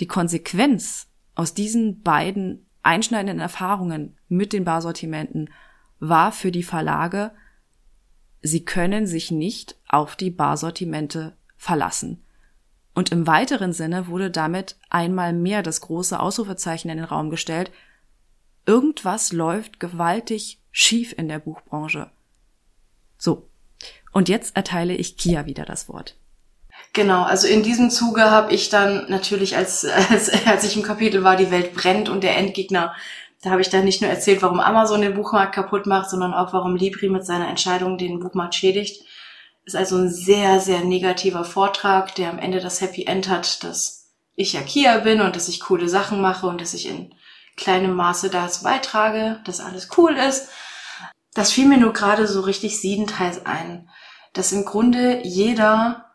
Die 0.00 0.06
Konsequenz 0.06 1.08
aus 1.34 1.54
diesen 1.54 2.02
beiden 2.02 2.66
einschneidenden 2.82 3.40
Erfahrungen 3.40 4.16
mit 4.28 4.52
den 4.52 4.64
Barsortimenten 4.64 5.50
war 6.00 6.32
für 6.32 6.52
die 6.52 6.62
Verlage, 6.62 7.32
sie 8.40 8.64
können 8.64 9.06
sich 9.06 9.30
nicht 9.30 9.76
auf 9.88 10.16
die 10.16 10.30
Barsortimente 10.30 11.36
verlassen. 11.56 12.22
Und 12.94 13.12
im 13.12 13.26
weiteren 13.26 13.72
Sinne 13.72 14.08
wurde 14.08 14.30
damit 14.30 14.76
einmal 14.90 15.32
mehr 15.32 15.62
das 15.62 15.80
große 15.80 16.18
Ausrufezeichen 16.18 16.90
in 16.90 16.96
den 16.96 17.06
Raum 17.06 17.30
gestellt. 17.30 17.70
Irgendwas 18.66 19.32
läuft 19.32 19.78
gewaltig 19.80 20.60
schief 20.72 21.14
in 21.16 21.28
der 21.28 21.38
Buchbranche. 21.38 22.10
So. 23.16 23.48
Und 24.12 24.28
jetzt 24.28 24.56
erteile 24.56 24.94
ich 24.94 25.16
Kia 25.16 25.46
wieder 25.46 25.64
das 25.64 25.88
Wort. 25.88 26.16
Genau, 26.98 27.22
also 27.22 27.46
in 27.46 27.62
diesem 27.62 27.90
Zuge 27.90 28.28
habe 28.28 28.52
ich 28.52 28.70
dann 28.70 29.08
natürlich, 29.08 29.56
als, 29.56 29.84
als, 30.10 30.32
als 30.48 30.64
ich 30.64 30.74
im 30.76 30.82
Kapitel 30.82 31.22
war, 31.22 31.36
die 31.36 31.52
Welt 31.52 31.72
brennt 31.72 32.08
und 32.08 32.24
der 32.24 32.36
Endgegner, 32.36 32.92
da 33.40 33.50
habe 33.50 33.60
ich 33.60 33.70
dann 33.70 33.84
nicht 33.84 34.02
nur 34.02 34.10
erzählt, 34.10 34.42
warum 34.42 34.58
Amazon 34.58 35.02
den 35.02 35.14
Buchmarkt 35.14 35.54
kaputt 35.54 35.86
macht, 35.86 36.10
sondern 36.10 36.34
auch, 36.34 36.52
warum 36.52 36.74
Libri 36.74 37.08
mit 37.08 37.24
seiner 37.24 37.46
Entscheidung 37.46 37.98
den 37.98 38.18
Buchmarkt 38.18 38.56
schädigt. 38.56 39.04
Ist 39.64 39.76
also 39.76 39.96
ein 39.96 40.10
sehr, 40.10 40.58
sehr 40.58 40.80
negativer 40.80 41.44
Vortrag, 41.44 42.16
der 42.16 42.30
am 42.30 42.40
Ende 42.40 42.58
das 42.58 42.80
Happy 42.80 43.04
End 43.04 43.28
hat, 43.28 43.62
dass 43.62 44.08
ich 44.34 44.54
ja 44.54 44.60
Kia 44.62 44.98
bin 44.98 45.20
und 45.20 45.36
dass 45.36 45.46
ich 45.46 45.60
coole 45.60 45.88
Sachen 45.88 46.20
mache 46.20 46.48
und 46.48 46.60
dass 46.60 46.74
ich 46.74 46.88
in 46.88 47.14
kleinem 47.54 47.94
Maße 47.94 48.28
dazu 48.28 48.64
beitrage, 48.64 49.38
dass 49.44 49.60
alles 49.60 49.88
cool 49.96 50.16
ist. 50.16 50.48
Das 51.32 51.52
fiel 51.52 51.68
mir 51.68 51.78
nur 51.78 51.92
gerade 51.92 52.26
so 52.26 52.40
richtig 52.40 52.80
siebenteils 52.80 53.46
ein, 53.46 53.88
dass 54.32 54.50
im 54.50 54.64
Grunde 54.64 55.20
jeder 55.22 56.07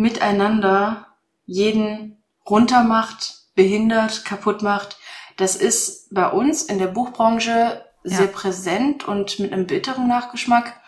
miteinander 0.00 1.06
jeden 1.46 2.22
runtermacht, 2.48 3.34
behindert, 3.54 4.24
kaputt 4.24 4.62
macht. 4.62 4.96
Das 5.36 5.56
ist 5.56 6.12
bei 6.12 6.28
uns 6.28 6.62
in 6.62 6.78
der 6.78 6.86
Buchbranche 6.88 7.84
sehr 8.02 8.26
ja. 8.26 8.32
präsent 8.32 9.06
und 9.06 9.38
mit 9.38 9.52
einem 9.52 9.66
bitteren 9.66 10.08
Nachgeschmack. 10.08 10.80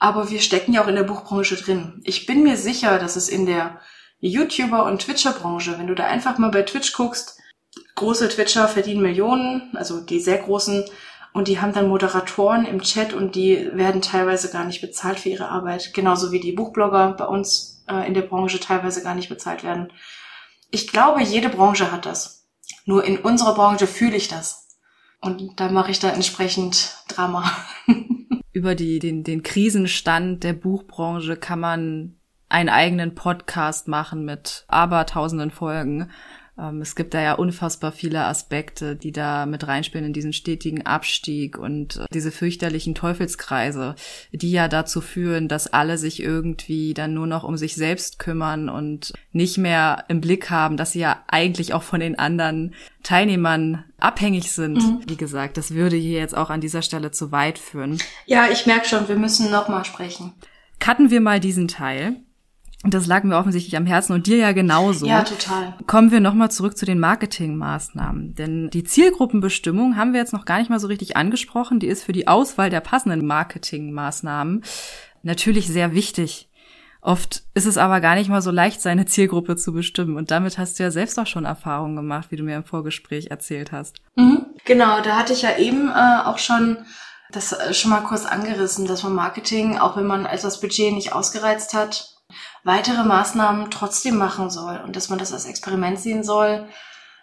Aber 0.00 0.30
wir 0.30 0.40
stecken 0.40 0.72
ja 0.72 0.82
auch 0.82 0.88
in 0.88 0.96
der 0.96 1.04
Buchbranche 1.04 1.56
drin. 1.56 2.00
Ich 2.04 2.26
bin 2.26 2.42
mir 2.42 2.56
sicher, 2.56 2.98
dass 2.98 3.16
es 3.16 3.28
in 3.28 3.46
der 3.46 3.80
YouTuber- 4.20 4.84
und 4.84 5.02
Twitcher-Branche, 5.02 5.78
wenn 5.78 5.86
du 5.86 5.94
da 5.94 6.06
einfach 6.06 6.38
mal 6.38 6.50
bei 6.50 6.62
Twitch 6.62 6.92
guckst, 6.92 7.38
große 7.94 8.28
Twitcher 8.28 8.68
verdienen 8.68 9.02
Millionen, 9.02 9.76
also 9.76 10.00
die 10.00 10.20
sehr 10.20 10.38
großen, 10.38 10.84
und 11.32 11.48
die 11.48 11.60
haben 11.60 11.72
dann 11.72 11.88
Moderatoren 11.88 12.64
im 12.64 12.80
Chat 12.80 13.12
und 13.12 13.34
die 13.34 13.70
werden 13.72 14.02
teilweise 14.02 14.50
gar 14.50 14.64
nicht 14.64 14.80
bezahlt 14.80 15.18
für 15.18 15.30
ihre 15.30 15.48
Arbeit. 15.48 15.92
Genauso 15.92 16.30
wie 16.30 16.38
die 16.40 16.52
Buchblogger 16.52 17.14
bei 17.18 17.24
uns 17.24 17.73
äh, 17.88 18.06
in 18.06 18.14
der 18.14 18.22
Branche 18.22 18.60
teilweise 18.60 19.02
gar 19.02 19.14
nicht 19.14 19.28
bezahlt 19.28 19.64
werden. 19.64 19.92
Ich 20.70 20.88
glaube, 20.88 21.22
jede 21.22 21.48
Branche 21.48 21.92
hat 21.92 22.06
das. 22.06 22.46
Nur 22.84 23.04
in 23.04 23.18
unserer 23.18 23.54
Branche 23.54 23.86
fühle 23.86 24.16
ich 24.16 24.28
das. 24.28 24.76
Und 25.20 25.58
da 25.58 25.70
mache 25.70 25.90
ich 25.90 26.00
da 26.00 26.10
entsprechend 26.10 26.96
Drama. 27.08 27.50
über 28.54 28.74
die, 28.74 29.00
den, 29.00 29.24
den 29.24 29.42
Krisenstand 29.42 30.44
der 30.44 30.52
Buchbranche 30.52 31.36
kann 31.36 31.60
man 31.60 32.14
einen 32.48 32.68
eigenen 32.68 33.14
Podcast 33.16 33.88
machen 33.88 34.24
mit 34.24 34.64
abertausenden 34.68 35.50
Folgen. 35.50 36.10
Ähm, 36.58 36.80
es 36.80 36.94
gibt 36.94 37.14
da 37.14 37.22
ja 37.22 37.34
unfassbar 37.34 37.92
viele 37.92 38.24
Aspekte, 38.24 38.94
die 38.94 39.12
da 39.12 39.46
mit 39.46 39.66
reinspielen 39.66 40.06
in 40.06 40.12
diesen 40.12 40.32
stetigen 40.32 40.86
Abstieg 40.86 41.58
und 41.58 41.96
äh, 41.96 42.06
diese 42.12 42.30
fürchterlichen 42.30 42.94
Teufelskreise, 42.94 43.96
die 44.32 44.52
ja 44.52 44.68
dazu 44.68 45.00
führen, 45.00 45.48
dass 45.48 45.72
alle 45.72 45.98
sich 45.98 46.22
irgendwie 46.22 46.94
dann 46.94 47.14
nur 47.14 47.26
noch 47.26 47.44
um 47.44 47.56
sich 47.56 47.74
selbst 47.74 48.18
kümmern 48.18 48.68
und 48.68 49.12
nicht 49.32 49.58
mehr 49.58 50.04
im 50.08 50.20
Blick 50.20 50.50
haben, 50.50 50.76
dass 50.76 50.92
sie 50.92 51.00
ja 51.00 51.24
eigentlich 51.26 51.74
auch 51.74 51.82
von 51.82 52.00
den 52.00 52.18
anderen 52.18 52.74
Teilnehmern 53.02 53.84
abhängig 53.98 54.52
sind. 54.52 54.76
Mhm. 54.76 55.00
Wie 55.06 55.16
gesagt, 55.16 55.56
das 55.56 55.74
würde 55.74 55.96
hier 55.96 56.18
jetzt 56.20 56.36
auch 56.36 56.50
an 56.50 56.60
dieser 56.60 56.82
Stelle 56.82 57.10
zu 57.10 57.32
weit 57.32 57.58
führen. 57.58 57.98
Ja, 58.26 58.48
ich 58.50 58.66
merke 58.66 58.86
schon, 58.86 59.08
wir 59.08 59.16
müssen 59.16 59.50
nochmal 59.50 59.84
sprechen. 59.84 60.32
Cutten 60.78 61.10
wir 61.10 61.20
mal 61.20 61.40
diesen 61.40 61.68
Teil. 61.68 62.16
Das 62.86 63.06
lag 63.06 63.24
mir 63.24 63.36
offensichtlich 63.36 63.76
am 63.76 63.86
Herzen 63.86 64.12
und 64.12 64.26
dir 64.26 64.36
ja 64.36 64.52
genauso. 64.52 65.06
Ja, 65.06 65.22
total. 65.22 65.74
Kommen 65.86 66.10
wir 66.10 66.20
nochmal 66.20 66.50
zurück 66.50 66.76
zu 66.76 66.84
den 66.84 66.98
Marketingmaßnahmen. 66.98 68.34
Denn 68.34 68.68
die 68.70 68.84
Zielgruppenbestimmung 68.84 69.96
haben 69.96 70.12
wir 70.12 70.20
jetzt 70.20 70.32
noch 70.32 70.44
gar 70.44 70.58
nicht 70.58 70.70
mal 70.70 70.80
so 70.80 70.88
richtig 70.88 71.16
angesprochen. 71.16 71.80
Die 71.80 71.86
ist 71.86 72.04
für 72.04 72.12
die 72.12 72.28
Auswahl 72.28 72.68
der 72.68 72.80
passenden 72.80 73.26
Marketingmaßnahmen 73.26 74.64
natürlich 75.22 75.68
sehr 75.68 75.94
wichtig. 75.94 76.48
Oft 77.00 77.42
ist 77.52 77.66
es 77.66 77.76
aber 77.76 78.00
gar 78.00 78.14
nicht 78.14 78.30
mal 78.30 78.40
so 78.40 78.50
leicht, 78.50 78.80
seine 78.80 79.04
Zielgruppe 79.04 79.56
zu 79.56 79.72
bestimmen. 79.72 80.16
Und 80.16 80.30
damit 80.30 80.56
hast 80.58 80.78
du 80.78 80.82
ja 80.82 80.90
selbst 80.90 81.18
auch 81.18 81.26
schon 81.26 81.44
Erfahrungen 81.44 81.96
gemacht, 81.96 82.30
wie 82.30 82.36
du 82.36 82.42
mir 82.42 82.56
im 82.56 82.64
Vorgespräch 82.64 83.30
erzählt 83.30 83.72
hast. 83.72 84.00
Mhm, 84.16 84.46
genau, 84.64 85.02
da 85.02 85.18
hatte 85.18 85.34
ich 85.34 85.42
ja 85.42 85.58
eben 85.58 85.90
äh, 85.90 86.24
auch 86.24 86.38
schon 86.38 86.78
das 87.30 87.52
äh, 87.52 87.74
schon 87.74 87.90
mal 87.90 88.00
kurz 88.00 88.24
angerissen, 88.24 88.86
dass 88.86 89.02
man 89.02 89.14
Marketing, 89.14 89.78
auch 89.78 89.96
wenn 89.96 90.06
man 90.06 90.24
das 90.24 90.60
Budget 90.60 90.94
nicht 90.94 91.12
ausgereizt 91.12 91.74
hat, 91.74 92.13
weitere 92.64 93.04
Maßnahmen 93.04 93.70
trotzdem 93.70 94.16
machen 94.16 94.50
soll 94.50 94.80
und 94.84 94.96
dass 94.96 95.10
man 95.10 95.18
das 95.18 95.32
als 95.32 95.44
Experiment 95.44 96.00
sehen 96.00 96.24
soll. 96.24 96.66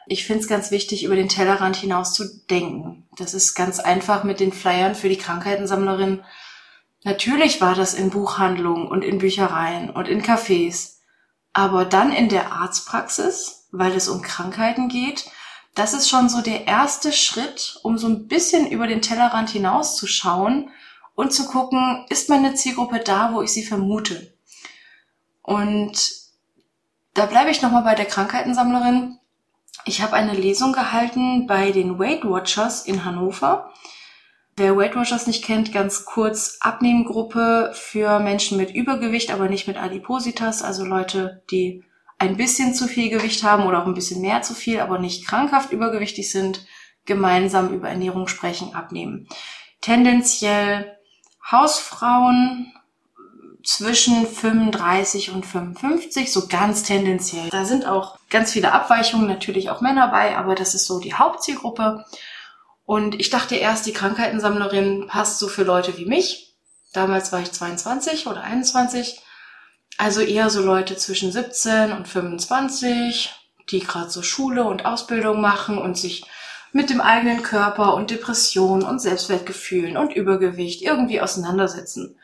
Ich 0.07 0.25
finde 0.25 0.41
es 0.41 0.47
ganz 0.47 0.71
wichtig, 0.71 1.03
über 1.03 1.15
den 1.15 1.29
Tellerrand 1.29 1.75
hinaus 1.75 2.13
zu 2.13 2.25
denken. 2.49 3.07
Das 3.17 3.33
ist 3.33 3.55
ganz 3.55 3.79
einfach 3.79 4.23
mit 4.23 4.39
den 4.39 4.53
Flyern 4.53 4.95
für 4.95 5.09
die 5.09 5.17
Krankheitensammlerin. 5.17 6.23
Natürlich 7.03 7.59
war 7.59 7.75
das 7.75 7.93
in 7.95 8.11
Buchhandlungen 8.11 8.87
und 8.87 9.03
in 9.03 9.17
Büchereien 9.17 9.89
und 9.89 10.07
in 10.07 10.21
Cafés. 10.21 10.97
Aber 11.53 11.85
dann 11.85 12.11
in 12.11 12.29
der 12.29 12.51
Arztpraxis, 12.51 13.67
weil 13.71 13.93
es 13.93 14.07
um 14.07 14.21
Krankheiten 14.21 14.87
geht, 14.87 15.25
das 15.75 15.93
ist 15.93 16.09
schon 16.09 16.29
so 16.29 16.41
der 16.41 16.67
erste 16.67 17.11
Schritt, 17.11 17.79
um 17.83 17.97
so 17.97 18.07
ein 18.07 18.27
bisschen 18.27 18.69
über 18.69 18.87
den 18.87 19.01
Tellerrand 19.01 19.49
hinaus 19.49 19.95
zu 19.95 20.05
schauen 20.05 20.69
und 21.15 21.33
zu 21.33 21.47
gucken, 21.47 22.05
ist 22.09 22.29
meine 22.29 22.55
Zielgruppe 22.55 22.99
da, 22.99 23.33
wo 23.33 23.41
ich 23.41 23.53
sie 23.53 23.63
vermute? 23.63 24.30
Und 25.52 26.14
da 27.14 27.26
bleibe 27.26 27.49
ich 27.49 27.62
nochmal 27.62 27.84
bei 27.84 27.93
der 27.93 28.06
Krankheitensammlerin. 28.06 29.18
Ich 29.84 30.02
habe 30.02 30.14
eine 30.14 30.34
Lesung 30.34 30.72
gehalten 30.72 31.45
bei 31.45 31.72
den 31.72 31.99
Weight 31.99 32.24
Watchers 32.24 32.86
in 32.86 33.04
Hannover. 33.04 33.70
Wer 34.56 34.78
Weight 34.78 34.95
Watchers 34.95 35.28
nicht 35.28 35.43
kennt, 35.43 35.74
ganz 35.74 36.06
kurz 36.06 36.58
Abnehmgruppe 36.62 37.72
für 37.74 38.20
Menschen 38.20 38.58
mit 38.58 38.74
Übergewicht, 38.74 39.30
aber 39.30 39.49
nicht 39.49 39.68
mit 39.68 39.76
Adipositas, 39.76 40.62
also 40.62 40.86
Leute, 40.86 41.43
die 41.52 41.84
ein 42.18 42.38
bisschen 42.38 42.74
zu 42.74 42.88
viel 42.88 43.10
Gewicht 43.10 43.43
haben 43.43 43.66
oder 43.66 43.82
auch 43.82 43.88
ein 43.88 43.93
bisschen 43.93 44.22
mehr 44.22 44.41
zu 44.43 44.54
viel, 44.54 44.80
aber 44.80 44.99
nicht 44.99 45.28
krankhaft 45.28 45.74
übergewichtig 45.74 46.32
sind, 46.32 46.66
gemeinsam 47.06 47.74
über 47.74 47.89
Ernährung 47.89 48.30
sprechen, 48.30 48.74
abnehmen. 48.74 49.28
Tendenziell 49.82 50.97
Hausfrauen, 51.52 52.72
zwischen 53.64 54.26
35 54.26 55.32
und 55.32 55.45
55, 55.45 56.32
so 56.32 56.47
ganz 56.47 56.84
tendenziell. 56.84 57.49
Da 57.49 57.66
sind 57.66 57.86
auch 57.86 58.18
ganz 58.30 58.51
viele 58.51 58.72
Abweichungen, 58.72 59.28
natürlich 59.28 59.70
auch 59.70 59.82
Männer 59.82 60.07
bei, 60.07 60.38
aber 60.38 60.55
das 60.55 60.74
ist 60.74 60.86
so 60.86 60.99
die 60.99 61.14
Hauptzielgruppe. 61.14 62.05
Und 62.86 63.20
ich 63.20 63.30
dachte 63.30 63.55
erst, 63.55 63.86
die 63.86 63.93
Krankheitensammlerin 63.93 65.07
passt 65.07 65.39
so 65.39 65.47
für 65.47 65.64
Leute 65.64 65.97
wie 65.97 66.05
mich. 66.05 66.53
Damals 66.93 67.32
war 67.32 67.41
ich 67.41 67.51
22 67.51 68.28
oder 68.28 68.41
21. 68.41 69.22
Also 69.97 70.22
eher 70.22 70.49
so 70.49 70.62
Leute 70.62 70.97
zwischen 70.97 71.32
17 71.32 71.91
und 71.91 72.07
25, 72.07 73.32
die 73.70 73.80
gerade 73.80 74.09
so 74.09 74.24
Schule 74.24 74.64
und 74.64 74.86
Ausbildung 74.86 75.39
machen 75.39 75.78
und 75.78 75.97
sich 75.97 76.26
mit 76.74 76.89
dem 76.89 77.01
eigenen 77.01 77.43
Körper 77.43 77.93
und 77.93 78.09
Depression 78.09 78.84
und 78.84 78.99
Selbstwertgefühlen 78.99 79.97
und 79.97 80.14
Übergewicht 80.14 80.82
irgendwie 80.82 81.22
auseinandersetzen. 81.22 82.18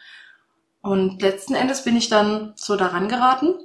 Und 0.88 1.22
letzten 1.22 1.54
Endes 1.54 1.84
bin 1.84 1.98
ich 1.98 2.08
dann 2.08 2.54
so 2.56 2.78
daran 2.78 3.10
geraten, 3.10 3.56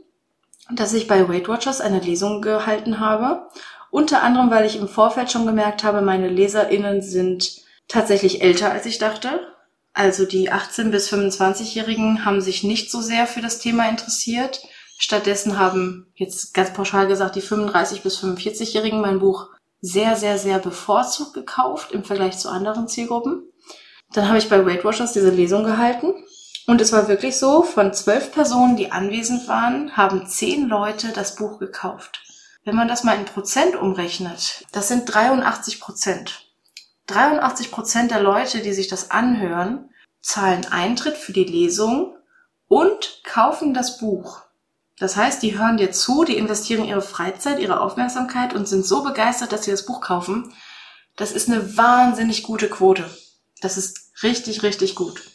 dass 0.73 0.93
ich 0.93 1.07
bei 1.07 1.29
Weight 1.29 1.47
Watchers 1.47 1.81
eine 1.81 2.01
Lesung 2.01 2.43
gehalten 2.43 2.99
habe 2.99 3.49
Unter 3.93 4.25
anderem, 4.25 4.51
weil 4.51 4.66
ich 4.66 4.75
im 4.75 4.89
Vorfeld 4.89 5.31
schon 5.31 5.47
gemerkt 5.47 5.85
habe, 5.85 6.03
meine 6.03 6.29
LeserInnen 6.29 7.01
sind 7.01 7.62
tatsächlich 7.87 8.43
älter, 8.43 8.73
als 8.73 8.87
ich 8.87 8.99
dachte. 8.99 9.41
Also 9.93 10.25
die 10.25 10.51
18- 10.51 10.91
bis 10.91 11.12
25-Jährigen 11.12 12.25
haben 12.25 12.41
sich 12.41 12.64
nicht 12.64 12.91
so 12.91 13.01
sehr 13.01 13.29
für 13.29 13.41
das 13.41 13.61
Thema 13.61 13.89
interessiert. 13.89 14.61
Stattdessen 14.99 15.61
haben 15.61 16.12
jetzt 16.16 16.55
ganz 16.55 16.73
pauschal 16.73 17.07
gesagt 17.07 17.37
die 17.37 17.43
35- 17.43 18.03
bis 18.03 18.18
45-Jährigen 18.18 19.01
mein 19.01 19.20
Buch 19.20 19.49
sehr, 19.81 20.16
sehr, 20.16 20.39
sehr 20.39 20.59
bevorzugt 20.59 21.35
gekauft 21.35 21.93
im 21.93 22.03
Vergleich 22.03 22.39
zu 22.39 22.49
anderen 22.49 22.89
Zielgruppen. 22.89 23.45
Dann 24.12 24.27
habe 24.27 24.39
ich 24.39 24.49
bei 24.49 24.66
Weight 24.66 24.85
Watchers 24.85 25.12
diese 25.12 25.31
Lesung 25.31 25.62
gehalten. 25.62 26.14
Und 26.67 26.81
es 26.81 26.93
war 26.93 27.09
wirklich 27.09 27.39
so, 27.39 27.63
von 27.63 27.93
zwölf 27.93 28.33
Personen, 28.33 28.77
die 28.77 28.93
anwesend 28.93 29.49
waren, 29.49 29.97
haben 29.97 30.27
zehn 30.27 30.69
Leute 30.69 31.09
das 31.09 31.35
Buch 31.35 31.59
gekauft. 31.59 32.23
Wenn 32.65 32.77
man 32.77 32.87
das 32.87 33.03
mal 33.03 33.19
in 33.19 33.25
Prozent 33.25 33.75
umrechnet, 33.75 34.65
das 34.71 34.89
sind 34.89 35.07
83 35.07 35.81
Prozent. 35.81 36.47
83 37.09 37.73
Prozent 37.73 38.11
der 38.13 38.21
Leute, 38.21 38.61
die 38.61 38.73
sich 38.73 38.87
das 38.87 39.11
anhören, 39.11 39.91
zahlen 40.21 40.65
Eintritt 40.71 41.17
für 41.17 41.33
die 41.33 41.45
Lesung 41.45 42.17
und 42.69 43.23
kaufen 43.25 43.75
das 43.75 43.99
Buch. 43.99 44.43
Das 44.99 45.17
heißt, 45.17 45.43
die 45.43 45.59
hören 45.59 45.79
dir 45.79 45.91
zu, 45.91 46.23
die 46.23 46.37
investieren 46.37 46.85
ihre 46.85 47.03
Freizeit, 47.03 47.59
ihre 47.59 47.81
Aufmerksamkeit 47.81 48.55
und 48.55 48.69
sind 48.69 48.87
so 48.87 49.03
begeistert, 49.03 49.51
dass 49.51 49.65
sie 49.65 49.73
das 49.73 49.85
Buch 49.85 50.01
kaufen. 50.01 50.55
Das 51.17 51.33
ist 51.33 51.49
eine 51.49 51.77
wahnsinnig 51.77 52.45
gute 52.45 52.69
Quote. 52.69 53.11
Das 53.61 53.77
ist 53.77 54.13
richtig, 54.23 54.63
richtig 54.63 54.95
gut. 54.95 55.32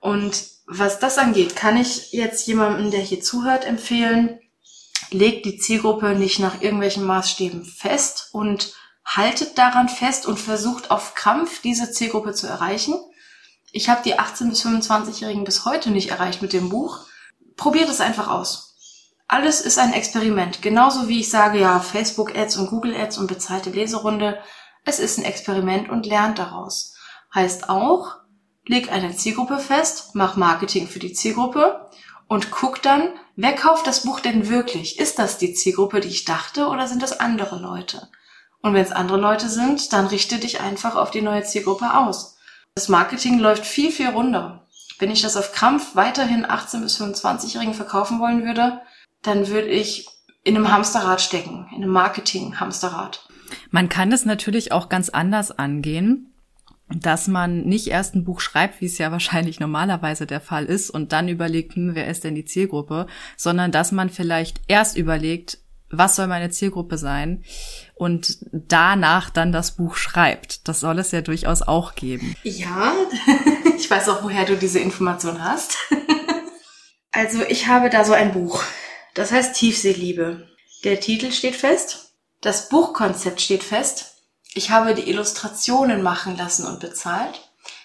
Und 0.00 0.44
was 0.66 0.98
das 0.98 1.18
angeht, 1.18 1.56
kann 1.56 1.76
ich 1.76 2.12
jetzt 2.12 2.46
jemandem, 2.46 2.90
der 2.90 3.00
hier 3.00 3.20
zuhört, 3.20 3.64
empfehlen, 3.64 4.40
legt 5.10 5.44
die 5.44 5.58
Zielgruppe 5.58 6.14
nicht 6.14 6.38
nach 6.38 6.60
irgendwelchen 6.60 7.04
Maßstäben 7.04 7.64
fest 7.64 8.28
und 8.32 8.74
haltet 9.04 9.58
daran 9.58 9.88
fest 9.88 10.26
und 10.26 10.38
versucht 10.38 10.90
auf 10.90 11.14
Krampf 11.14 11.60
diese 11.62 11.90
Zielgruppe 11.90 12.32
zu 12.32 12.46
erreichen. 12.46 12.94
Ich 13.72 13.88
habe 13.88 14.02
die 14.04 14.18
18 14.18 14.50
bis 14.50 14.64
25-Jährigen 14.64 15.44
bis 15.44 15.64
heute 15.64 15.90
nicht 15.90 16.10
erreicht 16.10 16.42
mit 16.42 16.52
dem 16.52 16.68
Buch. 16.68 17.00
Probiert 17.56 17.88
es 17.88 18.00
einfach 18.00 18.28
aus. 18.28 18.76
Alles 19.28 19.60
ist 19.60 19.78
ein 19.78 19.92
Experiment. 19.92 20.62
Genauso 20.62 21.08
wie 21.08 21.20
ich 21.20 21.30
sage, 21.30 21.60
ja, 21.60 21.78
Facebook-Ads 21.78 22.56
und 22.56 22.68
Google-Ads 22.68 23.18
und 23.18 23.26
bezahlte 23.26 23.70
Leserunde. 23.70 24.40
Es 24.84 24.98
ist 24.98 25.18
ein 25.18 25.24
Experiment 25.24 25.88
und 25.88 26.06
lernt 26.06 26.38
daraus. 26.38 26.94
Heißt 27.32 27.68
auch, 27.68 28.16
leg 28.66 28.92
eine 28.92 29.14
Zielgruppe 29.16 29.58
fest, 29.58 30.10
mach 30.14 30.36
Marketing 30.36 30.86
für 30.86 30.98
die 30.98 31.12
Zielgruppe 31.12 31.88
und 32.28 32.50
guck 32.50 32.82
dann, 32.82 33.10
wer 33.36 33.54
kauft 33.54 33.86
das 33.86 34.04
Buch 34.04 34.20
denn 34.20 34.48
wirklich? 34.48 34.98
Ist 34.98 35.18
das 35.18 35.38
die 35.38 35.54
Zielgruppe, 35.54 36.00
die 36.00 36.08
ich 36.08 36.24
dachte, 36.24 36.68
oder 36.68 36.86
sind 36.86 37.02
das 37.02 37.18
andere 37.18 37.58
Leute? 37.58 38.08
Und 38.62 38.74
wenn 38.74 38.84
es 38.84 38.92
andere 38.92 39.18
Leute 39.18 39.48
sind, 39.48 39.92
dann 39.92 40.06
richte 40.06 40.38
dich 40.38 40.60
einfach 40.60 40.94
auf 40.94 41.10
die 41.10 41.22
neue 41.22 41.42
Zielgruppe 41.42 41.94
aus. 41.94 42.38
Das 42.74 42.88
Marketing 42.88 43.38
läuft 43.38 43.66
viel, 43.66 43.90
viel 43.90 44.08
runder. 44.08 44.66
Wenn 44.98 45.10
ich 45.10 45.22
das 45.22 45.36
auf 45.36 45.52
Krampf 45.52 45.96
weiterhin 45.96 46.44
18 46.48 46.82
bis 46.82 47.00
25-Jährigen 47.00 47.74
verkaufen 47.74 48.20
wollen 48.20 48.44
würde, 48.44 48.80
dann 49.22 49.48
würde 49.48 49.68
ich 49.68 50.06
in 50.44 50.56
einem 50.56 50.70
Hamsterrad 50.70 51.20
stecken, 51.20 51.66
in 51.70 51.82
einem 51.82 51.92
Marketing-Hamsterrad. 51.92 53.26
Man 53.70 53.88
kann 53.88 54.10
das 54.10 54.24
natürlich 54.24 54.72
auch 54.72 54.88
ganz 54.88 55.08
anders 55.08 55.50
angehen 55.50 56.29
dass 56.94 57.28
man 57.28 57.62
nicht 57.62 57.88
erst 57.88 58.14
ein 58.14 58.24
Buch 58.24 58.40
schreibt, 58.40 58.80
wie 58.80 58.86
es 58.86 58.98
ja 58.98 59.10
wahrscheinlich 59.12 59.60
normalerweise 59.60 60.26
der 60.26 60.40
Fall 60.40 60.66
ist, 60.66 60.90
und 60.90 61.12
dann 61.12 61.28
überlegt, 61.28 61.74
hm, 61.74 61.94
wer 61.94 62.08
ist 62.08 62.24
denn 62.24 62.34
die 62.34 62.44
Zielgruppe, 62.44 63.06
sondern 63.36 63.72
dass 63.72 63.92
man 63.92 64.10
vielleicht 64.10 64.60
erst 64.68 64.96
überlegt, 64.96 65.58
was 65.90 66.16
soll 66.16 66.28
meine 66.28 66.50
Zielgruppe 66.50 66.96
sein 66.98 67.44
und 67.96 68.38
danach 68.52 69.28
dann 69.28 69.50
das 69.50 69.72
Buch 69.72 69.96
schreibt. 69.96 70.68
Das 70.68 70.80
soll 70.80 70.98
es 71.00 71.10
ja 71.10 71.20
durchaus 71.20 71.62
auch 71.62 71.96
geben. 71.96 72.36
Ja, 72.44 72.94
ich 73.76 73.90
weiß 73.90 74.08
auch, 74.08 74.22
woher 74.22 74.44
du 74.44 74.56
diese 74.56 74.78
Information 74.78 75.42
hast. 75.42 75.76
also 77.12 77.42
ich 77.48 77.66
habe 77.66 77.90
da 77.90 78.04
so 78.04 78.12
ein 78.12 78.32
Buch. 78.32 78.62
Das 79.14 79.32
heißt 79.32 79.56
Tiefseeliebe. 79.56 80.46
Der 80.84 81.00
Titel 81.00 81.32
steht 81.32 81.56
fest, 81.56 82.14
das 82.40 82.68
Buchkonzept 82.68 83.40
steht 83.40 83.64
fest 83.64 84.19
ich 84.54 84.70
habe 84.70 84.94
die 84.94 85.08
Illustrationen 85.08 86.02
machen 86.02 86.36
lassen 86.36 86.66
und 86.66 86.80
bezahlt. 86.80 87.40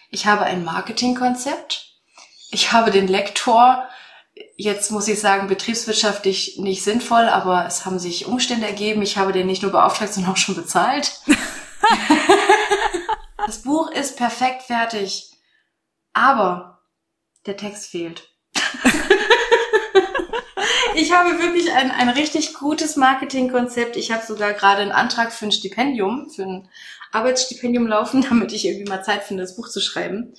Ich 0.09 0.26
habe 0.26 0.45
ein 0.45 0.63
Marketingkonzept. 0.63 1.93
Ich 2.51 2.72
habe 2.72 2.91
den 2.91 3.07
Lektor, 3.07 3.88
jetzt 4.55 4.91
muss 4.91 5.07
ich 5.07 5.20
sagen, 5.20 5.47
betriebswirtschaftlich 5.47 6.57
nicht 6.57 6.84
sinnvoll, 6.84 7.28
aber 7.28 7.66
es 7.66 7.86
haben 7.86 7.99
sich 7.99 8.26
Umstände 8.26 8.66
ergeben. 8.66 9.01
Ich 9.01 9.18
habe 9.18 9.34
den 9.34 9.47
nicht 9.47 9.61
nur 9.61 9.72
beauftragt, 9.72 10.13
sondern 10.13 10.34
auch 10.34 10.38
schon 10.38 10.55
bezahlt. 10.55 11.20
das 13.45 13.61
Buch 13.61 13.91
ist 13.91 14.18
perfekt 14.18 14.63
fertig. 14.63 15.32
Aber 16.13 16.82
der 17.45 17.57
Text 17.57 17.88
fehlt. 17.88 18.30
ich 20.95 21.11
habe 21.11 21.39
wirklich 21.39 21.71
ein, 21.71 21.91
ein 21.91 22.09
richtig 22.09 22.53
gutes 22.53 22.95
Marketingkonzept. 22.95 23.95
Ich 23.97 24.11
habe 24.11 24.25
sogar 24.25 24.53
gerade 24.53 24.81
einen 24.81 24.91
Antrag 24.91 25.31
für 25.33 25.45
ein 25.45 25.51
Stipendium, 25.51 26.29
für 26.29 26.43
ein 26.43 26.69
Arbeitsstipendium 27.11 27.87
laufen, 27.87 28.21
damit 28.29 28.51
ich 28.51 28.65
irgendwie 28.65 28.89
mal 28.89 29.03
Zeit 29.03 29.23
finde, 29.23 29.43
das 29.43 29.55
Buch 29.55 29.69
zu 29.69 29.81
schreiben. 29.81 30.33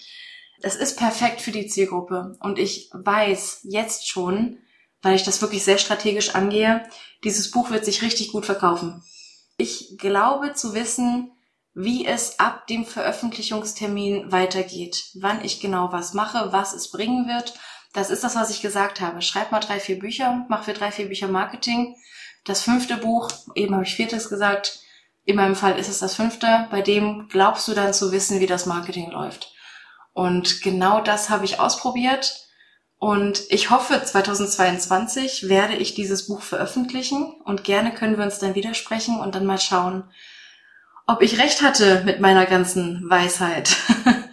Das 0.61 0.77
ist 0.77 0.97
perfekt 0.97 1.41
für 1.41 1.53
die 1.53 1.67
Zielgruppe. 1.67 2.37
Und 2.41 2.59
ich 2.59 2.91
weiß 2.93 3.61
jetzt 3.65 4.09
schon, 4.09 4.59
weil 5.03 5.15
ich 5.15 5.25
das 5.25 5.43
wirklich 5.43 5.63
sehr 5.63 5.79
strategisch 5.79 6.35
angehe, 6.35 6.89
dieses 7.25 7.51
Buch 7.51 7.71
wird 7.71 7.85
sich 7.85 8.03
richtig 8.03 8.33
gut 8.33 8.47
verkaufen. 8.47 9.03
Ich 9.59 9.97
glaube 9.99 10.55
zu 10.55 10.75
wissen, 10.75 11.33
wie 11.75 12.07
es 12.07 12.41
ab 12.41 12.67
dem 12.67 12.87
Veröffentlichungstermin 12.87 14.33
weitergeht, 14.33 15.11
wann 15.21 15.45
ich 15.45 15.61
genau 15.61 15.93
was 15.93 16.15
mache, 16.15 16.51
was 16.51 16.73
es 16.73 16.91
bringen 16.91 17.29
wird 17.29 17.53
das 17.97 18.11
ist 18.11 18.23
das, 18.25 18.37
was 18.37 18.51
ich 18.51 18.61
gesagt 18.61 19.01
habe. 19.01 19.23
Schreib 19.23 19.53
mal 19.53 19.61
drei, 19.61 19.81
vier 19.81 19.99
Bücher, 19.99 20.45
mach 20.51 20.65
für 20.65 20.75
drei, 20.75 20.93
vier 20.93 21.09
Bücher 21.09 21.29
Marketing. 21.29 21.97
Das 22.45 22.61
fünfte 22.61 22.99
Buch, 22.99 23.31
eben 23.55 23.75
habe 23.75 23.85
ich 23.85 23.95
viertes 23.95 24.29
gesagt, 24.29 24.81
in 25.25 25.37
meinem 25.37 25.57
Fall 25.57 25.79
ist 25.79 25.89
es 25.89 25.99
das 25.99 26.15
fünfte, 26.15 26.69
bei 26.71 26.83
dem 26.83 27.27
glaubst 27.29 27.67
du 27.67 27.73
dann 27.73 27.95
zu 27.95 28.13
wissen, 28.13 28.39
wie 28.39 28.47
das 28.47 28.67
Marketing 28.67 29.11
läuft. 29.11 29.55
Und 30.13 30.61
genau 30.61 31.01
das 31.01 31.31
habe 31.31 31.47
ich 31.47 31.59
ausprobiert. 31.59 32.47
Und 32.99 33.43
ich 33.49 33.71
hoffe, 33.71 34.03
2022 34.03 35.49
werde 35.49 35.75
ich 35.75 35.95
dieses 35.95 36.27
Buch 36.27 36.43
veröffentlichen 36.43 37.35
und 37.45 37.65
gerne 37.65 37.95
können 37.95 38.19
wir 38.19 38.25
uns 38.25 38.39
dann 38.39 38.55
widersprechen 38.55 39.19
und 39.21 39.35
dann 39.35 39.47
mal 39.47 39.59
schauen, 39.59 40.05
ob 41.07 41.23
ich 41.23 41.39
recht 41.39 41.63
hatte 41.63 42.03
mit 42.05 42.21
meiner 42.21 42.45
ganzen 42.45 43.09
Weisheit. 43.09 43.75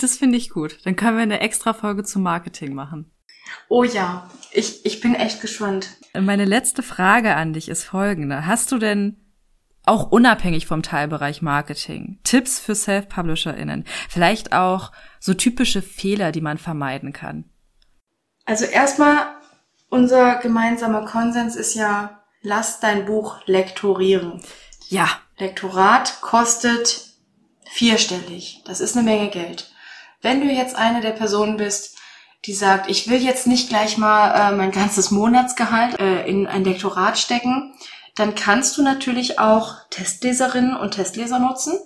Das 0.00 0.16
finde 0.16 0.38
ich 0.38 0.48
gut. 0.48 0.78
Dann 0.84 0.96
können 0.96 1.18
wir 1.18 1.22
eine 1.22 1.40
extra 1.40 1.74
Folge 1.74 2.04
zum 2.04 2.22
Marketing 2.22 2.74
machen. 2.74 3.12
Oh 3.68 3.84
ja, 3.84 4.30
ich, 4.50 4.84
ich 4.86 5.00
bin 5.00 5.14
echt 5.14 5.40
gespannt. 5.42 5.90
Meine 6.18 6.46
letzte 6.46 6.82
Frage 6.82 7.36
an 7.36 7.52
dich 7.52 7.68
ist 7.68 7.84
folgende. 7.84 8.46
Hast 8.46 8.72
du 8.72 8.78
denn 8.78 9.16
auch 9.84 10.10
unabhängig 10.10 10.66
vom 10.66 10.82
Teilbereich 10.82 11.42
Marketing 11.42 12.18
Tipps 12.24 12.58
für 12.58 12.74
Self-PublisherInnen? 12.74 13.84
Vielleicht 14.08 14.52
auch 14.54 14.90
so 15.18 15.34
typische 15.34 15.82
Fehler, 15.82 16.32
die 16.32 16.40
man 16.40 16.58
vermeiden 16.58 17.12
kann? 17.12 17.44
Also 18.46 18.64
erstmal, 18.64 19.26
unser 19.90 20.36
gemeinsamer 20.36 21.04
Konsens 21.04 21.56
ist 21.56 21.74
ja, 21.74 22.22
lass 22.40 22.80
dein 22.80 23.04
Buch 23.04 23.36
lektorieren. 23.46 24.40
Ja. 24.88 25.08
Lektorat 25.38 26.20
kostet 26.20 27.10
vierstellig. 27.70 28.62
Das 28.64 28.80
ist 28.80 28.96
eine 28.96 29.04
Menge 29.04 29.28
Geld. 29.28 29.70
Wenn 30.22 30.40
du 30.40 30.48
jetzt 30.48 30.76
eine 30.76 31.00
der 31.00 31.12
Personen 31.12 31.56
bist, 31.56 31.96
die 32.46 32.52
sagt, 32.52 32.90
ich 32.90 33.08
will 33.08 33.22
jetzt 33.22 33.46
nicht 33.46 33.68
gleich 33.68 33.98
mal 33.98 34.52
äh, 34.52 34.56
mein 34.56 34.70
ganzes 34.70 35.10
Monatsgehalt 35.10 35.98
äh, 35.98 36.26
in 36.26 36.46
ein 36.46 36.64
Lektorat 36.64 37.18
stecken, 37.18 37.74
dann 38.14 38.34
kannst 38.34 38.76
du 38.76 38.82
natürlich 38.82 39.38
auch 39.38 39.76
Testleserinnen 39.90 40.76
und 40.76 40.92
Testleser 40.92 41.38
nutzen. 41.38 41.78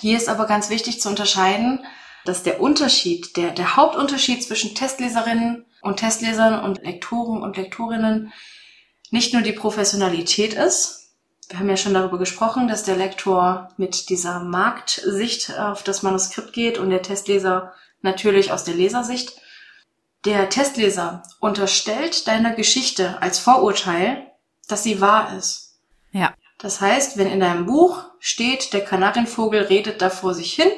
Hier 0.00 0.16
ist 0.16 0.28
aber 0.28 0.46
ganz 0.46 0.70
wichtig 0.70 1.00
zu 1.00 1.08
unterscheiden, 1.08 1.84
dass 2.24 2.42
der 2.42 2.60
Unterschied, 2.60 3.36
der, 3.36 3.50
der 3.50 3.76
Hauptunterschied 3.76 4.42
zwischen 4.42 4.74
Testleserinnen 4.74 5.64
und 5.82 5.96
Testlesern 5.96 6.62
und 6.62 6.82
Lektoren 6.84 7.42
und 7.42 7.56
Lektorinnen 7.56 8.32
nicht 9.10 9.32
nur 9.32 9.42
die 9.42 9.52
Professionalität 9.52 10.54
ist, 10.54 11.07
wir 11.48 11.58
haben 11.58 11.70
ja 11.70 11.76
schon 11.76 11.94
darüber 11.94 12.18
gesprochen, 12.18 12.68
dass 12.68 12.84
der 12.84 12.96
Lektor 12.96 13.70
mit 13.78 14.10
dieser 14.10 14.40
Marktsicht 14.40 15.58
auf 15.58 15.82
das 15.82 16.02
Manuskript 16.02 16.52
geht 16.52 16.78
und 16.78 16.90
der 16.90 17.02
Testleser 17.02 17.72
natürlich 18.02 18.52
aus 18.52 18.64
der 18.64 18.74
Lesersicht. 18.74 19.40
Der 20.24 20.50
Testleser 20.50 21.22
unterstellt 21.40 22.26
deiner 22.26 22.52
Geschichte 22.52 23.22
als 23.22 23.38
Vorurteil, 23.38 24.30
dass 24.68 24.82
sie 24.82 25.00
wahr 25.00 25.36
ist. 25.36 25.78
Ja. 26.12 26.34
Das 26.58 26.80
heißt, 26.80 27.16
wenn 27.16 27.30
in 27.30 27.40
deinem 27.40 27.66
Buch 27.66 28.04
steht, 28.18 28.72
der 28.72 28.84
Kanarienvogel 28.84 29.62
redet 29.62 30.02
da 30.02 30.10
vor 30.10 30.34
sich 30.34 30.52
hin, 30.52 30.70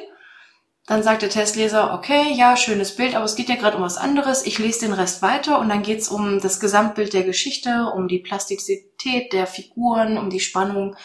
Dann 0.87 1.03
sagt 1.03 1.21
der 1.21 1.29
Testleser, 1.29 1.93
okay, 1.93 2.33
ja, 2.33 2.57
schönes 2.57 2.95
Bild, 2.95 3.15
aber 3.15 3.25
es 3.25 3.35
geht 3.35 3.49
ja 3.49 3.55
gerade 3.55 3.77
um 3.77 3.83
was 3.83 3.97
anderes. 3.97 4.45
Ich 4.45 4.57
lese 4.57 4.81
den 4.81 4.93
Rest 4.93 5.21
weiter 5.21 5.59
und 5.59 5.69
dann 5.69 5.83
geht's 5.83 6.09
um 6.09 6.41
das 6.41 6.59
Gesamtbild 6.59 7.13
der 7.13 7.23
Geschichte, 7.23 7.91
um 7.95 8.07
die 8.07 8.19
Plastizität 8.19 9.31
der 9.31 9.45
Figuren, 9.47 10.17
um 10.17 10.29
die 10.29 10.39
Spannung. 10.39 10.95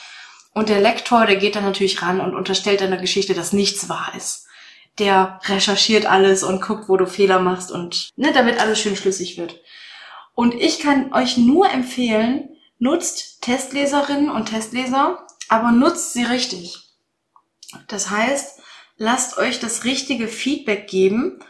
Und 0.54 0.70
der 0.70 0.80
Lektor, 0.80 1.26
der 1.26 1.36
geht 1.36 1.54
dann 1.54 1.64
natürlich 1.64 2.00
ran 2.00 2.20
und 2.20 2.34
unterstellt 2.34 2.80
einer 2.80 2.96
Geschichte, 2.96 3.34
dass 3.34 3.52
nichts 3.52 3.90
wahr 3.90 4.12
ist. 4.16 4.46
Der 4.98 5.40
recherchiert 5.44 6.06
alles 6.06 6.42
und 6.42 6.62
guckt, 6.62 6.88
wo 6.88 6.96
du 6.96 7.06
Fehler 7.06 7.38
machst 7.38 7.70
und 7.70 8.08
ne, 8.16 8.32
damit 8.32 8.58
alles 8.58 8.80
schön 8.80 8.96
schlüssig 8.96 9.36
wird. 9.36 9.60
Und 10.34 10.54
ich 10.54 10.80
kann 10.80 11.12
euch 11.12 11.36
nur 11.36 11.70
empfehlen, 11.70 12.48
nutzt 12.78 13.42
Testleserinnen 13.42 14.30
und 14.30 14.46
Testleser, 14.46 15.26
aber 15.48 15.72
nutzt 15.72 16.14
sie 16.14 16.24
richtig. 16.24 16.78
Das 17.88 18.10
heißt, 18.10 18.55
lasst 18.96 19.38
euch 19.38 19.60
das 19.60 19.84
richtige 19.84 20.28
Feedback 20.28 20.88
geben 20.88 21.40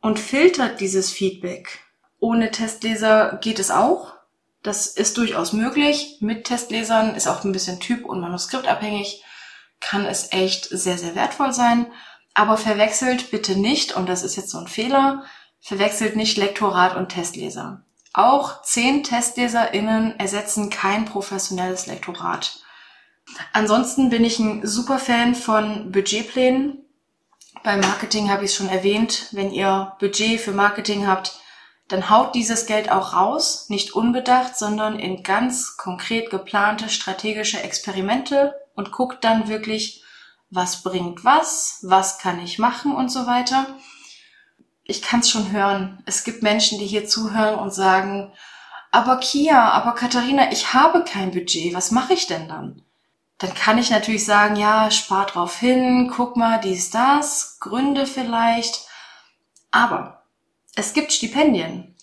und 0.00 0.18
filtert 0.18 0.80
dieses 0.80 1.10
Feedback. 1.10 1.80
Ohne 2.20 2.50
Testleser 2.50 3.38
geht 3.40 3.58
es 3.58 3.70
auch. 3.70 4.14
Das 4.62 4.86
ist 4.88 5.16
durchaus 5.18 5.52
möglich. 5.52 6.18
Mit 6.20 6.44
Testlesern 6.44 7.14
ist 7.14 7.28
auch 7.28 7.44
ein 7.44 7.52
bisschen 7.52 7.80
typ- 7.80 8.04
und 8.04 8.20
manuskriptabhängig. 8.20 9.22
Kann 9.80 10.04
es 10.04 10.32
echt 10.32 10.68
sehr, 10.70 10.98
sehr 10.98 11.14
wertvoll 11.14 11.52
sein. 11.52 11.86
Aber 12.34 12.56
verwechselt 12.56 13.30
bitte 13.30 13.56
nicht, 13.56 13.96
und 13.96 14.08
das 14.08 14.22
ist 14.22 14.36
jetzt 14.36 14.50
so 14.50 14.58
ein 14.58 14.68
Fehler, 14.68 15.24
verwechselt 15.60 16.16
nicht 16.16 16.36
Lektorat 16.36 16.96
und 16.96 17.08
Testleser. 17.08 17.84
Auch 18.12 18.62
zehn 18.62 19.04
TestleserInnen 19.04 20.18
ersetzen 20.18 20.70
kein 20.70 21.04
professionelles 21.04 21.86
Lektorat. 21.86 22.60
Ansonsten 23.52 24.10
bin 24.10 24.24
ich 24.24 24.38
ein 24.38 24.66
super 24.66 24.98
Fan 24.98 25.34
von 25.34 25.92
Budgetplänen. 25.92 26.84
Beim 27.62 27.80
Marketing 27.80 28.30
habe 28.30 28.44
ich 28.44 28.50
es 28.50 28.56
schon 28.56 28.68
erwähnt. 28.68 29.28
Wenn 29.32 29.52
ihr 29.52 29.96
Budget 29.98 30.40
für 30.40 30.52
Marketing 30.52 31.06
habt, 31.06 31.38
dann 31.88 32.10
haut 32.10 32.34
dieses 32.34 32.66
Geld 32.66 32.90
auch 32.90 33.14
raus, 33.14 33.68
nicht 33.68 33.92
unbedacht, 33.92 34.56
sondern 34.56 34.98
in 34.98 35.22
ganz 35.22 35.76
konkret 35.76 36.30
geplante 36.30 36.88
strategische 36.90 37.62
Experimente 37.62 38.54
und 38.74 38.92
guckt 38.92 39.24
dann 39.24 39.48
wirklich, 39.48 40.04
was 40.50 40.82
bringt 40.82 41.24
was, 41.24 41.80
was 41.82 42.18
kann 42.18 42.40
ich 42.40 42.58
machen 42.58 42.94
und 42.94 43.10
so 43.10 43.26
weiter. 43.26 43.66
Ich 44.84 45.02
kann 45.02 45.20
es 45.20 45.30
schon 45.30 45.52
hören. 45.52 46.02
Es 46.06 46.24
gibt 46.24 46.42
Menschen, 46.42 46.78
die 46.78 46.86
hier 46.86 47.06
zuhören 47.06 47.58
und 47.58 47.72
sagen, 47.72 48.32
aber 48.90 49.18
Kia, 49.18 49.70
aber 49.70 49.92
Katharina, 49.92 50.50
ich 50.52 50.72
habe 50.72 51.04
kein 51.04 51.30
Budget, 51.30 51.74
was 51.74 51.90
mache 51.90 52.14
ich 52.14 52.26
denn 52.26 52.48
dann? 52.48 52.82
Dann 53.38 53.54
kann 53.54 53.78
ich 53.78 53.90
natürlich 53.90 54.24
sagen, 54.24 54.56
ja, 54.56 54.90
spar 54.90 55.26
drauf 55.26 55.56
hin, 55.58 56.12
guck 56.14 56.36
mal, 56.36 56.58
dies, 56.58 56.90
das, 56.90 57.58
Gründe 57.60 58.06
vielleicht. 58.06 58.86
Aber 59.70 60.24
es 60.74 60.92
gibt 60.92 61.12
Stipendien. 61.12 61.94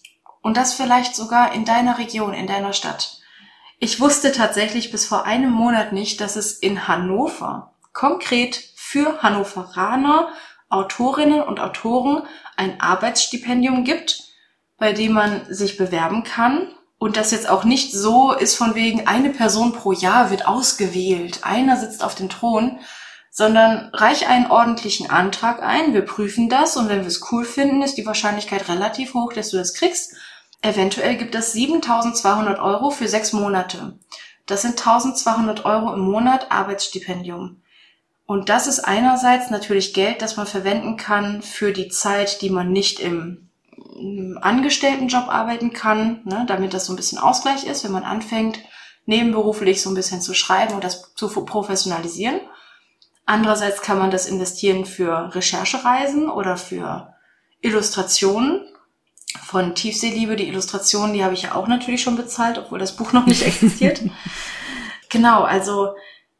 Und 0.41 0.57
das 0.57 0.73
vielleicht 0.73 1.15
sogar 1.15 1.53
in 1.53 1.65
deiner 1.65 1.97
Region, 1.97 2.33
in 2.33 2.47
deiner 2.47 2.71
Stadt. 2.71 3.19
Ich 3.79 3.99
wusste 3.99 4.31
tatsächlich 4.31 4.91
bis 4.91 5.05
vor 5.05 5.25
einem 5.25 5.51
Monat 5.51 5.91
nicht, 5.91 6.21
dass 6.21 6.37
es 6.37 6.53
in 6.53 6.87
Hannover 6.87 7.73
konkret 7.91 8.55
für 8.75 9.21
Hannoveraner, 9.21 10.29
Autorinnen 10.69 11.41
und 11.41 11.59
Autoren 11.59 12.23
ein 12.55 12.79
Arbeitsstipendium 12.79 13.83
gibt, 13.83 14.23
bei 14.77 14.93
dem 14.93 15.13
man 15.13 15.45
sich 15.53 15.77
bewerben 15.77 16.23
kann 16.23 16.75
und 16.97 17.17
das 17.17 17.31
jetzt 17.31 17.49
auch 17.49 17.63
nicht 17.63 17.91
so 17.91 18.31
ist 18.31 18.55
von 18.55 18.75
wegen, 18.75 19.07
eine 19.07 19.29
Person 19.29 19.73
pro 19.73 19.91
Jahr 19.91 20.31
wird 20.31 20.47
ausgewählt, 20.47 21.39
einer 21.43 21.77
sitzt 21.77 22.03
auf 22.03 22.15
dem 22.15 22.29
Thron, 22.29 22.79
sondern 23.29 23.89
reich 23.93 24.27
einen 24.27 24.49
ordentlichen 24.49 25.09
Antrag 25.09 25.61
ein, 25.61 25.93
wir 25.93 26.03
prüfen 26.03 26.47
das 26.47 26.77
und 26.77 26.87
wenn 26.87 27.01
wir 27.01 27.07
es 27.07 27.31
cool 27.31 27.43
finden, 27.43 27.81
ist 27.81 27.95
die 27.95 28.05
Wahrscheinlichkeit 28.05 28.69
relativ 28.69 29.13
hoch, 29.13 29.33
dass 29.33 29.49
du 29.49 29.57
das 29.57 29.73
kriegst. 29.73 30.15
Eventuell 30.61 31.17
gibt 31.17 31.35
es 31.35 31.51
7200 31.51 32.59
Euro 32.59 32.91
für 32.91 33.09
sechs 33.09 33.33
Monate. 33.33 33.99
Das 34.45 34.61
sind 34.61 34.79
1200 34.79 35.65
Euro 35.65 35.93
im 35.93 35.99
Monat 35.99 36.51
Arbeitsstipendium. 36.51 37.61
Und 38.25 38.49
das 38.49 38.67
ist 38.67 38.79
einerseits 38.79 39.49
natürlich 39.49 39.93
Geld, 39.93 40.21
das 40.21 40.37
man 40.37 40.47
verwenden 40.47 40.97
kann 40.97 41.41
für 41.41 41.71
die 41.71 41.89
Zeit, 41.89 42.41
die 42.41 42.49
man 42.49 42.71
nicht 42.71 42.99
im 42.99 43.44
Angestelltenjob 44.41 45.27
arbeiten 45.27 45.73
kann, 45.73 46.21
ne, 46.25 46.45
damit 46.47 46.73
das 46.73 46.85
so 46.85 46.93
ein 46.93 46.97
bisschen 46.97 47.17
Ausgleich 47.17 47.65
ist, 47.65 47.83
wenn 47.83 47.91
man 47.91 48.03
anfängt, 48.03 48.59
nebenberuflich 49.05 49.81
so 49.81 49.89
ein 49.89 49.95
bisschen 49.95 50.21
zu 50.21 50.33
schreiben 50.33 50.73
und 50.73 50.83
das 50.83 51.13
zu 51.15 51.27
professionalisieren. 51.45 52.39
Andererseits 53.25 53.81
kann 53.81 53.97
man 53.97 54.11
das 54.11 54.27
investieren 54.27 54.85
für 54.85 55.33
Recherchereisen 55.33 56.29
oder 56.29 56.57
für 56.57 57.13
Illustrationen. 57.61 58.65
Von 59.43 59.75
Tiefseeliebe, 59.75 60.37
die 60.37 60.47
Illustrationen, 60.47 61.13
die 61.13 61.23
habe 61.23 61.33
ich 61.33 61.41
ja 61.41 61.55
auch 61.55 61.67
natürlich 61.67 62.01
schon 62.01 62.15
bezahlt, 62.15 62.57
obwohl 62.57 62.79
das 62.79 62.95
Buch 62.95 63.11
noch 63.11 63.25
nicht 63.25 63.41
existiert. 63.45 64.01
genau, 65.09 65.43
also 65.43 65.95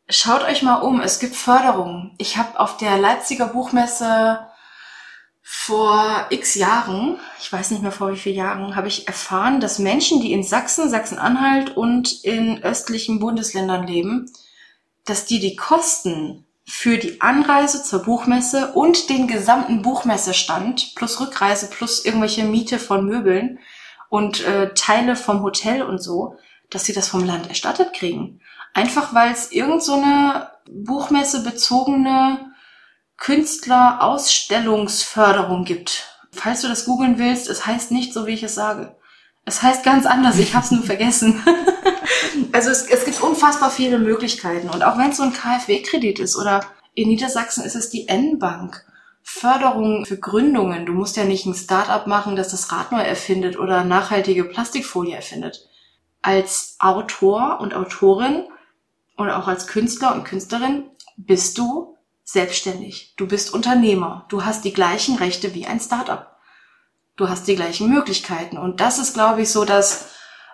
schaut 0.08 0.44
euch 0.44 0.62
mal 0.62 0.76
um. 0.76 1.02
Es 1.02 1.20
gibt 1.20 1.36
Förderungen. 1.36 2.14
Ich 2.18 2.38
habe 2.38 2.60
auf 2.60 2.78
der 2.78 2.98
Leipziger 2.98 3.48
Buchmesse 3.48 4.40
vor 5.48 6.26
x 6.32 6.56
Jahren, 6.56 7.20
ich 7.39 7.54
weiß 7.54 7.70
nicht 7.70 7.84
mehr 7.84 7.91
vor 7.91 8.12
wie 8.12 8.18
vielen 8.18 8.36
Jahren, 8.36 8.76
habe 8.76 8.88
ich 8.88 9.08
erfahren, 9.08 9.60
dass 9.60 9.78
Menschen, 9.78 10.20
die 10.20 10.34
in 10.34 10.41
Sachsen, 10.41 10.89
Sachsen-Anhalt 10.89 11.78
und 11.78 12.24
in 12.24 12.64
östlichen 12.64 13.20
Bundesländern 13.20 13.86
leben, 13.86 14.32
dass 15.06 15.26
die 15.26 15.39
die 15.39 15.56
Kosten 15.56 16.48
für 16.66 16.98
die 16.98 17.22
Anreise 17.22 17.84
zur 17.84 18.02
Buchmesse 18.02 18.74
und 18.74 19.08
den 19.10 19.28
gesamten 19.28 19.84
Buchmessestand 19.84 20.96
plus 20.96 21.20
Rückreise 21.20 21.70
plus 21.70 22.04
irgendwelche 22.04 22.43
Miete 22.43 22.80
von 22.80 23.06
Möbeln 23.06 23.60
und 24.10 24.43
äh, 24.43 24.74
Teile 24.74 25.16
vom 25.16 25.43
Hotel 25.43 25.84
und 25.84 26.02
so, 26.02 26.38
dass 26.72 26.86
sie 26.86 26.93
das 26.93 27.08
vom 27.08 27.24
Land 27.24 27.50
erstattet 27.50 27.93
kriegen. 27.93 28.41
Einfach 28.74 29.14
weil 29.14 29.32
es 29.32 29.52
irgend 29.52 29.84
so 29.84 30.04
Buchmesse 30.68 31.43
bezogene 31.43 32.52
Künstlerausstellungsförderung 33.18 35.66
gibt. 35.66 36.05
Falls 36.32 36.61
du 36.61 36.68
das 36.68 36.86
googeln 36.86 37.18
willst, 37.18 37.49
es 37.49 37.66
heißt 37.66 37.91
nicht 37.91 38.13
so, 38.13 38.28
wie 38.28 38.34
ich 38.34 38.43
es 38.43 38.55
sage. 38.55 38.95
Es 39.45 39.61
heißt 39.61 39.84
ganz 39.84 40.05
anders, 40.05 40.38
ich 40.38 40.53
habe 40.53 40.66
es 40.66 40.72
nur 40.72 40.84
vergessen. 40.84 41.41
also 42.51 42.70
es, 42.70 42.88
es 42.88 43.05
gibt 43.05 43.22
unfassbar 43.22 43.72
viele 43.72 43.99
Möglichkeiten. 43.99 44.70
Und 44.70 44.84
auch 44.84 44.97
wenn 44.97 45.11
es 45.11 45.18
so 45.18 45.24
ein 45.24 45.34
KfW-Kredit 45.34 46.20
ist 46.20 46.36
oder 46.36 46.66
in 46.93 47.07
Niedersachsen 47.09 47.63
ist 47.63 47.76
es 47.76 47.89
die 47.89 48.07
N-Bank. 48.07 48.86
Förderung 49.28 50.05
für 50.05 50.18
Gründungen. 50.18 50.86
Du 50.86 50.93
musst 50.93 51.18
ja 51.18 51.24
nicht 51.24 51.47
ein 51.47 51.55
Start-up 51.55 52.05
machen, 52.05 52.36
das 52.36 52.51
das 52.51 52.72
Rad 52.72 52.91
neu 52.91 53.01
erfindet 53.01 53.57
oder 53.57 53.84
nachhaltige 53.84 54.43
Plastikfolie 54.43 55.16
erfindet. 55.16 55.68
Als 56.22 56.76
Autor 56.80 57.59
und 57.59 57.74
Autorin 57.74 58.43
oder 59.18 59.39
auch 59.39 59.47
als 59.47 59.66
Künstler 59.66 60.13
und 60.13 60.26
Künstlerin 60.26 60.91
bist 61.18 61.57
du 61.57 61.95
selbstständig. 62.26 63.14
Du 63.16 63.28
bist 63.28 63.54
Unternehmer. 63.54 64.26
Du 64.28 64.44
hast 64.44 64.66
die 64.66 64.74
gleichen 64.74 65.16
Rechte 65.16 65.54
wie 65.54 65.68
ein 65.68 65.80
Startup. 65.80 66.36
Du 67.16 67.30
hast 67.30 67.48
die 67.48 67.56
gleichen 67.56 67.90
Möglichkeiten. 67.90 68.58
Und 68.58 68.82
das 68.82 69.00
ist, 69.00 69.14
glaube 69.14 69.44
ich, 69.44 69.52
so 69.52 69.64
das, 69.64 70.10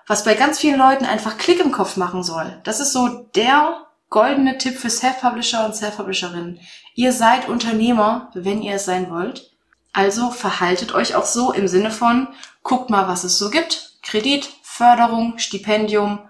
was 0.06 0.24
bei 0.24 0.36
ganz 0.36 0.60
vielen 0.60 0.78
Leuten 0.78 1.06
einfach 1.06 1.38
Klick 1.38 1.60
im 1.60 1.72
Kopf 1.72 1.98
machen 1.98 2.22
soll. 2.22 2.60
Das 2.66 2.80
ist 2.80 2.92
so 2.92 3.30
der 3.36 3.88
goldene 4.10 4.58
Tipp 4.58 4.78
für 4.78 4.90
Self-Publisher 4.90 5.66
und 5.66 5.76
Self-Publisherinnen. 5.76 6.60
Ihr 6.94 7.14
seid 7.14 7.48
Unternehmer, 7.48 8.30
wenn 8.36 8.62
ihr 8.62 8.76
es 8.76 8.86
sein 8.86 9.10
wollt. 9.10 9.50
Also 9.94 10.30
verhaltet 10.30 10.94
euch 10.94 11.16
auch 11.16 11.26
so 11.26 11.52
im 11.54 11.68
Sinne 11.68 11.92
von, 11.92 12.28
guckt 12.64 12.90
mal, 12.90 13.08
was 13.08 13.24
es 13.24 13.40
so 13.40 13.50
gibt. 13.50 13.94
Kredit, 14.04 14.50
Förderung, 14.62 15.38
Stipendium. 15.38 16.30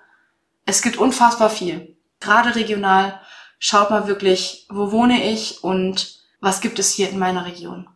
Es 0.66 0.82
gibt 0.82 0.98
unfassbar 0.98 1.50
viel. 1.50 1.98
Gerade 2.20 2.56
regional 2.56 3.20
schaut 3.62 3.91
mal 3.91 4.07
wirklich, 4.07 4.66
wo 4.70 4.91
wohne 4.91 5.32
ich 5.32 5.64
und 5.64 6.20
was 6.41 6.59
gibt 6.59 6.80
es 6.80 6.91
hier 6.91 7.09
in 7.09 7.20
meiner 7.20 7.45
Region. 7.45 7.88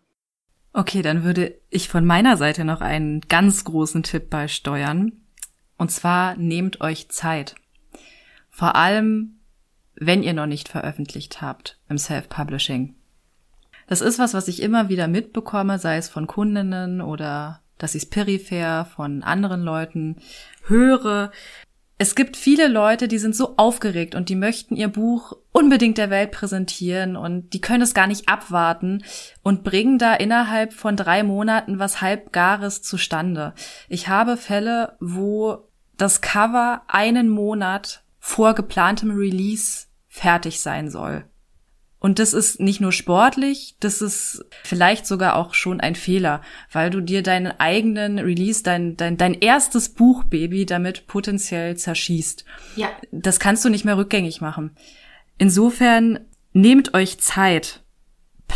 Okay, 0.72 1.02
dann 1.02 1.24
würde 1.24 1.56
ich 1.70 1.90
von 1.90 2.06
meiner 2.06 2.38
Seite 2.38 2.64
noch 2.64 2.82
einen 2.82 3.22
ganz 3.22 3.64
großen 3.64 4.04
Tipp 4.04 4.30
beisteuern. 4.30 5.14
Und 5.78 5.92
zwar 5.92 6.36
nehmt 6.36 6.82
euch 6.82 7.10
Zeit. 7.10 7.56
Vor 8.52 8.76
allem, 8.76 9.40
wenn 9.96 10.22
ihr 10.22 10.34
noch 10.34 10.46
nicht 10.46 10.70
veröffentlicht 10.70 11.42
habt 11.42 11.80
im 11.90 11.98
Self-Publishing. 11.98 12.94
Das 13.88 14.02
ist 14.02 14.20
was, 14.20 14.34
was 14.34 14.48
ich 14.48 14.62
immer 14.62 14.88
wieder 14.90 15.08
mitbekomme, 15.08 15.80
sei 15.80 15.98
es 15.98 16.10
von 16.10 16.28
Kundinnen 16.28 17.02
oder 17.02 17.62
dass 17.78 17.96
ich 17.96 18.04
es 18.04 18.10
peripher 18.10 18.86
von 18.86 19.24
anderen 19.24 19.64
Leuten 19.64 20.18
höre, 20.68 21.32
es 21.98 22.16
gibt 22.16 22.36
viele 22.36 22.68
Leute, 22.68 23.08
die 23.08 23.18
sind 23.18 23.36
so 23.36 23.56
aufgeregt 23.56 24.16
und 24.16 24.28
die 24.28 24.36
möchten 24.36 24.76
ihr 24.76 24.90
Buch 24.90 25.34
unbedingt 25.54 25.98
der 25.98 26.10
Welt 26.10 26.32
präsentieren 26.32 27.16
und 27.16 27.54
die 27.54 27.62
können 27.62 27.84
es 27.84 27.94
gar 27.94 28.08
nicht 28.08 28.28
abwarten 28.28 29.04
und 29.44 29.64
bringen 29.64 29.98
da 29.98 30.14
innerhalb 30.14 30.74
von 30.74 30.98
drei 30.98 31.24
Monaten 31.24 31.80
was 31.80 32.02
halbgares 32.02 32.82
zustande. 32.82 33.54
Ich 33.88 34.10
habe 34.10 34.36
Fälle, 34.36 34.98
wo 35.00 35.70
das 35.96 36.20
Cover 36.20 36.82
einen 36.88 37.30
Monat 37.30 38.04
vor 38.20 38.56
geplantem 38.56 39.12
Release 39.12 39.88
fertig 40.10 40.60
sein 40.60 40.90
soll. 40.90 41.24
Und 42.06 42.20
das 42.20 42.34
ist 42.34 42.60
nicht 42.60 42.82
nur 42.82 42.92
sportlich, 42.92 43.78
das 43.80 44.00
ist 44.00 44.46
vielleicht 44.62 45.08
sogar 45.08 45.36
auch 45.36 45.56
schon 45.56 45.82
ein 45.82 45.96
Fehler, 45.96 46.42
weil 46.72 46.92
du 46.92 47.02
dir 47.02 47.24
deinen 47.24 47.48
eigenen 47.60 48.20
Release, 48.20 48.62
dein, 48.62 48.96
dein, 48.96 49.18
dein 49.18 49.34
erstes 49.34 49.90
Buchbaby 49.90 50.68
damit 50.68 51.08
potenziell 51.08 51.78
zerschießt. 51.78 52.46
Ja. 52.76 52.90
Das 53.12 53.40
kannst 53.40 53.66
du 53.66 53.70
nicht 53.70 53.86
mehr 53.86 53.98
rückgängig 53.98 54.40
machen. 54.40 54.78
Insofern 55.40 56.20
nehmt 56.54 56.94
euch 56.94 57.18
Zeit. 57.22 57.82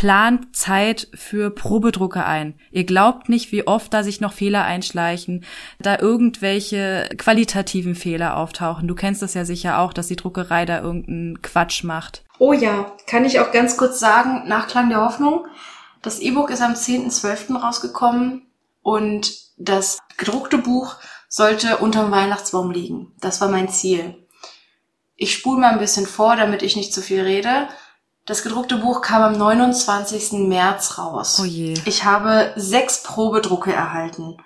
Plant 0.00 0.56
Zeit 0.56 1.08
für 1.12 1.50
Probedrucke 1.50 2.24
ein. 2.24 2.54
Ihr 2.70 2.84
glaubt 2.84 3.28
nicht, 3.28 3.52
wie 3.52 3.66
oft 3.66 3.92
da 3.92 4.02
sich 4.02 4.22
noch 4.22 4.32
Fehler 4.32 4.64
einschleichen, 4.64 5.44
da 5.78 5.98
irgendwelche 5.98 7.06
qualitativen 7.18 7.94
Fehler 7.94 8.38
auftauchen. 8.38 8.88
Du 8.88 8.94
kennst 8.94 9.20
das 9.20 9.34
ja 9.34 9.44
sicher 9.44 9.78
auch, 9.78 9.92
dass 9.92 10.06
die 10.06 10.16
Druckerei 10.16 10.64
da 10.64 10.80
irgendeinen 10.80 11.42
Quatsch 11.42 11.84
macht. 11.84 12.24
Oh 12.38 12.54
ja, 12.54 12.90
kann 13.06 13.26
ich 13.26 13.40
auch 13.40 13.52
ganz 13.52 13.76
kurz 13.76 14.00
sagen, 14.00 14.48
Nachklang 14.48 14.88
der 14.88 15.02
Hoffnung. 15.02 15.46
Das 16.00 16.18
E-Book 16.18 16.48
ist 16.48 16.62
am 16.62 16.72
10.12. 16.72 17.58
rausgekommen 17.58 18.46
und 18.80 19.34
das 19.58 19.98
gedruckte 20.16 20.56
Buch 20.56 20.96
sollte 21.28 21.76
unterm 21.76 22.10
Weihnachtsbaum 22.10 22.70
liegen. 22.70 23.12
Das 23.20 23.42
war 23.42 23.50
mein 23.50 23.68
Ziel. 23.68 24.14
Ich 25.16 25.34
spule 25.34 25.60
mal 25.60 25.74
ein 25.74 25.78
bisschen 25.78 26.06
vor, 26.06 26.36
damit 26.36 26.62
ich 26.62 26.74
nicht 26.74 26.94
zu 26.94 27.02
viel 27.02 27.20
rede. 27.20 27.68
Das 28.26 28.42
gedruckte 28.42 28.76
Buch 28.76 29.00
kam 29.00 29.22
am 29.22 29.32
29. 29.32 30.32
März 30.48 30.98
raus. 30.98 31.40
Oh 31.40 31.44
je. 31.44 31.74
Ich 31.84 32.04
habe 32.04 32.52
sechs 32.56 33.02
Probedrucke 33.02 33.72
erhalten. 33.72 34.36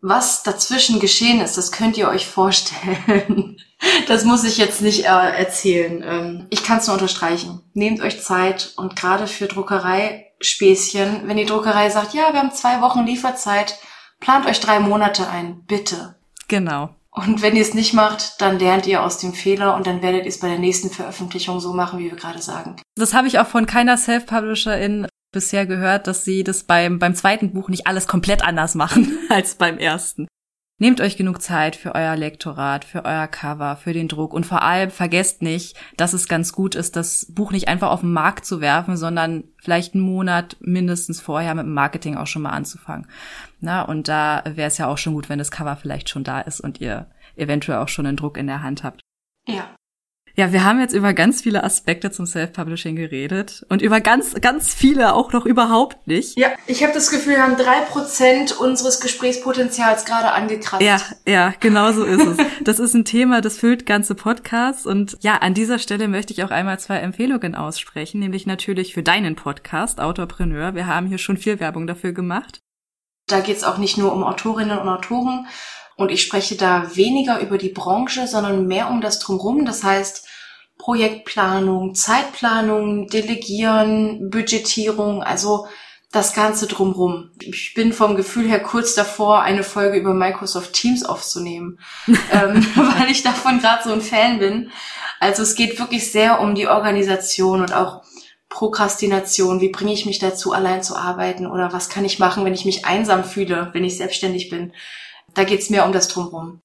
Was 0.00 0.42
dazwischen 0.42 0.98
geschehen 0.98 1.40
ist, 1.40 1.56
das 1.56 1.70
könnt 1.70 1.96
ihr 1.96 2.08
euch 2.08 2.26
vorstellen. 2.26 3.56
Das 4.06 4.24
muss 4.24 4.44
ich 4.44 4.58
jetzt 4.58 4.80
nicht 4.80 5.06
äh, 5.06 5.08
erzählen. 5.08 6.04
Ähm, 6.06 6.46
ich 6.50 6.62
kann 6.62 6.78
es 6.78 6.86
nur 6.86 6.94
unterstreichen. 6.94 7.62
Nehmt 7.74 8.00
euch 8.00 8.22
Zeit 8.22 8.74
und 8.76 8.94
gerade 8.94 9.26
für 9.26 9.48
Druckereispäßchen, 9.48 11.26
wenn 11.26 11.36
die 11.36 11.46
Druckerei 11.46 11.90
sagt, 11.90 12.14
ja, 12.14 12.32
wir 12.32 12.38
haben 12.38 12.52
zwei 12.52 12.80
Wochen 12.80 13.04
Lieferzeit, 13.04 13.76
plant 14.20 14.46
euch 14.46 14.60
drei 14.60 14.78
Monate 14.78 15.28
ein, 15.28 15.64
bitte. 15.66 16.14
Genau. 16.46 16.94
Und 17.14 17.42
wenn 17.42 17.54
ihr 17.54 17.62
es 17.62 17.74
nicht 17.74 17.92
macht, 17.92 18.40
dann 18.40 18.58
lernt 18.58 18.86
ihr 18.86 19.02
aus 19.02 19.18
dem 19.18 19.34
Fehler 19.34 19.76
und 19.76 19.86
dann 19.86 20.00
werdet 20.00 20.24
ihr 20.24 20.30
es 20.30 20.40
bei 20.40 20.48
der 20.48 20.58
nächsten 20.58 20.88
Veröffentlichung 20.88 21.60
so 21.60 21.74
machen, 21.74 21.98
wie 21.98 22.10
wir 22.10 22.16
gerade 22.16 22.40
sagen. 22.40 22.76
Das 22.96 23.12
habe 23.12 23.28
ich 23.28 23.38
auch 23.38 23.46
von 23.46 23.66
keiner 23.66 23.98
Self-Publisherin 23.98 25.06
bisher 25.30 25.66
gehört, 25.66 26.06
dass 26.06 26.24
sie 26.24 26.42
das 26.42 26.64
beim, 26.64 26.98
beim 26.98 27.14
zweiten 27.14 27.52
Buch 27.52 27.68
nicht 27.68 27.86
alles 27.86 28.06
komplett 28.06 28.42
anders 28.42 28.74
machen 28.74 29.18
als 29.28 29.56
beim 29.56 29.78
ersten. 29.78 30.26
Nehmt 30.82 31.00
euch 31.00 31.16
genug 31.16 31.40
Zeit 31.40 31.76
für 31.76 31.94
euer 31.94 32.16
Lektorat, 32.16 32.84
für 32.84 33.04
euer 33.04 33.28
Cover, 33.28 33.76
für 33.76 33.92
den 33.92 34.08
Druck 34.08 34.34
und 34.34 34.44
vor 34.44 34.62
allem 34.62 34.90
vergesst 34.90 35.40
nicht, 35.40 35.76
dass 35.96 36.12
es 36.12 36.26
ganz 36.26 36.52
gut 36.52 36.74
ist, 36.74 36.96
das 36.96 37.24
Buch 37.30 37.52
nicht 37.52 37.68
einfach 37.68 37.92
auf 37.92 38.00
den 38.00 38.12
Markt 38.12 38.44
zu 38.44 38.60
werfen, 38.60 38.96
sondern 38.96 39.44
vielleicht 39.58 39.94
einen 39.94 40.02
Monat 40.02 40.56
mindestens 40.58 41.20
vorher 41.20 41.54
mit 41.54 41.66
dem 41.66 41.72
Marketing 41.72 42.16
auch 42.16 42.26
schon 42.26 42.42
mal 42.42 42.50
anzufangen. 42.50 43.06
Na, 43.60 43.82
und 43.82 44.08
da 44.08 44.42
wäre 44.44 44.66
es 44.66 44.76
ja 44.76 44.88
auch 44.88 44.98
schon 44.98 45.14
gut, 45.14 45.28
wenn 45.28 45.38
das 45.38 45.52
Cover 45.52 45.76
vielleicht 45.76 46.08
schon 46.08 46.24
da 46.24 46.40
ist 46.40 46.58
und 46.58 46.80
ihr 46.80 47.06
eventuell 47.36 47.78
auch 47.78 47.86
schon 47.86 48.06
einen 48.06 48.16
Druck 48.16 48.36
in 48.36 48.48
der 48.48 48.64
Hand 48.64 48.82
habt. 48.82 49.02
Ja. 49.46 49.76
Ja, 50.34 50.52
wir 50.52 50.64
haben 50.64 50.80
jetzt 50.80 50.94
über 50.94 51.12
ganz 51.12 51.42
viele 51.42 51.62
Aspekte 51.62 52.10
zum 52.10 52.26
Self-Publishing 52.26 52.96
geredet 52.96 53.66
und 53.68 53.82
über 53.82 54.00
ganz, 54.00 54.34
ganz 54.40 54.72
viele 54.72 55.14
auch 55.14 55.32
noch 55.32 55.44
überhaupt 55.44 56.06
nicht. 56.06 56.38
Ja, 56.38 56.48
ich 56.66 56.82
habe 56.82 56.94
das 56.94 57.10
Gefühl, 57.10 57.34
wir 57.34 57.42
haben 57.42 57.56
drei 57.56 57.80
Prozent 57.82 58.58
unseres 58.58 59.00
Gesprächspotenzials 59.00 60.04
gerade 60.06 60.32
angekratzt. 60.32 60.82
Ja, 60.82 61.00
ja, 61.26 61.54
genau 61.60 61.92
so 61.92 62.04
ist 62.04 62.24
es. 62.24 62.36
Das 62.62 62.78
ist 62.78 62.94
ein 62.94 63.04
Thema, 63.04 63.40
das 63.40 63.58
füllt 63.58 63.86
ganze 63.86 64.14
Podcasts 64.14 64.86
und 64.86 65.18
ja, 65.20 65.36
an 65.38 65.52
dieser 65.52 65.78
Stelle 65.78 66.08
möchte 66.08 66.32
ich 66.32 66.44
auch 66.44 66.50
einmal 66.50 66.78
zwei 66.78 66.98
Empfehlungen 66.98 67.54
aussprechen, 67.54 68.20
nämlich 68.20 68.46
natürlich 68.46 68.94
für 68.94 69.02
deinen 69.02 69.36
Podcast, 69.36 70.00
Autorpreneur. 70.00 70.74
Wir 70.74 70.86
haben 70.86 71.08
hier 71.08 71.18
schon 71.18 71.36
viel 71.36 71.60
Werbung 71.60 71.86
dafür 71.86 72.12
gemacht. 72.12 72.60
Da 73.26 73.40
geht's 73.40 73.64
auch 73.64 73.78
nicht 73.78 73.98
nur 73.98 74.12
um 74.12 74.24
Autorinnen 74.24 74.78
und 74.78 74.88
Autoren, 74.88 75.46
und 76.02 76.10
ich 76.10 76.22
spreche 76.22 76.56
da 76.56 76.94
weniger 76.94 77.40
über 77.40 77.58
die 77.58 77.70
Branche, 77.70 78.26
sondern 78.26 78.66
mehr 78.66 78.90
um 78.90 79.00
das 79.00 79.18
Drumherum. 79.18 79.64
Das 79.64 79.82
heißt, 79.82 80.28
Projektplanung, 80.78 81.94
Zeitplanung, 81.94 83.06
Delegieren, 83.06 84.30
Budgetierung, 84.30 85.22
also 85.22 85.66
das 86.10 86.34
Ganze 86.34 86.66
drumherum. 86.66 87.30
Ich 87.40 87.72
bin 87.74 87.92
vom 87.92 88.16
Gefühl 88.16 88.46
her 88.46 88.60
kurz 88.60 88.94
davor, 88.94 89.42
eine 89.42 89.62
Folge 89.62 89.96
über 89.96 90.12
Microsoft 90.12 90.74
Teams 90.74 91.04
aufzunehmen, 91.04 91.78
ähm, 92.06 92.66
weil 92.74 93.10
ich 93.10 93.22
davon 93.22 93.60
gerade 93.60 93.82
so 93.84 93.92
ein 93.92 94.02
Fan 94.02 94.38
bin. 94.38 94.70
Also 95.20 95.42
es 95.42 95.54
geht 95.54 95.78
wirklich 95.78 96.10
sehr 96.10 96.40
um 96.40 96.54
die 96.54 96.68
Organisation 96.68 97.62
und 97.62 97.72
auch 97.72 98.02
Prokrastination. 98.50 99.60
Wie 99.60 99.70
bringe 99.70 99.92
ich 99.94 100.04
mich 100.04 100.18
dazu, 100.18 100.52
allein 100.52 100.82
zu 100.82 100.96
arbeiten? 100.96 101.46
Oder 101.46 101.72
was 101.72 101.88
kann 101.88 102.04
ich 102.04 102.18
machen, 102.18 102.44
wenn 102.44 102.54
ich 102.54 102.66
mich 102.66 102.84
einsam 102.84 103.24
fühle, 103.24 103.70
wenn 103.72 103.84
ich 103.84 103.96
selbstständig 103.96 104.50
bin? 104.50 104.72
Da 105.34 105.44
geht's 105.44 105.70
mehr 105.70 105.86
um 105.86 105.92
das 105.92 106.08
Drumherum. 106.08 106.60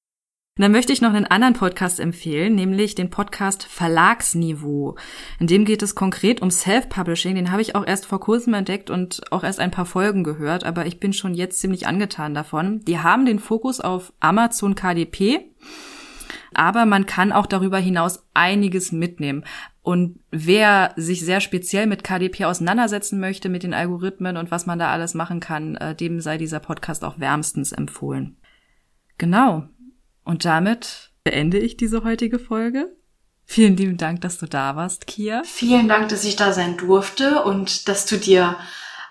dann 0.56 0.72
möchte 0.72 0.92
ich 0.92 1.00
noch 1.00 1.14
einen 1.14 1.26
anderen 1.26 1.54
Podcast 1.54 2.00
empfehlen, 2.00 2.56
nämlich 2.56 2.96
den 2.96 3.10
Podcast 3.10 3.62
Verlagsniveau. 3.62 4.96
In 5.38 5.46
dem 5.46 5.64
geht 5.64 5.82
es 5.82 5.94
konkret 5.94 6.42
um 6.42 6.50
Self-Publishing. 6.50 7.36
Den 7.36 7.52
habe 7.52 7.62
ich 7.62 7.76
auch 7.76 7.86
erst 7.86 8.06
vor 8.06 8.18
kurzem 8.18 8.54
entdeckt 8.54 8.90
und 8.90 9.30
auch 9.30 9.44
erst 9.44 9.60
ein 9.60 9.70
paar 9.70 9.86
Folgen 9.86 10.24
gehört, 10.24 10.64
aber 10.64 10.86
ich 10.86 10.98
bin 10.98 11.12
schon 11.12 11.34
jetzt 11.34 11.60
ziemlich 11.60 11.86
angetan 11.86 12.34
davon. 12.34 12.84
Die 12.86 12.98
haben 12.98 13.24
den 13.24 13.38
Fokus 13.38 13.80
auf 13.80 14.12
Amazon 14.18 14.74
KDP, 14.74 15.52
aber 16.54 16.86
man 16.86 17.06
kann 17.06 17.30
auch 17.30 17.46
darüber 17.46 17.78
hinaus 17.78 18.26
einiges 18.34 18.90
mitnehmen. 18.90 19.44
Und 19.82 20.18
wer 20.30 20.92
sich 20.96 21.24
sehr 21.24 21.40
speziell 21.40 21.86
mit 21.86 22.02
KDP 22.02 22.46
auseinandersetzen 22.46 23.20
möchte, 23.20 23.48
mit 23.48 23.62
den 23.62 23.74
Algorithmen 23.74 24.36
und 24.36 24.50
was 24.50 24.66
man 24.66 24.78
da 24.78 24.90
alles 24.90 25.14
machen 25.14 25.38
kann, 25.38 25.76
äh, 25.76 25.94
dem 25.94 26.20
sei 26.20 26.36
dieser 26.36 26.58
Podcast 26.60 27.04
auch 27.04 27.20
wärmstens 27.20 27.70
empfohlen. 27.72 28.36
Genau. 29.18 29.68
Und 30.24 30.44
damit 30.44 31.10
beende 31.24 31.58
ich 31.58 31.76
diese 31.76 32.04
heutige 32.04 32.38
Folge. 32.38 32.96
Vielen 33.44 33.76
lieben 33.76 33.96
Dank, 33.96 34.20
dass 34.20 34.38
du 34.38 34.46
da 34.46 34.76
warst, 34.76 35.06
Kia. 35.06 35.42
Vielen 35.44 35.88
Dank, 35.88 36.10
dass 36.10 36.24
ich 36.24 36.36
da 36.36 36.52
sein 36.52 36.76
durfte 36.76 37.42
und 37.44 37.88
dass 37.88 38.06
du 38.06 38.16
dir 38.16 38.56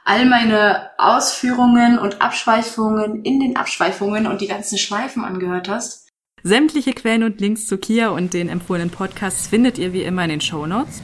all 0.05 0.25
meine 0.25 0.89
Ausführungen 0.97 1.99
und 1.99 2.21
Abschweifungen 2.21 3.23
in 3.23 3.39
den 3.39 3.55
Abschweifungen 3.57 4.27
und 4.27 4.41
die 4.41 4.47
ganzen 4.47 4.77
Schleifen 4.77 5.25
angehört 5.25 5.67
hast. 5.67 6.07
Sämtliche 6.43 6.93
Quellen 6.93 7.23
und 7.23 7.41
Links 7.41 7.65
zu 7.67 7.77
Kia 7.77 8.09
und 8.09 8.33
den 8.33 8.47
empfohlenen 8.47 8.91
Podcasts 8.91 9.47
findet 9.47 9.77
ihr 9.77 9.91
wie 9.91 10.03
immer 10.03 10.23
in 10.23 10.29
den 10.29 10.39
Show 10.39 10.65
Notes. 10.65 11.01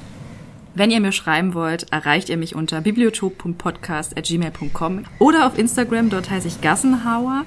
Wenn 0.75 0.89
ihr 0.89 1.01
mir 1.01 1.11
schreiben 1.11 1.53
wollt, 1.53 1.91
erreicht 1.91 2.29
ihr 2.29 2.37
mich 2.37 2.55
unter 2.55 2.81
bibliotop.podcast.gmail.com 2.81 5.03
oder 5.19 5.45
auf 5.47 5.57
Instagram, 5.57 6.09
dort 6.09 6.29
heiße 6.29 6.47
ich 6.47 6.61
Gassenhauer. 6.61 7.45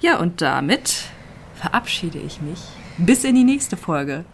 Ja, 0.00 0.18
und 0.18 0.40
damit 0.40 1.04
verabschiede 1.54 2.18
ich 2.18 2.40
mich. 2.40 2.60
Bis 2.96 3.24
in 3.24 3.34
die 3.34 3.44
nächste 3.44 3.76
Folge. 3.76 4.24